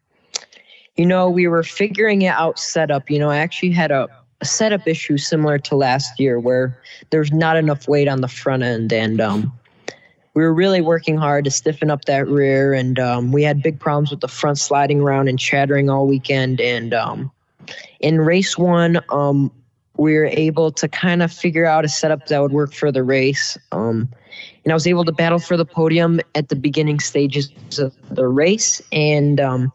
you 0.97 1.07
know, 1.07 1.29
we 1.31 1.47
were 1.47 1.63
figuring 1.63 2.23
it 2.23 2.29
out 2.29 2.59
setup. 2.59 3.11
You 3.11 3.19
know, 3.19 3.31
I 3.31 3.39
actually 3.39 3.73
had 3.73 3.91
a, 3.91 4.09
a 4.41 4.45
setup 4.45 4.87
issue 4.87 5.19
similar 5.19 5.59
to 5.59 5.77
last 5.77 6.19
year 6.19 6.41
where 6.41 6.81
there's 7.11 7.33
not 7.33 7.57
enough 7.57 7.87
weight 7.89 8.09
on 8.09 8.21
the 8.21 8.29
front 8.29 8.63
end, 8.63 8.93
and 8.93 9.21
um, 9.21 9.53
we 10.37 10.43
were 10.43 10.53
really 10.53 10.83
working 10.83 11.17
hard 11.17 11.45
to 11.45 11.51
stiffen 11.51 11.91
up 11.91 12.05
that 12.05 12.29
rear. 12.29 12.75
And 12.75 12.99
um, 12.99 13.33
we 13.33 13.43
had 13.43 13.63
big 13.63 13.81
problems 13.81 14.11
with 14.11 14.21
the 14.21 14.29
front 14.29 14.59
sliding 14.59 15.01
around 15.01 15.29
and 15.29 15.39
chattering 15.39 15.89
all 15.89 16.07
weekend. 16.07 16.61
And 16.61 16.93
um, 16.93 17.33
in 18.01 18.21
race 18.21 18.59
one, 18.59 19.01
um, 19.09 19.51
we 19.99 20.15
were 20.15 20.27
able 20.27 20.71
to 20.73 20.89
kind 20.89 21.23
of 21.23 21.33
figure 21.33 21.65
out 21.65 21.85
a 21.85 21.89
setup 21.89 22.27
that 22.27 22.41
would 22.41 22.53
work 22.53 22.73
for 22.73 22.93
the 22.93 23.03
race. 23.03 23.57
Um, 23.73 24.09
and 24.65 24.73
I 24.73 24.75
was 24.75 24.87
able 24.87 25.05
to 25.05 25.13
battle 25.13 25.39
for 25.39 25.57
the 25.57 25.65
podium 25.65 26.21
at 26.35 26.49
the 26.49 26.57
beginning 26.57 27.01
stages 27.01 27.51
of 27.79 27.95
the 28.11 28.27
race. 28.27 28.83
And 28.93 29.41
um, 29.41 29.73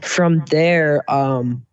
from 0.00 0.44
there, 0.50 1.08
um, 1.10 1.64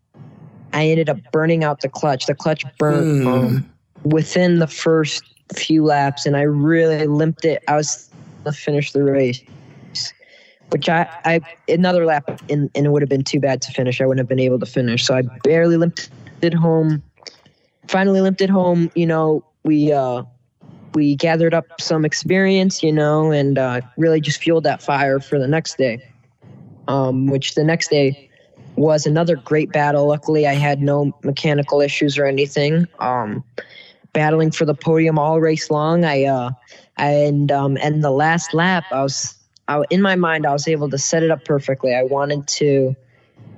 I 0.73 0.87
ended 0.87 1.09
up 1.09 1.17
burning 1.31 1.63
out 1.63 1.81
the 1.81 1.89
clutch. 1.89 2.25
The 2.27 2.35
clutch 2.35 2.63
burnt 2.77 3.25
mm. 3.25 3.65
within 4.03 4.59
the 4.59 4.67
first 4.67 5.23
few 5.55 5.83
laps, 5.83 6.25
and 6.25 6.37
I 6.37 6.41
really 6.41 7.07
limped 7.07 7.43
it. 7.43 7.63
I 7.67 7.75
was 7.75 8.09
to 8.45 8.51
finish 8.51 8.91
the 8.91 9.03
race. 9.03 9.41
Which 10.71 10.87
I, 10.87 11.09
I 11.25 11.41
another 11.67 12.05
lap 12.05 12.41
and, 12.47 12.69
and 12.75 12.85
it 12.85 12.89
would 12.91 13.01
have 13.01 13.09
been 13.09 13.23
too 13.23 13.39
bad 13.39 13.59
to 13.63 13.71
finish. 13.71 13.99
I 14.01 14.05
wouldn't 14.05 14.19
have 14.19 14.29
been 14.29 14.39
able 14.39 14.59
to 14.59 14.67
finish. 14.67 15.03
So 15.03 15.15
I 15.15 15.23
barely 15.43 15.77
limped 15.77 16.11
it 16.43 16.53
home 16.53 17.01
finally 17.89 18.21
limped 18.21 18.41
it 18.41 18.49
home. 18.49 18.91
You 18.95 19.07
know, 19.07 19.43
we 19.63 19.91
uh, 19.91 20.23
we 20.93 21.15
gathered 21.15 21.53
up 21.53 21.65
some 21.81 22.05
experience, 22.05 22.83
you 22.83 22.91
know, 22.91 23.31
and 23.31 23.57
uh, 23.57 23.81
really 23.97 24.21
just 24.21 24.41
fueled 24.41 24.63
that 24.63 24.81
fire 24.81 25.19
for 25.19 25.39
the 25.39 25.47
next 25.47 25.77
day. 25.77 26.05
Um, 26.87 27.27
which 27.27 27.53
the 27.53 27.63
next 27.63 27.89
day 27.89 28.29
was 28.75 29.05
another 29.05 29.35
great 29.35 29.71
battle. 29.71 30.07
Luckily, 30.07 30.47
I 30.47 30.53
had 30.53 30.81
no 30.81 31.15
mechanical 31.23 31.81
issues 31.81 32.17
or 32.17 32.25
anything. 32.25 32.87
Um, 32.97 33.43
battling 34.13 34.49
for 34.49 34.65
the 34.65 34.73
podium 34.73 35.19
all 35.19 35.39
race 35.39 35.69
long. 35.69 36.03
I 36.03 36.23
uh, 36.23 36.51
and 36.97 37.51
um, 37.51 37.77
and 37.81 38.03
the 38.03 38.11
last 38.11 38.53
lap, 38.53 38.85
I 38.91 39.01
was 39.01 39.35
I, 39.67 39.83
in 39.89 40.01
my 40.01 40.15
mind, 40.15 40.45
I 40.47 40.53
was 40.53 40.67
able 40.67 40.89
to 40.89 40.97
set 40.97 41.21
it 41.21 41.29
up 41.29 41.45
perfectly. 41.45 41.93
I 41.93 42.03
wanted 42.03 42.47
to 42.47 42.95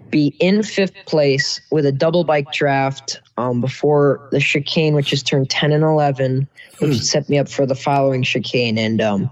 be 0.09 0.35
in 0.39 0.61
fifth 0.61 1.05
place 1.05 1.61
with 1.71 1.85
a 1.85 1.91
double 1.91 2.25
bike 2.25 2.51
draft 2.51 3.21
um, 3.41 3.59
before 3.59 4.27
the 4.31 4.39
chicane, 4.39 4.93
which 4.93 5.11
is 5.11 5.23
turned 5.23 5.49
10 5.49 5.71
and 5.71 5.83
11, 5.83 6.47
which 6.79 6.91
hmm. 6.91 6.97
set 6.97 7.27
me 7.27 7.39
up 7.39 7.49
for 7.49 7.65
the 7.65 7.75
following 7.75 8.23
chicane. 8.23 8.77
And 8.77 9.01
um, 9.01 9.29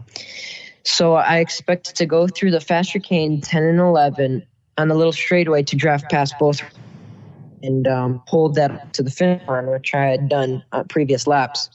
so 0.83 1.13
I 1.13 1.37
expected 1.37 1.95
to 1.97 2.05
go 2.05 2.27
through 2.27 2.51
the 2.51 2.59
fast 2.59 2.91
chicane 2.91 3.41
10 3.41 3.63
and 3.63 3.79
11 3.79 4.45
on 4.77 4.87
the 4.87 4.95
little 4.95 5.13
straightaway 5.13 5.63
to 5.63 5.75
draft 5.75 6.09
past 6.09 6.35
both 6.39 6.61
and 7.61 7.87
um, 7.87 8.23
hold 8.25 8.55
that 8.55 8.71
up 8.71 8.93
to 8.93 9.03
the 9.03 9.11
finish 9.11 9.45
line, 9.47 9.67
which 9.67 9.93
I 9.93 10.05
had 10.05 10.29
done 10.29 10.63
uh, 10.71 10.83
previous 10.85 11.27
laps. 11.27 11.69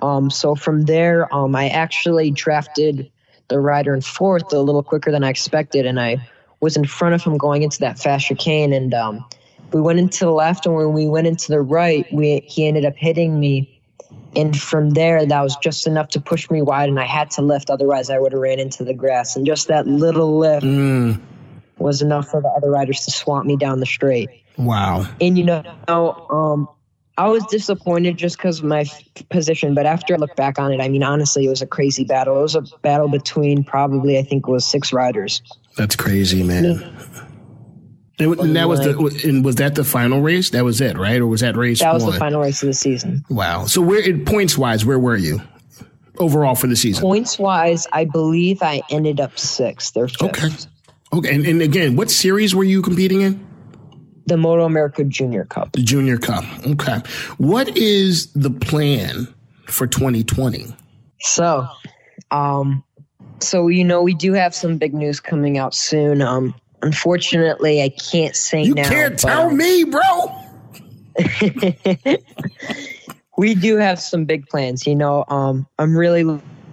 Um, 0.00 0.30
so 0.30 0.54
from 0.54 0.82
there, 0.82 1.32
um, 1.34 1.54
I 1.54 1.68
actually 1.68 2.30
drafted 2.30 3.10
the 3.48 3.60
rider 3.60 3.94
in 3.94 4.00
fourth 4.00 4.52
a 4.52 4.60
little 4.60 4.82
quicker 4.82 5.10
than 5.12 5.24
I 5.24 5.28
expected, 5.28 5.86
and 5.86 6.00
I 6.00 6.28
was 6.60 6.76
in 6.76 6.86
front 6.86 7.14
of 7.14 7.22
him 7.22 7.36
going 7.36 7.62
into 7.62 7.80
that 7.80 7.98
fast 7.98 8.26
chicane, 8.26 8.72
and 8.72 8.94
um, 8.94 9.24
we 9.72 9.80
went 9.80 9.98
into 9.98 10.24
the 10.24 10.32
left, 10.32 10.66
and 10.66 10.74
when 10.74 10.92
we 10.92 11.06
went 11.06 11.26
into 11.26 11.52
the 11.52 11.60
right, 11.60 12.06
we 12.10 12.40
he 12.46 12.66
ended 12.66 12.84
up 12.84 12.94
hitting 12.96 13.38
me. 13.38 13.74
And 14.36 14.56
from 14.58 14.90
there, 14.90 15.24
that 15.24 15.42
was 15.42 15.56
just 15.56 15.86
enough 15.86 16.08
to 16.10 16.20
push 16.20 16.50
me 16.50 16.62
wide, 16.62 16.88
and 16.88 17.00
I 17.00 17.06
had 17.06 17.30
to 17.32 17.42
lift. 17.42 17.70
Otherwise, 17.70 18.10
I 18.10 18.18
would 18.18 18.32
have 18.32 18.40
ran 18.40 18.58
into 18.58 18.84
the 18.84 18.94
grass. 18.94 19.36
And 19.36 19.44
just 19.46 19.68
that 19.68 19.86
little 19.86 20.38
lift 20.38 20.64
Mm, 20.64 21.20
was 21.78 22.02
enough 22.02 22.28
for 22.28 22.40
the 22.40 22.48
other 22.48 22.70
riders 22.70 23.04
to 23.06 23.10
swamp 23.10 23.46
me 23.46 23.56
down 23.56 23.80
the 23.80 23.86
straight. 23.86 24.42
wow. 24.56 25.06
And 25.20 25.38
you 25.38 25.44
know, 25.44 25.62
um, 26.30 26.68
I 27.16 27.26
was 27.28 27.44
disappointed 27.46 28.16
just 28.16 28.36
because 28.36 28.60
of 28.60 28.64
my 28.66 28.82
f- 28.82 29.02
position. 29.28 29.74
But 29.74 29.86
after 29.86 30.14
I 30.14 30.18
look 30.18 30.36
back 30.36 30.58
on 30.58 30.72
it, 30.72 30.80
I 30.80 30.88
mean, 30.88 31.02
honestly, 31.02 31.46
it 31.46 31.48
was 31.48 31.62
a 31.62 31.66
crazy 31.66 32.04
battle. 32.04 32.38
It 32.38 32.42
was 32.42 32.54
a 32.54 32.62
battle 32.82 33.08
between 33.08 33.64
probably, 33.64 34.18
I 34.18 34.22
think, 34.22 34.46
it 34.46 34.50
was 34.50 34.64
six 34.64 34.92
riders. 34.92 35.42
That's 35.76 35.96
crazy, 35.96 36.42
man. 36.44 36.84
And, 38.20 38.38
and 38.40 38.56
that 38.56 38.68
was 38.68 38.80
the 38.80 39.28
and 39.28 39.44
was 39.44 39.56
that 39.56 39.76
the 39.76 39.84
final 39.84 40.20
race? 40.20 40.50
That 40.50 40.64
was 40.64 40.80
it, 40.80 40.98
right? 40.98 41.20
Or 41.20 41.26
was 41.26 41.40
that 41.40 41.56
race 41.56 41.80
That 41.80 41.94
was 41.94 42.02
one? 42.02 42.12
the 42.12 42.18
final 42.18 42.40
race 42.40 42.62
of 42.62 42.66
the 42.66 42.74
season. 42.74 43.24
Wow. 43.30 43.66
So 43.66 43.80
where 43.80 44.00
in 44.00 44.24
points 44.24 44.58
wise, 44.58 44.84
where 44.84 44.98
were 44.98 45.16
you 45.16 45.40
overall 46.18 46.56
for 46.56 46.66
the 46.66 46.74
season? 46.74 47.02
Points 47.02 47.38
wise, 47.38 47.86
I 47.92 48.06
believe 48.06 48.60
I 48.60 48.82
ended 48.90 49.20
up 49.20 49.38
sixth 49.38 49.96
or 49.96 50.08
fifth. 50.08 50.22
Okay. 50.22 50.48
Okay. 51.12 51.34
And, 51.34 51.46
and 51.46 51.62
again, 51.62 51.94
what 51.94 52.10
series 52.10 52.54
were 52.54 52.64
you 52.64 52.82
competing 52.82 53.20
in? 53.20 53.46
The 54.26 54.36
Moto 54.36 54.64
America 54.64 55.04
Junior 55.04 55.44
Cup. 55.44 55.72
The 55.72 55.82
Junior 55.82 56.18
Cup. 56.18 56.44
Okay. 56.66 56.98
What 57.38 57.76
is 57.76 58.32
the 58.32 58.50
plan 58.50 59.32
for 59.66 59.86
2020? 59.86 60.66
So, 61.20 61.66
um, 62.30 62.82
so 63.38 63.68
you 63.68 63.84
know, 63.84 64.02
we 64.02 64.14
do 64.14 64.32
have 64.32 64.54
some 64.54 64.76
big 64.76 64.92
news 64.92 65.20
coming 65.20 65.56
out 65.56 65.72
soon. 65.72 66.20
Um, 66.20 66.54
unfortunately, 66.82 67.82
I 67.82 67.88
can't 67.90 68.34
say 68.36 68.62
You 68.62 68.74
now. 68.74 68.88
can't 68.88 69.18
tell 69.18 69.50
me, 69.50 69.84
bro. 69.84 70.34
we 73.36 73.54
do 73.54 73.76
have 73.76 74.00
some 74.00 74.24
big 74.24 74.46
plans. 74.48 74.86
You 74.86 74.94
know, 74.96 75.24
um, 75.28 75.66
I'm 75.78 75.96
really 75.96 76.24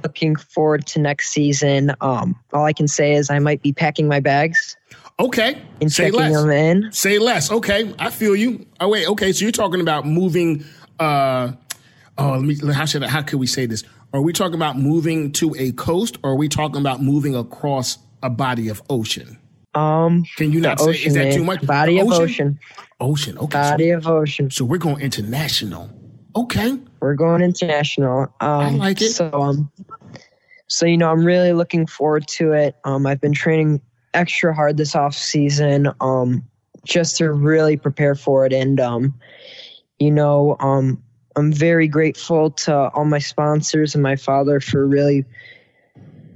looking 0.03 0.35
forward 0.35 0.85
to 0.87 0.99
next 0.99 1.29
season. 1.29 1.91
Um, 2.01 2.35
all 2.53 2.65
I 2.65 2.73
can 2.73 2.87
say 2.87 3.13
is 3.13 3.29
I 3.29 3.39
might 3.39 3.61
be 3.61 3.73
packing 3.73 4.07
my 4.07 4.19
bags 4.19 4.75
Okay. 5.19 5.61
and 5.81 5.91
Say 5.91 6.05
checking 6.05 6.19
less. 6.19 6.33
them 6.41 6.49
in. 6.51 6.91
Say 6.91 7.17
less. 7.19 7.51
Okay. 7.51 7.93
I 7.99 8.09
feel 8.09 8.35
you. 8.35 8.65
Oh 8.79 8.89
wait. 8.89 9.07
Okay. 9.07 9.31
So 9.31 9.45
you're 9.45 9.51
talking 9.51 9.81
about 9.81 10.05
moving. 10.05 10.63
Uh, 10.99 11.53
oh, 12.17 12.31
let 12.31 12.41
me. 12.41 12.55
How 12.73 12.85
should 12.85 13.03
I, 13.03 13.07
how 13.07 13.21
could 13.21 13.39
we 13.39 13.47
say 13.47 13.65
this? 13.65 13.83
Are 14.13 14.21
we 14.21 14.31
talking 14.33 14.55
about 14.55 14.77
moving 14.77 15.31
to 15.33 15.55
a 15.57 15.71
coast, 15.73 16.17
or 16.23 16.31
are 16.31 16.35
we 16.35 16.47
talking 16.49 16.79
about 16.79 17.01
moving 17.01 17.35
across 17.35 17.97
a 18.23 18.29
body 18.29 18.69
of 18.69 18.81
ocean? 18.89 19.37
Um, 19.75 20.23
Can 20.37 20.51
you 20.51 20.61
not 20.61 20.79
say? 20.79 20.89
ocean, 20.89 21.07
Is 21.07 21.13
that 21.15 21.23
man. 21.25 21.33
too 21.33 21.43
much? 21.43 21.65
Body 21.65 21.95
The 21.95 22.01
of 22.01 22.13
ocean. 22.13 22.59
Ocean. 22.99 23.37
Okay. 23.37 23.59
Body 23.59 23.89
of 23.89 24.07
ocean. 24.07 24.49
So, 24.49 24.59
so 24.59 24.65
we're 24.65 24.77
going 24.77 25.01
international. 25.01 25.89
Okay. 26.35 26.77
We're 27.01 27.15
going 27.15 27.41
international. 27.41 28.33
Um, 28.39 28.77
like 28.77 29.01
it. 29.01 29.11
So, 29.11 29.31
um, 29.33 29.71
so 30.67 30.85
you 30.85 30.97
know, 30.97 31.11
I'm 31.11 31.25
really 31.25 31.53
looking 31.53 31.85
forward 31.85 32.27
to 32.29 32.53
it. 32.53 32.75
Um, 32.85 33.05
I've 33.05 33.21
been 33.21 33.33
training 33.33 33.81
extra 34.13 34.53
hard 34.55 34.77
this 34.77 34.95
off 34.95 35.13
season, 35.13 35.89
um, 35.99 36.43
just 36.85 37.17
to 37.17 37.31
really 37.31 37.77
prepare 37.77 38.15
for 38.15 38.45
it. 38.45 38.53
And 38.53 38.79
um, 38.79 39.13
you 39.99 40.11
know, 40.11 40.55
um, 40.59 41.01
I'm 41.35 41.51
very 41.51 41.87
grateful 41.87 42.51
to 42.51 42.89
all 42.91 43.05
my 43.05 43.19
sponsors 43.19 43.93
and 43.93 44.01
my 44.01 44.15
father 44.15 44.59
for 44.59 44.87
really 44.87 45.25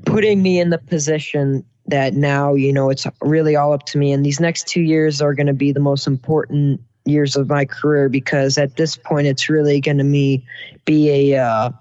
putting 0.05 0.41
me 0.41 0.59
in 0.59 0.69
the 0.69 0.77
position 0.77 1.65
that 1.89 2.13
now 2.13 2.53
you 2.53 2.71
know 2.73 2.89
it's 2.89 3.05
really 3.21 3.55
all 3.55 3.73
up 3.73 3.85
to 3.87 3.97
me. 3.97 4.11
And 4.11 4.25
these 4.25 4.39
next 4.39 4.67
two 4.67 4.81
years 4.81 5.21
are 5.21 5.33
going 5.33 5.47
to 5.47 5.53
be 5.53 5.71
the 5.71 5.79
most 5.79 6.07
important 6.07 6.81
years 7.05 7.35
of 7.35 7.49
my 7.49 7.65
career 7.65 8.09
because 8.09 8.57
at 8.57 8.75
this 8.75 8.95
point 8.95 9.27
it's 9.27 9.49
really 9.49 9.81
going 9.81 9.97
to 9.97 10.03
me 10.03 10.45
be 10.85 11.31
a 11.33 11.41
uh, 11.41 11.71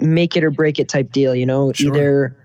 make 0.00 0.36
it 0.36 0.44
or 0.44 0.50
break 0.50 0.78
it 0.78 0.88
type 0.88 1.12
deal. 1.12 1.34
You 1.34 1.46
know, 1.46 1.72
Sure. 1.72 1.94
either 1.94 2.36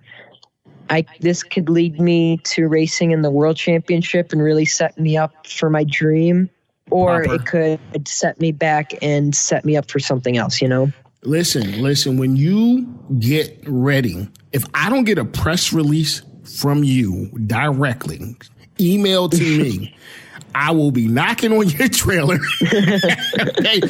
I 0.89 1.05
this 1.19 1.43
could 1.43 1.69
lead 1.69 1.99
me 1.99 2.37
to 2.45 2.67
racing 2.67 3.11
in 3.11 3.21
the 3.21 3.29
world 3.29 3.57
championship 3.57 4.31
and 4.31 4.41
really 4.41 4.65
set 4.65 4.99
me 4.99 5.17
up 5.17 5.47
for 5.47 5.69
my 5.69 5.83
dream, 5.83 6.49
or 6.89 7.23
Proper. 7.23 7.35
it 7.35 7.45
could 7.45 8.07
set 8.07 8.39
me 8.39 8.51
back 8.51 8.93
and 9.01 9.35
set 9.35 9.65
me 9.65 9.77
up 9.77 9.89
for 9.89 9.99
something 9.99 10.37
else. 10.37 10.61
You 10.61 10.67
know. 10.67 10.91
Listen, 11.23 11.81
listen, 11.81 12.17
when 12.17 12.37
you 12.37 12.87
get 13.19 13.61
ready, 13.67 14.29
if 14.53 14.63
I 14.73 14.89
don't 14.89 15.03
get 15.03 15.17
a 15.17 15.25
press 15.25 15.73
release 15.73 16.21
from 16.57 16.83
you 16.83 17.27
directly, 17.45 18.35
email 18.79 19.29
to 19.29 19.41
me, 19.41 19.95
I 20.55 20.71
will 20.71 20.91
be 20.91 21.07
knocking 21.07 21.53
on 21.53 21.69
your 21.69 21.89
trailer. 21.89 22.39
okay. 22.63 23.81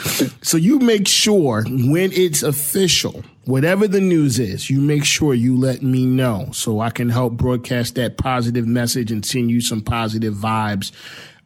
So 0.41 0.57
you 0.57 0.79
make 0.79 1.07
sure 1.07 1.63
when 1.63 2.11
it's 2.11 2.43
official, 2.43 3.23
whatever 3.45 3.87
the 3.87 4.01
news 4.01 4.39
is, 4.39 4.69
you 4.69 4.81
make 4.81 5.05
sure 5.05 5.33
you 5.33 5.57
let 5.57 5.81
me 5.81 6.05
know 6.05 6.49
so 6.51 6.81
I 6.81 6.89
can 6.89 7.09
help 7.09 7.33
broadcast 7.33 7.95
that 7.95 8.17
positive 8.17 8.67
message 8.67 9.11
and 9.11 9.25
send 9.25 9.49
you 9.49 9.61
some 9.61 9.81
positive 9.81 10.33
vibes. 10.33 10.91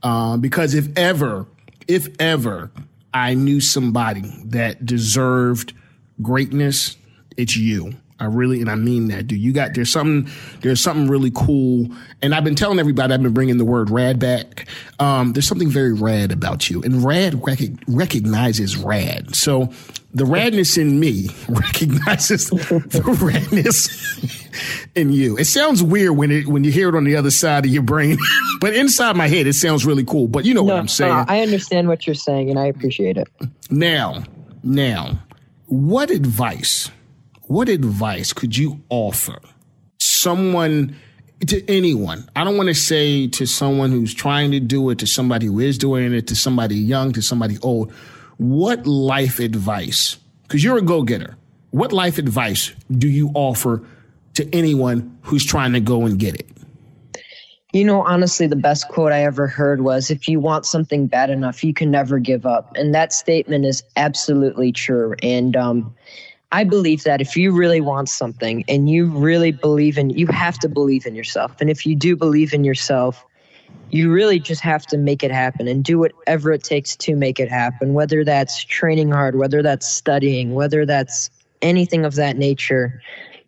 Um, 0.01 0.41
because 0.41 0.74
if 0.74 0.88
ever, 0.97 1.45
if 1.88 2.09
ever 2.20 2.72
I 3.14 3.36
knew 3.36 3.61
somebody 3.61 4.24
that 4.45 4.86
deserved 4.86 5.74
greatness, 6.22 6.97
it's 7.38 7.55
you. 7.55 7.93
I 8.20 8.26
really, 8.26 8.61
and 8.61 8.70
I 8.70 8.76
mean 8.76 9.07
that, 9.09 9.28
dude. 9.28 9.39
You 9.39 9.51
got 9.53 9.74
there's 9.74 9.91
something, 9.91 10.32
there's 10.61 10.82
something 10.82 11.07
really 11.07 11.32
cool, 11.32 11.89
and 12.22 12.34
I've 12.34 12.43
been 12.43 12.55
telling 12.55 12.80
everybody. 12.80 13.14
I've 13.14 13.22
been 13.24 13.34
bringing 13.34 13.57
the 13.57 13.66
word 13.66 13.89
"rad" 13.89 14.20
back. 14.20 14.68
Um, 14.99 15.34
there's 15.34 15.47
something 15.47 15.70
very 15.70 15.93
rad 15.93 16.32
about 16.32 16.70
you, 16.70 16.82
and 16.84 17.03
rad 17.03 17.45
rec- 17.45 17.59
recognizes 17.88 18.78
rad. 18.78 19.36
So 19.36 19.74
the 20.14 20.26
radness 20.26 20.78
in 20.78 20.99
me 20.99 21.30
recognizes 21.49 22.49
the 22.49 22.55
radness 23.18 24.89
in 24.95 25.11
you. 25.11 25.38
It 25.38 25.45
sounds 25.45 25.82
weird 25.82 26.16
when 26.16 26.32
it 26.32 26.47
when 26.47 26.64
you 26.64 26.72
hear 26.72 26.89
it 26.89 26.95
on 26.95 27.03
the 27.03 27.16
other 27.16 27.32
side 27.32 27.66
of 27.66 27.72
your 27.72 27.84
brain, 27.84 28.18
but 28.61 28.76
inside 28.76 29.16
my 29.16 29.28
head, 29.28 29.47
it 29.47 29.53
sounds 29.53 29.86
really 29.86 30.05
cool. 30.05 30.28
But 30.28 30.45
you 30.45 30.53
know 30.53 30.64
what 30.64 30.78
I'm 30.78 30.88
saying. 30.88 31.11
uh, 31.11 31.26
I 31.28 31.41
understand 31.41 31.88
what 31.88 32.05
you're 32.05 32.14
saying, 32.14 32.49
and 32.49 32.59
I 32.59 32.68
appreciate 32.68 33.18
it. 33.18 33.28
Now, 33.70 34.24
now, 34.64 35.20
what 35.66 36.11
advice, 36.11 36.91
what 37.48 37.70
advice 37.70 38.34
could 38.34 38.58
you 38.58 38.82
offer 38.89 39.39
someone 40.00 40.96
to 41.48 41.64
anyone? 41.70 42.28
I 42.36 42.44
don't 42.44 42.58
want 42.58 42.70
to 42.70 42.76
say 42.76 43.28
to 43.28 43.46
someone 43.46 43.91
who's 43.91 44.14
trying 44.14 44.52
to 44.52 44.60
do 44.60 44.89
it, 44.89 45.00
to 45.00 45.08
somebody 45.08 45.48
who 45.48 45.60
is 45.60 45.78
doing 45.78 46.14
it, 46.14 46.28
to 46.28 46.36
somebody 46.36 46.76
young, 46.76 47.12
to 47.14 47.22
somebody 47.22 47.58
old. 47.62 47.91
What 48.38 48.88
life 48.88 49.39
advice? 49.39 50.18
Because 50.44 50.64
you're 50.64 50.78
a 50.78 50.82
go 50.82 51.04
getter. 51.04 51.38
What 51.72 51.91
life 51.91 52.18
advice 52.18 52.72
do 52.91 53.08
you 53.08 53.32
offer 53.34 53.84
to 54.36 54.56
anyone 54.56 55.18
who's 55.22 55.46
trying 55.46 55.74
to 55.74 55.80
go 55.80 56.06
and 56.06 56.18
get 56.18 56.36
it? 56.36 56.48
You 57.74 57.84
know, 57.84 58.04
honestly, 58.04 58.46
the 58.46 58.56
best 58.56 58.88
quote 58.89 59.12
I 59.12 59.24
ever 59.24 59.48
heard 59.48 59.82
was 59.82 60.12
if 60.12 60.28
you 60.28 60.39
want 60.39 60.68
something 60.68 61.08
bad 61.08 61.32
enough, 61.32 61.64
you 61.64 61.74
can 61.74 61.89
never 61.89 62.20
give 62.20 62.46
up. 62.46 62.72
And 62.76 62.94
that 62.94 63.12
statement 63.12 63.66
is 63.66 63.84
absolutely 63.96 64.72
true. 64.72 65.16
And 65.24 65.56
um, 65.56 65.96
I 66.54 66.64
believe 66.64 67.04
that 67.04 67.20
if 67.20 67.36
you 67.36 67.51
really 67.51 67.82
want 67.82 68.10
something 68.10 68.64
and 68.68 68.88
you 68.88 69.08
really 69.08 69.51
believe 69.51 69.97
in, 69.97 70.12
you 70.12 70.28
have 70.28 70.60
to 70.60 70.70
believe 70.70 71.08
in 71.08 71.16
yourself. 71.16 71.60
And 71.60 71.68
if 71.68 71.84
you 71.84 71.95
do 71.95 72.16
believe 72.16 72.54
in 72.54 72.64
yourself, 72.64 73.26
you 73.89 74.12
really 74.12 74.39
just 74.39 74.62
have 74.62 74.86
to 74.88 74.97
make 74.97 75.24
it 75.24 75.32
happen 75.32 75.68
and 75.68 75.84
do 75.84 75.97
whatever 75.97 76.51
it 76.51 76.64
takes 76.64 76.95
to 76.97 77.16
make 77.16 77.39
it 77.39 77.49
happen, 77.49 77.95
whether 77.95 78.24
that's 78.24 78.64
training 78.64 79.12
hard, 79.12 79.36
whether 79.36 79.64
that's 79.64 79.88
studying, 79.88 80.54
whether 80.54 80.86
that's 80.86 81.32
anything 81.64 82.06
of 82.06 82.14
that 82.16 82.38
nature. 82.38 83.01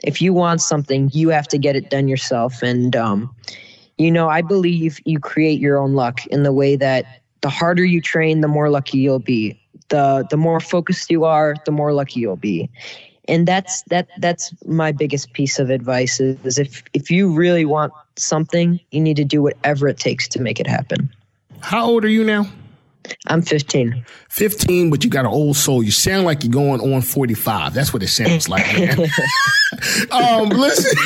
If 0.03 0.19
you 0.19 0.33
want 0.33 0.61
something, 0.61 1.11
you 1.13 1.29
have 1.29 1.47
to 1.49 1.59
get 1.59 1.75
it 1.75 1.91
done 1.91 2.07
yourself. 2.07 2.63
And, 2.63 2.95
um, 2.95 3.33
you 3.99 4.09
know, 4.09 4.29
I 4.29 4.41
believe 4.41 4.99
you 5.05 5.19
create 5.19 5.59
your 5.59 5.77
own 5.77 5.93
luck 5.93 6.25
in 6.27 6.41
the 6.41 6.51
way 6.51 6.75
that 6.75 7.21
the 7.41 7.49
harder 7.49 7.85
you 7.85 8.01
train, 8.01 8.41
the 8.41 8.47
more 8.47 8.71
lucky 8.71 8.97
you'll 8.97 9.19
be. 9.19 9.61
The 9.89 10.25
the 10.29 10.37
more 10.37 10.59
focused 10.59 11.09
you 11.09 11.25
are, 11.25 11.55
the 11.65 11.71
more 11.71 11.93
lucky 11.93 12.19
you'll 12.19 12.35
be. 12.35 12.69
And 13.27 13.47
that's 13.47 13.83
that 13.83 14.07
that's 14.19 14.53
my 14.65 14.91
biggest 14.91 15.33
piece 15.33 15.59
of 15.59 15.69
advice 15.69 16.19
is, 16.19 16.57
if 16.57 16.83
if 16.93 17.09
you 17.09 17.33
really 17.33 17.65
want 17.65 17.93
something, 18.17 18.79
you 18.91 19.01
need 19.01 19.17
to 19.17 19.23
do 19.23 19.41
whatever 19.41 19.87
it 19.87 19.97
takes 19.97 20.27
to 20.29 20.41
make 20.41 20.59
it 20.59 20.67
happen. 20.67 21.09
How 21.61 21.85
old 21.85 22.05
are 22.05 22.09
you 22.09 22.23
now? 22.23 22.47
I'm 23.27 23.41
15. 23.41 24.05
15, 24.29 24.89
but 24.89 25.03
you 25.03 25.09
got 25.09 25.25
an 25.25 25.31
old 25.31 25.55
soul. 25.55 25.83
You 25.83 25.91
sound 25.91 26.25
like 26.25 26.43
you're 26.43 26.51
going 26.51 26.81
on 26.81 27.01
45. 27.01 27.73
That's 27.73 27.93
what 27.93 28.03
it 28.03 28.07
sounds 28.07 28.49
like, 28.49 28.65
man. 28.77 28.99
um, 30.11 30.49
listen, 30.49 30.97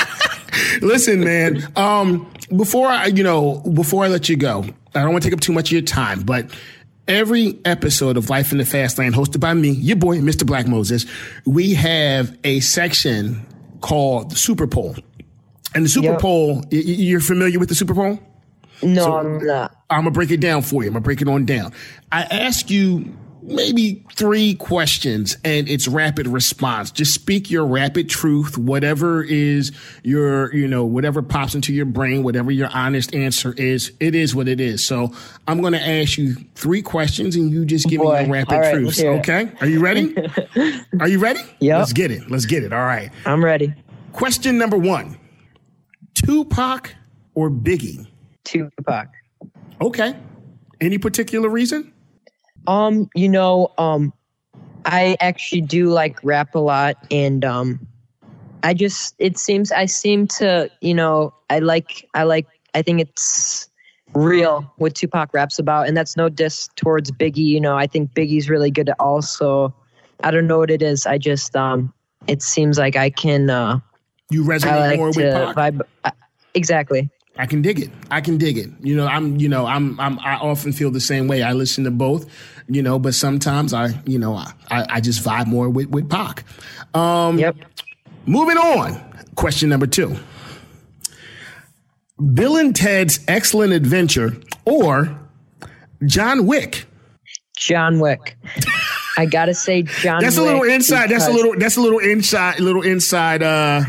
listen, 0.80 1.20
man. 1.24 1.72
Um, 1.76 2.30
before 2.56 2.88
I, 2.88 3.06
you 3.06 3.24
know, 3.24 3.60
before 3.60 4.04
I 4.04 4.08
let 4.08 4.28
you 4.28 4.36
go, 4.36 4.64
I 4.94 5.02
don't 5.02 5.12
want 5.12 5.22
to 5.22 5.28
take 5.28 5.34
up 5.34 5.40
too 5.40 5.52
much 5.52 5.68
of 5.68 5.72
your 5.72 5.82
time, 5.82 6.22
but 6.22 6.50
every 7.08 7.58
episode 7.64 8.16
of 8.16 8.30
Life 8.30 8.52
in 8.52 8.58
the 8.58 8.64
Fast 8.64 8.98
Lane, 8.98 9.12
hosted 9.12 9.40
by 9.40 9.54
me, 9.54 9.70
your 9.70 9.96
boy, 9.96 10.18
Mr. 10.18 10.46
Black 10.46 10.66
Moses, 10.66 11.06
we 11.44 11.74
have 11.74 12.36
a 12.44 12.60
section 12.60 13.44
called 13.80 14.30
the 14.30 14.36
Super 14.36 14.66
Poll. 14.66 14.96
And 15.74 15.84
the 15.84 15.88
Super 15.88 16.08
Yep. 16.12 16.20
Bowl, 16.20 16.64
you're 16.70 17.20
familiar 17.20 17.58
with 17.58 17.68
the 17.68 17.74
Super 17.74 17.94
Bowl? 17.94 18.18
No, 18.82 19.02
So- 19.04 19.16
I'm 19.18 19.44
not. 19.44 19.74
I'm 19.90 20.00
gonna 20.00 20.10
break 20.12 20.30
it 20.30 20.40
down 20.40 20.62
for 20.62 20.82
you. 20.82 20.88
I'm 20.88 20.94
gonna 20.94 21.02
break 21.02 21.20
it 21.22 21.28
on 21.28 21.44
down. 21.44 21.72
I 22.10 22.22
ask 22.22 22.70
you 22.70 23.12
maybe 23.46 24.02
three 24.14 24.54
questions 24.54 25.36
and 25.44 25.68
it's 25.68 25.86
rapid 25.86 26.26
response. 26.26 26.90
Just 26.90 27.14
speak 27.14 27.50
your 27.50 27.66
rapid 27.66 28.08
truth, 28.08 28.56
whatever 28.56 29.22
is 29.22 29.72
your, 30.02 30.54
you 30.54 30.66
know, 30.66 30.84
whatever 30.84 31.22
pops 31.22 31.54
into 31.54 31.72
your 31.72 31.84
brain, 31.84 32.22
whatever 32.22 32.50
your 32.50 32.68
honest 32.72 33.14
answer 33.14 33.52
is, 33.56 33.92
it 34.00 34.14
is 34.14 34.34
what 34.34 34.48
it 34.48 34.60
is. 34.60 34.84
So 34.84 35.12
I'm 35.46 35.60
gonna 35.60 35.76
ask 35.78 36.16
you 36.18 36.34
three 36.54 36.82
questions 36.82 37.36
and 37.36 37.50
you 37.50 37.64
just 37.64 37.86
give 37.86 38.00
me 38.00 38.06
Boy. 38.06 38.20
your 38.20 38.30
rapid 38.30 38.54
All 38.54 38.60
right, 38.60 38.74
truths. 38.74 38.98
let's 38.98 39.28
it. 39.28 39.30
Okay? 39.30 39.52
Are 39.60 39.66
you 39.66 39.80
ready? 39.80 40.14
Are 41.00 41.08
you 41.08 41.18
ready? 41.18 41.40
Yeah. 41.60 41.78
Let's 41.78 41.92
get 41.92 42.10
it. 42.10 42.30
Let's 42.30 42.46
get 42.46 42.64
it. 42.64 42.72
All 42.72 42.84
right. 42.84 43.10
I'm 43.26 43.44
ready. 43.44 43.74
Question 44.12 44.58
number 44.58 44.78
one. 44.78 45.18
Tupac 46.14 46.94
or 47.34 47.50
Biggie? 47.50 48.06
Tupac. 48.44 49.08
Okay. 49.80 50.14
Any 50.80 50.98
particular 50.98 51.48
reason? 51.48 51.93
Um, 52.66 53.08
you 53.14 53.28
know, 53.28 53.72
um, 53.78 54.12
I 54.84 55.16
actually 55.20 55.62
do 55.62 55.88
like 55.88 56.18
rap 56.22 56.54
a 56.54 56.58
lot, 56.58 56.96
and 57.10 57.44
um, 57.44 57.86
I 58.62 58.74
just 58.74 59.14
it 59.18 59.38
seems 59.38 59.72
I 59.72 59.86
seem 59.86 60.26
to 60.38 60.70
you 60.80 60.94
know 60.94 61.34
I 61.50 61.58
like 61.60 62.08
I 62.14 62.24
like 62.24 62.46
I 62.74 62.82
think 62.82 63.00
it's 63.00 63.68
real 64.14 64.72
what 64.78 64.94
Tupac 64.94 65.32
raps 65.34 65.58
about, 65.58 65.86
and 65.88 65.96
that's 65.96 66.16
no 66.16 66.28
diss 66.28 66.68
towards 66.76 67.10
Biggie. 67.12 67.38
You 67.38 67.60
know, 67.60 67.76
I 67.76 67.86
think 67.86 68.12
Biggie's 68.14 68.48
really 68.48 68.70
good 68.70 68.88
at 68.88 68.96
also. 69.00 69.74
I 70.22 70.30
don't 70.30 70.46
know 70.46 70.58
what 70.58 70.70
it 70.70 70.82
is. 70.82 71.06
I 71.06 71.18
just 71.18 71.54
um, 71.56 71.92
it 72.26 72.42
seems 72.42 72.78
like 72.78 72.96
I 72.96 73.10
can 73.10 73.50
uh, 73.50 73.80
You 74.30 74.44
resonate 74.44 74.70
I 74.70 74.76
like 74.76 74.98
more 74.98 75.12
with 75.12 75.30
Pac? 75.32 75.56
vibe. 75.56 75.80
uh, 76.04 76.10
Exactly. 76.54 77.10
I 77.36 77.46
can 77.46 77.62
dig 77.62 77.80
it. 77.80 77.90
I 78.10 78.20
can 78.20 78.38
dig 78.38 78.58
it. 78.58 78.70
You 78.80 78.96
know, 78.96 79.06
I'm, 79.06 79.36
you 79.38 79.48
know, 79.48 79.66
I'm, 79.66 79.98
I'm, 79.98 80.18
I 80.20 80.36
often 80.36 80.72
feel 80.72 80.90
the 80.90 81.00
same 81.00 81.26
way. 81.26 81.42
I 81.42 81.52
listen 81.52 81.82
to 81.84 81.90
both, 81.90 82.26
you 82.68 82.80
know, 82.82 82.98
but 82.98 83.14
sometimes 83.14 83.74
I, 83.74 84.00
you 84.06 84.18
know, 84.18 84.34
I, 84.36 84.52
I 84.70 85.00
just 85.00 85.24
vibe 85.24 85.46
more 85.48 85.68
with, 85.68 85.88
with 85.88 86.08
Pac. 86.08 86.44
Um, 86.94 87.38
Yep. 87.38 87.56
moving 88.26 88.56
on. 88.56 89.00
Question 89.34 89.68
number 89.68 89.86
two. 89.88 90.16
Bill 92.34 92.56
and 92.56 92.74
Ted's 92.74 93.18
Excellent 93.26 93.72
Adventure 93.72 94.36
or 94.64 95.18
John 96.06 96.46
Wick. 96.46 96.84
John 97.56 97.98
Wick. 97.98 98.36
I 99.16 99.26
gotta 99.26 99.54
say, 99.54 99.82
John. 99.82 100.22
That's 100.22 100.36
a 100.38 100.42
little 100.42 100.62
inside. 100.62 101.10
That's 101.10 101.26
a 101.26 101.32
little, 101.32 101.54
that's 101.58 101.76
a 101.76 101.80
little 101.80 101.98
inside, 101.98 102.60
little 102.60 102.82
inside, 102.82 103.42
uh, 103.42 103.84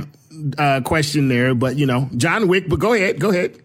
uh, 0.57 0.81
question 0.81 1.27
there, 1.27 1.53
but 1.55 1.75
you 1.77 1.85
know, 1.85 2.09
John 2.17 2.47
Wick, 2.47 2.67
but 2.69 2.79
go 2.79 2.93
ahead, 2.93 3.19
go 3.19 3.29
ahead. 3.29 3.59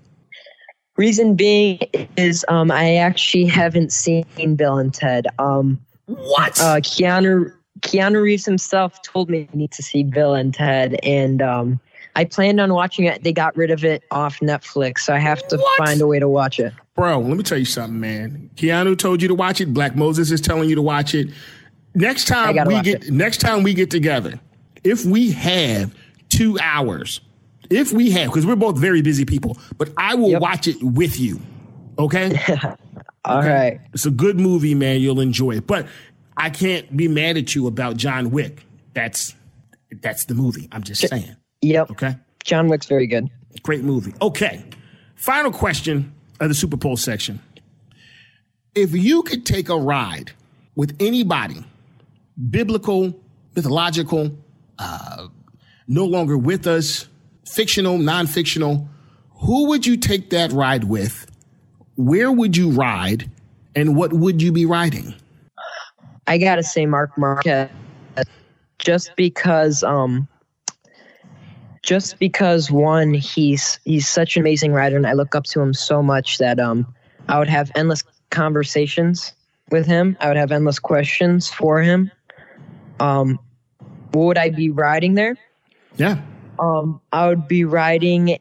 Reason 0.97 1.35
being 1.35 1.79
is 2.17 2.45
um, 2.49 2.71
I 2.71 2.97
actually 2.97 3.47
haven't 3.47 3.93
seen 3.93 4.25
Bill 4.57 4.79
and 4.79 4.93
Ted. 4.93 5.27
Um, 5.39 5.81
What? 6.07 6.61
uh, 6.61 6.77
Keanu 6.81 7.53
Keanu 7.81 8.21
Reeves 8.23 8.45
himself 8.45 9.01
told 9.03 9.31
me 9.31 9.49
I 9.53 9.57
need 9.57 9.71
to 9.73 9.83
see 9.83 10.03
Bill 10.03 10.35
and 10.35 10.53
Ted, 10.53 10.99
and 11.03 11.41
um, 11.41 11.81
I 12.17 12.25
planned 12.25 12.61
on 12.61 12.75
watching 12.75 13.07
it. 13.07 13.23
They 13.23 13.33
got 13.33 13.57
rid 13.57 13.71
of 13.71 13.85
it 13.85 14.03
off 14.11 14.41
Netflix, 14.41 14.99
so 15.01 15.15
I 15.15 15.19
have 15.19 15.47
to 15.49 15.57
What? 15.57 15.79
find 15.79 16.01
a 16.03 16.07
way 16.07 16.19
to 16.19 16.29
watch 16.29 16.61
it. 16.61 16.73
Bro, 16.97 17.21
let 17.21 17.37
me 17.39 17.43
tell 17.45 17.57
you 17.57 17.65
something, 17.65 17.99
man. 17.99 18.51
Keanu 18.57 18.99
told 18.99 19.23
you 19.23 19.29
to 19.29 19.35
watch 19.35 19.61
it. 19.63 19.73
Black 19.73 19.97
Moses 19.97 20.31
is 20.31 20.41
telling 20.41 20.69
you 20.69 20.75
to 20.75 20.83
watch 20.83 21.15
it. 21.15 21.29
Next 21.95 22.27
time 22.27 22.55
we 22.67 22.83
get 22.83 23.05
it. 23.05 23.11
next 23.11 23.39
time 23.41 23.63
we 23.63 23.73
get 23.73 23.91
together, 23.91 24.39
if 24.85 25.05
we 25.07 25.31
have 25.31 25.95
two 26.31 26.59
hours, 26.61 27.21
if 27.69 27.93
we 27.93 28.11
have, 28.13 28.29
because 28.31 28.47
we're 28.47 28.57
both 28.57 28.79
very 28.79 29.03
busy 29.03 29.25
people, 29.27 29.59
but 29.77 29.91
I 29.99 30.15
will 30.15 30.31
Yep. 30.31 30.41
watch 30.43 30.67
it 30.69 30.83
with 30.83 31.21
you. 31.21 31.41
Okay? 31.99 32.39
All 33.27 33.43
right, 33.43 33.79
it's 33.93 34.07
a 34.07 34.11
good 34.11 34.41
movie, 34.41 34.75
man. 34.75 35.01
You'll 35.01 35.21
enjoy 35.21 35.57
it. 35.57 35.67
But 35.67 35.87
I 36.39 36.49
can't 36.49 36.97
be 36.97 37.07
mad 37.07 37.37
at 37.37 37.55
you 37.55 37.67
about 37.67 37.99
John 37.99 38.31
Wick. 38.31 38.65
That's 38.95 39.35
that's 40.01 40.25
the 40.25 40.35
movie. 40.35 40.69
I'm 40.73 40.83
just 40.83 41.07
saying. 41.07 41.37
Yep. 41.61 41.91
Okay? 41.91 42.17
John 42.45 42.69
Wick's 42.69 42.87
very 42.87 43.07
good. 43.07 43.29
Great 43.63 43.85
movie. 43.85 44.15
Okay. 44.23 44.65
Final 45.17 45.51
question 45.53 46.15
of 46.41 46.49
the 46.49 46.55
Super 46.55 46.79
Bowl 46.79 46.97
section. 46.97 47.41
If 48.75 48.95
you 48.95 49.23
could 49.23 49.45
take 49.45 49.69
a 49.69 49.77
ride 49.77 50.33
with 50.77 50.97
anybody, 51.01 51.63
biblical, 52.51 53.15
mythological, 53.55 54.31
uh, 54.79 55.27
no 55.91 56.05
longer 56.07 56.39
with 56.39 56.69
us, 56.69 57.09
fictional, 57.45 57.99
non 57.99 58.27
fictional, 58.29 58.89
who 59.41 59.67
would 59.69 59.85
you 59.85 59.97
take 59.97 60.31
that 60.31 60.53
ride 60.53 60.85
with? 60.85 61.27
Where 61.97 62.31
would 62.31 62.57
you 62.57 62.71
ride? 62.71 63.29
And 63.75 63.97
what 63.97 64.13
would 64.13 64.41
you 64.41 64.53
be 64.53 64.67
riding? 64.67 65.15
I 66.27 66.39
gotta 66.39 66.63
say 66.63 66.87
Marc 66.87 67.19
Marquez, 67.19 67.69
just 68.79 69.15
because 69.17 69.83
um, 69.83 70.29
just 71.83 72.19
because 72.19 72.71
one 72.71 73.13
he's 73.15 73.81
he's 73.85 74.09
such 74.09 74.37
an 74.37 74.43
amazing 74.43 74.73
rider, 74.73 74.97
and 74.97 75.07
I 75.07 75.13
look 75.13 75.35
up 75.35 75.45
to 75.45 75.61
him 75.61 75.75
so 75.75 76.03
much 76.03 76.39
that 76.39 76.61
um, 76.61 76.87
I 77.29 77.39
would 77.39 77.49
have 77.49 77.71
endless 77.75 78.03
conversations 78.31 79.33
with 79.71 79.87
him. 79.87 80.17
I 80.21 80.29
would 80.29 80.37
have 80.37 80.53
endless 80.53 80.79
questions 80.79 81.49
for 81.49 81.81
him. 81.81 82.11
Um, 83.01 83.39
would 84.13 84.39
I 84.39 84.51
be 84.51 84.71
riding 84.71 85.15
there? 85.15 85.37
Yeah. 85.97 86.21
Um, 86.59 87.01
I 87.13 87.29
would 87.29 87.49
be 87.49 87.65
riding. 87.65 88.39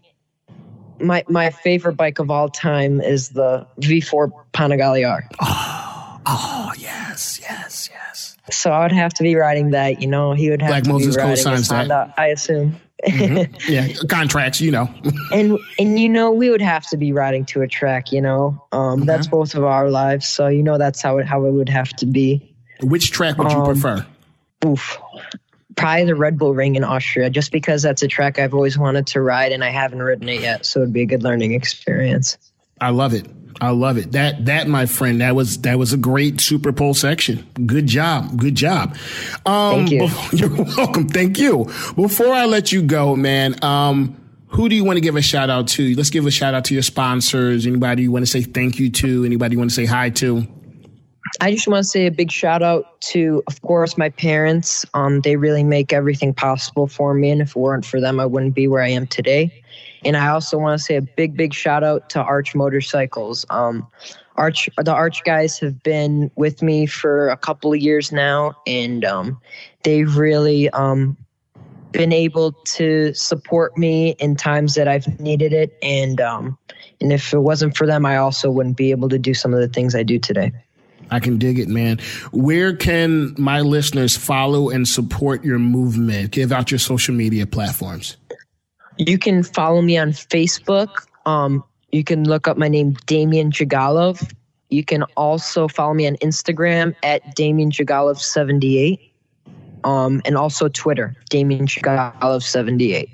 My 0.99 1.23
my 1.29 1.49
favorite 1.51 1.93
bike 1.93 2.19
of 2.19 2.29
all 2.29 2.49
time 2.49 2.99
is 2.99 3.29
the 3.29 3.65
V4 3.79 4.31
Panigale 4.53 5.09
R. 5.09 5.23
Oh, 5.41 6.21
oh 6.25 6.71
yes, 6.77 7.39
yes, 7.41 7.89
yes. 7.91 8.37
So 8.51 8.71
I 8.71 8.83
would 8.83 8.91
have 8.91 9.13
to 9.15 9.23
be 9.23 9.35
riding 9.35 9.71
that. 9.71 10.01
You 10.01 10.07
know, 10.07 10.33
he 10.33 10.49
would 10.49 10.61
have 10.61 10.69
Black 10.71 10.83
to 10.83 10.89
Moses 10.89 11.15
be 11.15 11.21
riding 11.21 11.35
co-signs. 11.35 11.69
Honda, 11.69 12.13
I 12.17 12.27
assume. 12.27 12.75
Yeah. 13.07 13.87
Contracts, 14.09 14.59
you 14.59 14.71
know. 14.71 14.89
and 15.33 15.57
and 15.79 15.97
you 15.97 16.09
know, 16.09 16.31
we 16.31 16.49
would 16.49 16.61
have 16.61 16.85
to 16.89 16.97
be 16.97 17.13
riding 17.13 17.45
to 17.45 17.61
a 17.61 17.67
track. 17.67 18.11
You 18.11 18.19
know, 18.21 18.61
um, 18.73 19.05
that's 19.05 19.27
both 19.27 19.55
of 19.55 19.63
our 19.63 19.89
lives. 19.89 20.27
So 20.27 20.47
you 20.47 20.63
know, 20.63 20.77
that's 20.77 21.01
how 21.01 21.17
it 21.19 21.25
how 21.25 21.45
it 21.45 21.51
would 21.51 21.69
have 21.69 21.89
to 21.97 22.05
be. 22.05 22.53
Which 22.81 23.11
track 23.11 23.37
would 23.37 23.51
you 23.51 23.59
Um, 23.59 23.65
prefer? 23.65 24.05
Oof. 24.65 24.97
Probably 25.79 26.05
the 26.05 26.15
Red 26.15 26.37
Bull 26.37 26.53
Ring 26.53 26.75
in 26.75 26.83
Austria, 26.83 27.29
just 27.29 27.51
because 27.51 27.81
that's 27.81 28.03
a 28.03 28.07
track 28.07 28.39
I've 28.39 28.53
always 28.53 28.77
wanted 28.77 29.07
to 29.07 29.21
ride 29.21 29.51
and 29.51 29.63
I 29.63 29.69
haven't 29.69 30.01
ridden 30.01 30.29
it 30.29 30.41
yet. 30.41 30.65
So 30.65 30.81
it'd 30.81 30.93
be 30.93 31.01
a 31.01 31.05
good 31.05 31.23
learning 31.23 31.53
experience. 31.53 32.37
I 32.81 32.89
love 32.91 33.13
it. 33.13 33.27
I 33.61 33.71
love 33.71 33.97
it. 33.97 34.13
That 34.13 34.45
that 34.45 34.67
my 34.67 34.85
friend, 34.85 35.19
that 35.21 35.35
was 35.35 35.59
that 35.59 35.77
was 35.77 35.91
a 35.91 35.97
great 35.97 36.39
Super 36.39 36.71
Bowl 36.71 36.93
section. 36.93 37.45
Good 37.65 37.87
job. 37.87 38.37
Good 38.37 38.55
job. 38.55 38.95
Um, 39.45 39.87
Thank 39.87 39.91
you. 39.91 40.01
bef- 40.03 40.39
You're 40.39 40.75
welcome. 40.77 41.09
Thank 41.09 41.39
you. 41.39 41.65
Before 41.95 42.31
I 42.31 42.45
let 42.45 42.71
you 42.71 42.81
go, 42.81 43.15
man, 43.15 43.61
um, 43.63 44.15
who 44.47 44.69
do 44.69 44.75
you 44.75 44.85
want 44.85 44.97
to 44.97 45.01
give 45.01 45.15
a 45.15 45.21
shout 45.21 45.49
out 45.49 45.67
to? 45.69 45.95
Let's 45.95 46.09
give 46.09 46.25
a 46.25 46.31
shout 46.31 46.53
out 46.53 46.65
to 46.65 46.73
your 46.73 46.83
sponsors. 46.83 47.67
Anybody 47.67 48.03
you 48.03 48.11
want 48.11 48.23
to 48.25 48.31
say 48.31 48.41
thank 48.41 48.79
you 48.79 48.89
to? 48.91 49.25
Anybody 49.25 49.55
you 49.55 49.59
want 49.59 49.71
to 49.71 49.75
say 49.75 49.85
hi 49.85 50.09
to? 50.11 50.47
I 51.41 51.51
just 51.51 51.67
want 51.67 51.83
to 51.83 51.87
say 51.87 52.05
a 52.05 52.11
big 52.11 52.31
shout 52.31 52.63
out 52.63 52.99
to, 53.01 53.43
of 53.47 53.61
course, 53.61 53.97
my 53.97 54.09
parents. 54.09 54.85
Um, 54.93 55.21
they 55.21 55.35
really 55.35 55.63
make 55.63 55.93
everything 55.93 56.33
possible 56.33 56.87
for 56.87 57.13
me, 57.13 57.29
and 57.29 57.41
if 57.41 57.49
it 57.51 57.55
weren't 57.55 57.85
for 57.85 57.99
them, 57.99 58.19
I 58.19 58.25
wouldn't 58.25 58.55
be 58.55 58.67
where 58.67 58.83
I 58.83 58.89
am 58.89 59.07
today. 59.07 59.63
And 60.05 60.15
I 60.15 60.29
also 60.29 60.57
want 60.57 60.79
to 60.79 60.83
say 60.83 60.95
a 60.95 61.01
big, 61.01 61.35
big 61.35 61.53
shout 61.53 61.83
out 61.83 62.09
to 62.11 62.21
Arch 62.21 62.55
Motorcycles. 62.55 63.45
Um, 63.49 63.85
Arch, 64.35 64.69
the 64.77 64.93
Arch 64.93 65.23
guys 65.25 65.59
have 65.59 65.83
been 65.83 66.31
with 66.35 66.61
me 66.61 66.85
for 66.85 67.29
a 67.29 67.37
couple 67.37 67.73
of 67.73 67.79
years 67.79 68.11
now, 68.11 68.53
and 68.65 69.03
um, 69.03 69.39
they've 69.83 70.15
really 70.15 70.69
um, 70.69 71.17
been 71.91 72.13
able 72.13 72.53
to 72.53 73.13
support 73.13 73.77
me 73.77 74.11
in 74.19 74.35
times 74.35 74.75
that 74.75 74.87
I've 74.87 75.19
needed 75.19 75.51
it. 75.51 75.77
And 75.81 76.21
um, 76.21 76.57
and 77.01 77.11
if 77.11 77.33
it 77.33 77.39
wasn't 77.39 77.75
for 77.75 77.85
them, 77.85 78.05
I 78.05 78.17
also 78.17 78.49
wouldn't 78.49 78.77
be 78.77 78.91
able 78.91 79.09
to 79.09 79.19
do 79.19 79.33
some 79.33 79.53
of 79.53 79.59
the 79.59 79.67
things 79.67 79.95
I 79.95 80.03
do 80.03 80.19
today. 80.19 80.53
I 81.11 81.19
can 81.19 81.37
dig 81.37 81.59
it, 81.59 81.67
man. 81.67 81.99
Where 82.31 82.75
can 82.75 83.35
my 83.37 83.61
listeners 83.61 84.15
follow 84.15 84.69
and 84.69 84.87
support 84.87 85.43
your 85.43 85.59
movement? 85.59 86.31
Give 86.31 86.51
out 86.51 86.71
your 86.71 86.79
social 86.79 87.15
media 87.15 87.45
platforms. 87.45 88.17
You 88.97 89.17
can 89.17 89.43
follow 89.43 89.81
me 89.81 89.97
on 89.97 90.11
Facebook. 90.11 90.89
Um, 91.25 91.63
you 91.91 92.03
can 92.03 92.25
look 92.25 92.47
up 92.47 92.57
my 92.57 92.67
name, 92.67 92.93
Damian 93.05 93.51
Jigalov. 93.51 94.31
You 94.69 94.83
can 94.83 95.03
also 95.17 95.67
follow 95.67 95.93
me 95.93 96.07
on 96.07 96.15
Instagram 96.17 96.95
at 97.01 97.35
Damian 97.35 97.71
Jigalov78. 97.71 98.99
Um, 99.85 100.21
and 100.25 100.35
also 100.35 100.67
Twitter, 100.67 101.15
Damian 101.29 101.65
Jigalov78. 101.65 103.09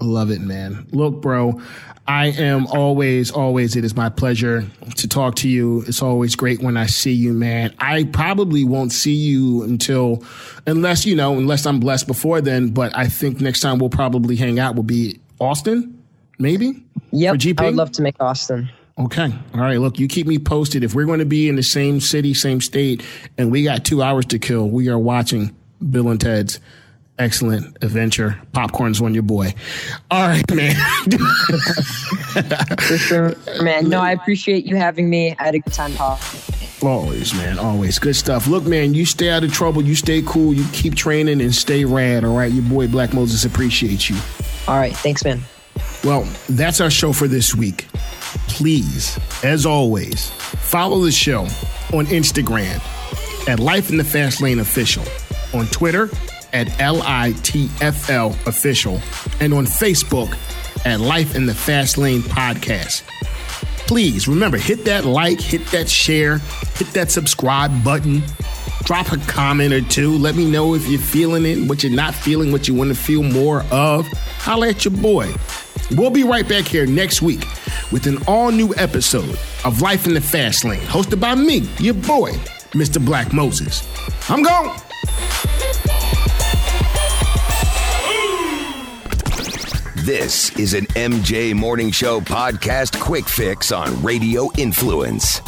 Love 0.00 0.30
it, 0.30 0.40
man. 0.40 0.86
Look, 0.92 1.20
bro, 1.20 1.60
I 2.08 2.26
am 2.26 2.66
always, 2.68 3.30
always, 3.30 3.74
it 3.74 3.84
is 3.84 3.96
my 3.96 4.08
pleasure 4.08 4.64
to 4.96 5.08
talk 5.08 5.34
to 5.36 5.48
you. 5.48 5.82
It's 5.88 6.02
always 6.02 6.36
great 6.36 6.62
when 6.62 6.76
I 6.76 6.86
see 6.86 7.12
you, 7.12 7.32
man. 7.32 7.74
I 7.78 8.04
probably 8.04 8.64
won't 8.64 8.92
see 8.92 9.14
you 9.14 9.64
until, 9.64 10.22
unless, 10.66 11.04
you 11.04 11.16
know, 11.16 11.36
unless 11.36 11.66
I'm 11.66 11.80
blessed 11.80 12.06
before 12.06 12.40
then, 12.40 12.70
but 12.70 12.96
I 12.96 13.08
think 13.08 13.40
next 13.40 13.60
time 13.60 13.78
we'll 13.78 13.90
probably 13.90 14.36
hang 14.36 14.60
out 14.60 14.76
will 14.76 14.84
be 14.84 15.20
Austin, 15.40 16.00
maybe. 16.38 16.84
Yep? 17.10 17.40
I 17.58 17.64
would 17.64 17.74
love 17.74 17.90
to 17.92 18.02
make 18.02 18.16
Austin. 18.20 18.68
Okay. 18.98 19.32
All 19.54 19.60
right. 19.60 19.78
Look, 19.78 19.98
you 19.98 20.08
keep 20.08 20.26
me 20.26 20.38
posted. 20.38 20.84
If 20.84 20.94
we're 20.94 21.04
going 21.04 21.18
to 21.18 21.26
be 21.26 21.48
in 21.48 21.56
the 21.56 21.62
same 21.62 22.00
city, 22.00 22.34
same 22.34 22.60
state, 22.60 23.02
and 23.36 23.50
we 23.50 23.64
got 23.64 23.84
two 23.84 24.02
hours 24.02 24.26
to 24.26 24.38
kill, 24.38 24.70
we 24.70 24.88
are 24.88 24.98
watching 24.98 25.54
Bill 25.90 26.08
and 26.08 26.20
Ted's 26.20 26.60
excellent 27.18 27.76
adventure. 27.82 28.38
Popcorn's 28.52 29.00
on 29.00 29.14
your 29.14 29.22
boy. 29.22 29.54
All 30.10 30.28
right, 30.28 30.48
man. 30.54 30.74
For 32.80 32.98
sure, 32.98 33.34
man. 33.62 33.88
No, 33.88 34.00
I 34.00 34.12
appreciate 34.12 34.66
you 34.66 34.76
having 34.76 35.08
me. 35.08 35.34
I 35.38 35.44
had 35.44 35.54
a 35.54 35.58
good 35.58 35.72
time 35.72 35.94
talking. 35.94 36.40
always, 36.82 37.34
man. 37.34 37.58
Always. 37.58 37.98
Good 37.98 38.16
stuff. 38.16 38.46
Look, 38.46 38.64
man, 38.64 38.94
you 38.94 39.06
stay 39.06 39.30
out 39.30 39.44
of 39.44 39.52
trouble. 39.52 39.82
You 39.82 39.94
stay 39.94 40.22
cool. 40.22 40.54
You 40.54 40.66
keep 40.72 40.94
training 40.94 41.40
and 41.40 41.54
stay 41.54 41.84
rad. 41.84 42.24
All 42.24 42.36
right. 42.36 42.52
Your 42.52 42.64
boy 42.64 42.88
Black 42.88 43.14
Moses 43.14 43.44
appreciates 43.44 44.10
you. 44.10 44.16
All 44.68 44.76
right, 44.76 44.94
thanks, 44.96 45.24
man. 45.24 45.40
Well, 46.02 46.28
that's 46.48 46.80
our 46.80 46.90
show 46.90 47.12
for 47.12 47.28
this 47.28 47.54
week. 47.54 47.86
Please, 48.48 49.18
as 49.44 49.64
always, 49.64 50.30
follow 50.30 51.04
the 51.04 51.12
show 51.12 51.42
on 51.92 52.06
Instagram 52.06 52.80
at 53.48 53.60
Life 53.60 53.90
in 53.90 53.96
the 53.96 54.04
Fast 54.04 54.40
Lane 54.40 54.58
Official, 54.58 55.04
on 55.54 55.66
Twitter 55.68 56.10
at 56.56 56.68
LITFL 56.78 58.46
Official, 58.46 58.98
and 59.40 59.52
on 59.52 59.66
Facebook 59.66 60.34
at 60.86 61.00
Life 61.00 61.36
in 61.36 61.44
the 61.44 61.54
Fast 61.54 61.98
Lane 61.98 62.22
Podcast. 62.22 63.02
Please 63.86 64.26
remember, 64.26 64.56
hit 64.56 64.86
that 64.86 65.04
like, 65.04 65.38
hit 65.38 65.66
that 65.66 65.86
share, 65.86 66.38
hit 66.76 66.88
that 66.94 67.10
subscribe 67.10 67.84
button. 67.84 68.22
Drop 68.84 69.12
a 69.12 69.18
comment 69.26 69.74
or 69.74 69.82
two. 69.82 70.16
Let 70.16 70.34
me 70.34 70.50
know 70.50 70.74
if 70.74 70.88
you're 70.88 70.98
feeling 70.98 71.44
it, 71.44 71.68
what 71.68 71.82
you're 71.82 71.92
not 71.92 72.14
feeling, 72.14 72.52
what 72.52 72.66
you 72.68 72.74
want 72.74 72.88
to 72.88 72.96
feel 72.96 73.22
more 73.22 73.62
of. 73.70 74.06
Holla 74.38 74.68
at 74.68 74.84
your 74.84 74.94
boy. 74.94 75.30
We'll 75.90 76.10
be 76.10 76.24
right 76.24 76.48
back 76.48 76.64
here 76.64 76.86
next 76.86 77.20
week 77.20 77.44
with 77.92 78.06
an 78.06 78.18
all 78.26 78.50
new 78.50 78.74
episode 78.76 79.38
of 79.64 79.82
Life 79.82 80.06
in 80.06 80.14
the 80.14 80.22
Fast 80.22 80.64
Lane, 80.64 80.80
hosted 80.80 81.20
by 81.20 81.34
me, 81.34 81.68
your 81.78 81.94
boy, 81.94 82.32
Mr. 82.72 83.04
Black 83.04 83.34
Moses. 83.34 83.86
I'm 84.30 84.42
gone. 84.42 84.74
This 90.06 90.56
is 90.56 90.72
an 90.72 90.86
MJ 90.94 91.52
Morning 91.52 91.90
Show 91.90 92.20
podcast 92.20 93.00
quick 93.00 93.24
fix 93.24 93.72
on 93.72 94.04
Radio 94.04 94.48
Influence. 94.56 95.40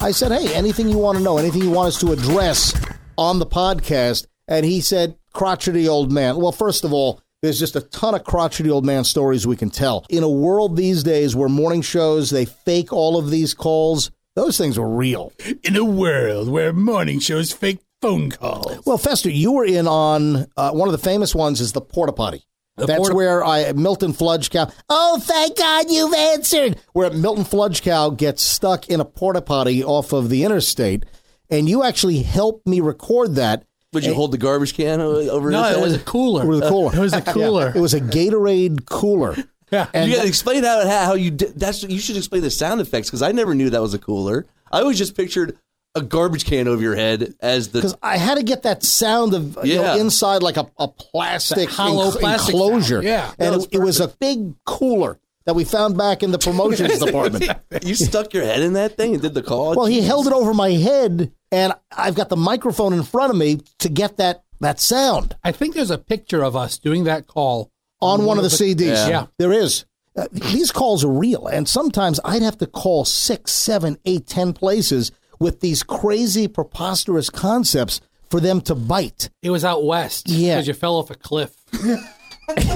I 0.00 0.12
said, 0.12 0.32
hey, 0.32 0.54
anything 0.54 0.88
you 0.88 0.96
want 0.96 1.18
to 1.18 1.22
know, 1.22 1.36
anything 1.36 1.60
you 1.60 1.70
want 1.70 1.88
us 1.88 2.00
to 2.00 2.12
address 2.12 2.74
on 3.18 3.38
the 3.38 3.44
podcast? 3.44 4.28
And 4.48 4.64
he 4.64 4.80
said, 4.80 5.18
crotchety 5.34 5.88
old 5.88 6.10
man. 6.10 6.38
Well, 6.38 6.52
first 6.52 6.84
of 6.84 6.94
all, 6.94 7.20
there's 7.42 7.58
just 7.58 7.76
a 7.76 7.82
ton 7.82 8.14
of 8.14 8.24
crotchety 8.24 8.70
old 8.70 8.86
man 8.86 9.04
stories 9.04 9.46
we 9.46 9.56
can 9.56 9.68
tell. 9.68 10.06
In 10.08 10.22
a 10.22 10.30
world 10.30 10.78
these 10.78 11.02
days 11.02 11.36
where 11.36 11.50
morning 11.50 11.82
shows, 11.82 12.30
they 12.30 12.46
fake 12.46 12.94
all 12.94 13.18
of 13.18 13.28
these 13.28 13.52
calls, 13.52 14.10
those 14.36 14.56
things 14.56 14.78
were 14.78 14.88
real. 14.88 15.34
in 15.62 15.76
a 15.76 15.84
world 15.84 16.48
where 16.48 16.72
morning 16.72 17.18
shows 17.18 17.52
fake 17.52 17.80
phone 18.00 18.30
calls. 18.30 18.86
Well, 18.86 18.96
Fester, 18.96 19.28
you 19.28 19.52
were 19.52 19.66
in 19.66 19.86
on 19.86 20.46
uh, 20.56 20.70
one 20.70 20.88
of 20.88 20.92
the 20.92 20.98
famous 20.98 21.34
ones 21.34 21.60
is 21.60 21.72
the 21.72 21.82
porta 21.82 22.14
potty. 22.14 22.46
That's 22.76 22.96
porta- 22.96 23.14
where 23.14 23.44
I 23.44 23.72
Milton 23.72 24.12
Fludgecow. 24.12 24.72
Oh, 24.88 25.18
thank 25.20 25.58
God 25.58 25.90
you've 25.90 26.14
answered. 26.14 26.78
Where 26.92 27.10
Milton 27.10 27.44
Fludgecow 27.44 28.16
gets 28.16 28.42
stuck 28.42 28.88
in 28.88 29.00
a 29.00 29.04
porta 29.04 29.42
potty 29.42 29.84
off 29.84 30.12
of 30.12 30.30
the 30.30 30.44
interstate, 30.44 31.04
and 31.50 31.68
you 31.68 31.82
actually 31.84 32.22
helped 32.22 32.66
me 32.66 32.80
record 32.80 33.34
that. 33.36 33.64
Would 33.92 34.06
you 34.06 34.14
hold 34.14 34.32
the 34.32 34.38
garbage 34.38 34.72
can 34.74 35.02
over 35.02 35.50
No, 35.50 35.64
it 35.70 35.78
was 35.80 35.94
a 35.94 35.98
cooler. 35.98 36.44
It 36.44 36.48
was 36.48 36.60
a 36.62 36.68
cooler. 36.70 36.94
It 36.96 36.98
was 36.98 37.12
a 37.12 37.20
cooler. 37.20 37.72
It 37.76 37.80
was 37.80 37.92
a 37.92 38.00
Gatorade 38.00 38.86
cooler. 38.86 39.36
Yeah. 39.70 39.86
And 39.92 40.08
you 40.10 40.16
got 40.16 40.22
to 40.22 40.28
explain 40.28 40.64
how 40.64 40.86
how 40.88 41.14
you 41.14 41.30
did. 41.30 41.58
That's 41.58 41.82
you 41.82 41.98
should 41.98 42.16
explain 42.16 42.40
the 42.42 42.50
sound 42.50 42.80
effects 42.80 43.08
because 43.08 43.20
I 43.22 43.32
never 43.32 43.54
knew 43.54 43.68
that 43.70 43.82
was 43.82 43.92
a 43.94 43.98
cooler. 43.98 44.46
I 44.70 44.80
always 44.80 44.96
just 44.96 45.14
pictured 45.14 45.58
a 45.94 46.02
garbage 46.02 46.44
can 46.44 46.68
over 46.68 46.80
your 46.82 46.96
head 46.96 47.34
as 47.40 47.68
the. 47.68 47.78
because 47.78 47.96
I 48.02 48.16
had 48.16 48.36
to 48.36 48.42
get 48.42 48.62
that 48.62 48.82
sound 48.82 49.34
of 49.34 49.58
you 49.64 49.76
know, 49.76 49.96
inside 49.96 50.42
like 50.42 50.56
a, 50.56 50.66
a 50.78 50.88
plastic 50.88 51.68
That 51.68 51.74
hollow 51.76 52.10
enc- 52.10 52.20
plastic 52.20 52.54
enclosure. 52.54 53.02
sound. 53.02 53.04
Yeah. 53.04 53.32
and 53.38 53.56
was 53.56 53.64
it, 53.66 53.74
it 53.74 53.78
was 53.78 54.00
a 54.00 54.08
big 54.08 54.54
cooler 54.64 55.18
that 55.44 55.54
we 55.54 55.64
found 55.64 55.98
back 55.98 56.22
in 56.22 56.30
the 56.30 56.38
promotions 56.38 56.98
department. 57.04 57.44
you 57.82 57.94
stuck 57.94 58.32
your 58.32 58.44
head 58.44 58.60
in 58.62 58.72
that 58.74 58.96
thing 58.96 59.12
and 59.14 59.22
did 59.22 59.34
the 59.34 59.42
call. 59.42 59.74
Well, 59.74 59.86
he 59.86 60.00
held 60.00 60.26
it 60.26 60.32
over 60.32 60.54
my 60.54 60.70
head, 60.70 61.32
and 61.50 61.72
I've 61.90 62.14
got 62.14 62.28
the 62.28 62.36
microphone 62.36 62.92
in 62.92 63.02
front 63.02 63.30
of 63.30 63.36
me 63.36 63.60
to 63.80 63.88
get 63.88 64.16
that 64.18 64.44
that 64.60 64.78
sound 64.78 65.34
I 65.42 65.50
think 65.50 65.74
there's 65.74 65.90
a 65.90 65.98
picture 65.98 66.44
of 66.44 66.54
us 66.54 66.78
doing 66.78 67.02
that 67.04 67.26
call 67.26 67.72
on 68.00 68.24
one 68.24 68.38
of 68.38 68.44
the 68.44 68.50
CDs. 68.50 69.08
Yeah. 69.08 69.26
there 69.38 69.52
is. 69.52 69.84
Uh, 70.16 70.28
these 70.30 70.70
calls 70.70 71.04
are 71.04 71.10
real, 71.10 71.46
and 71.48 71.68
sometimes 71.68 72.20
I'd 72.24 72.42
have 72.42 72.58
to 72.58 72.66
call 72.66 73.04
six, 73.04 73.50
seven, 73.50 73.98
eight, 74.04 74.26
ten 74.26 74.52
places 74.52 75.10
with 75.42 75.60
these 75.60 75.82
crazy, 75.82 76.48
preposterous 76.48 77.28
concepts 77.28 78.00
for 78.30 78.40
them 78.40 78.60
to 78.62 78.74
bite. 78.74 79.28
It 79.42 79.50
was 79.50 79.64
out 79.64 79.84
west. 79.84 80.28
Yeah. 80.28 80.54
Because 80.54 80.68
you 80.68 80.74
fell 80.74 80.96
off 80.96 81.10
a 81.10 81.14
cliff. 81.14 81.54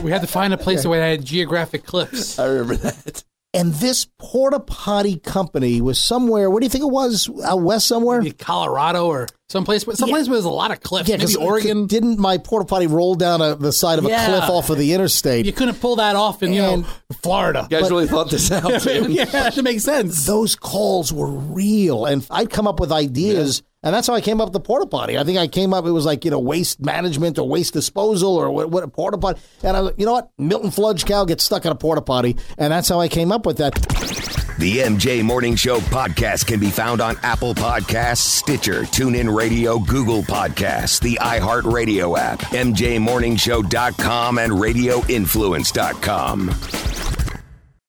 we 0.02 0.10
had 0.10 0.20
to 0.20 0.26
find 0.26 0.52
a 0.52 0.58
place 0.58 0.84
where 0.84 1.00
they 1.00 1.10
had 1.12 1.24
geographic 1.24 1.84
cliffs. 1.84 2.38
I 2.38 2.46
remember 2.46 2.76
that. 2.76 3.24
And 3.56 3.72
this 3.74 4.06
porta 4.18 4.60
potty 4.60 5.16
company 5.18 5.80
was 5.80 6.00
somewhere. 6.00 6.50
What 6.50 6.60
do 6.60 6.66
you 6.66 6.70
think 6.70 6.84
it 6.84 6.90
was? 6.92 7.28
Out 7.44 7.62
west 7.62 7.86
somewhere. 7.86 8.20
Maybe 8.20 8.32
Colorado 8.32 9.06
or 9.06 9.26
someplace, 9.48 9.84
someplace 9.84 10.26
where 10.28 10.34
there's 10.36 10.44
a 10.44 10.50
lot 10.50 10.70
of 10.72 10.80
cliffs. 10.80 11.08
Yeah, 11.08 11.16
Maybe 11.16 11.26
'cause 11.32 11.36
Oregon. 11.36 11.86
Didn't 11.86 12.18
my 12.18 12.38
porta 12.38 12.66
potty 12.66 12.86
roll 12.86 13.14
down 13.14 13.40
a, 13.40 13.54
the 13.54 13.72
side 13.72 13.98
of 13.98 14.04
a 14.04 14.08
Yeah. 14.08 14.26
cliff 14.26 14.50
off 14.50 14.70
of 14.70 14.78
the 14.78 14.92
interstate? 14.92 15.46
You 15.46 15.52
couldn't 15.52 15.80
pull 15.80 15.96
that 15.96 16.16
off 16.16 16.42
in, 16.42 16.52
you 16.52 16.60
know, 16.62 16.84
Florida. 17.22 17.66
You 17.70 17.78
guys 17.80 17.90
really 17.90 18.06
thought 18.06 18.30
this 18.30 18.50
out. 18.52 18.80
too. 18.82 19.06
yeah, 19.10 19.24
that 19.24 19.56
makes 19.62 19.84
sense. 19.84 20.26
those 20.26 20.54
calls 20.56 21.12
were 21.12 21.30
real 21.30 22.04
and 22.04 22.26
I'd 22.30 22.50
come 22.50 22.66
up 22.66 22.78
with 22.80 22.92
ideas 22.92 23.62
and 23.82 23.94
that's 23.94 24.06
how 24.06 24.14
I 24.14 24.20
came 24.20 24.40
up 24.40 24.48
with 24.48 24.54
the 24.54 24.60
porta 24.60 24.86
potty. 24.86 25.18
I 25.18 25.24
think 25.24 25.38
I 25.38 25.46
came 25.46 25.72
up 25.74 25.86
it 25.86 25.90
was 25.90 26.06
like, 26.06 26.24
you 26.24 26.30
know, 26.30 26.38
waste 26.38 26.80
management 26.80 27.38
or 27.38 27.48
waste 27.48 27.72
disposal 27.72 28.36
or 28.36 28.50
what, 28.50 28.70
what 28.70 28.82
a 28.82 28.88
porta 28.88 29.18
potty. 29.18 29.40
And 29.62 29.76
I 29.76 29.80
was 29.80 29.90
like, 29.90 30.00
you 30.00 30.06
know 30.06 30.12
what? 30.12 30.30
Milton 30.38 30.70
Fludge 30.70 31.04
cow 31.04 31.24
gets 31.24 31.44
stuck 31.44 31.64
in 31.64 31.72
a 31.72 31.76
porta 31.76 32.02
potty 32.02 32.36
and 32.58 32.72
that's 32.72 32.88
how 32.88 33.00
I 33.00 33.08
came 33.08 33.32
up 33.32 33.46
with 33.46 33.58
that. 33.58 33.74
The 34.58 34.78
MJ 34.78 35.22
Morning 35.22 35.54
Show 35.54 35.80
podcast 35.80 36.46
can 36.46 36.58
be 36.58 36.70
found 36.70 37.02
on 37.02 37.16
Apple 37.22 37.54
Podcasts, 37.54 38.18
Stitcher, 38.18 38.82
TuneIn 38.84 39.36
Radio, 39.36 39.78
Google 39.78 40.22
Podcasts, 40.22 40.98
the 40.98 41.18
iHeartRadio 41.20 42.18
app, 42.18 42.40
MJMorningshow.com, 42.40 44.38
and 44.38 44.52
RadioInfluence.com. 44.52 47.25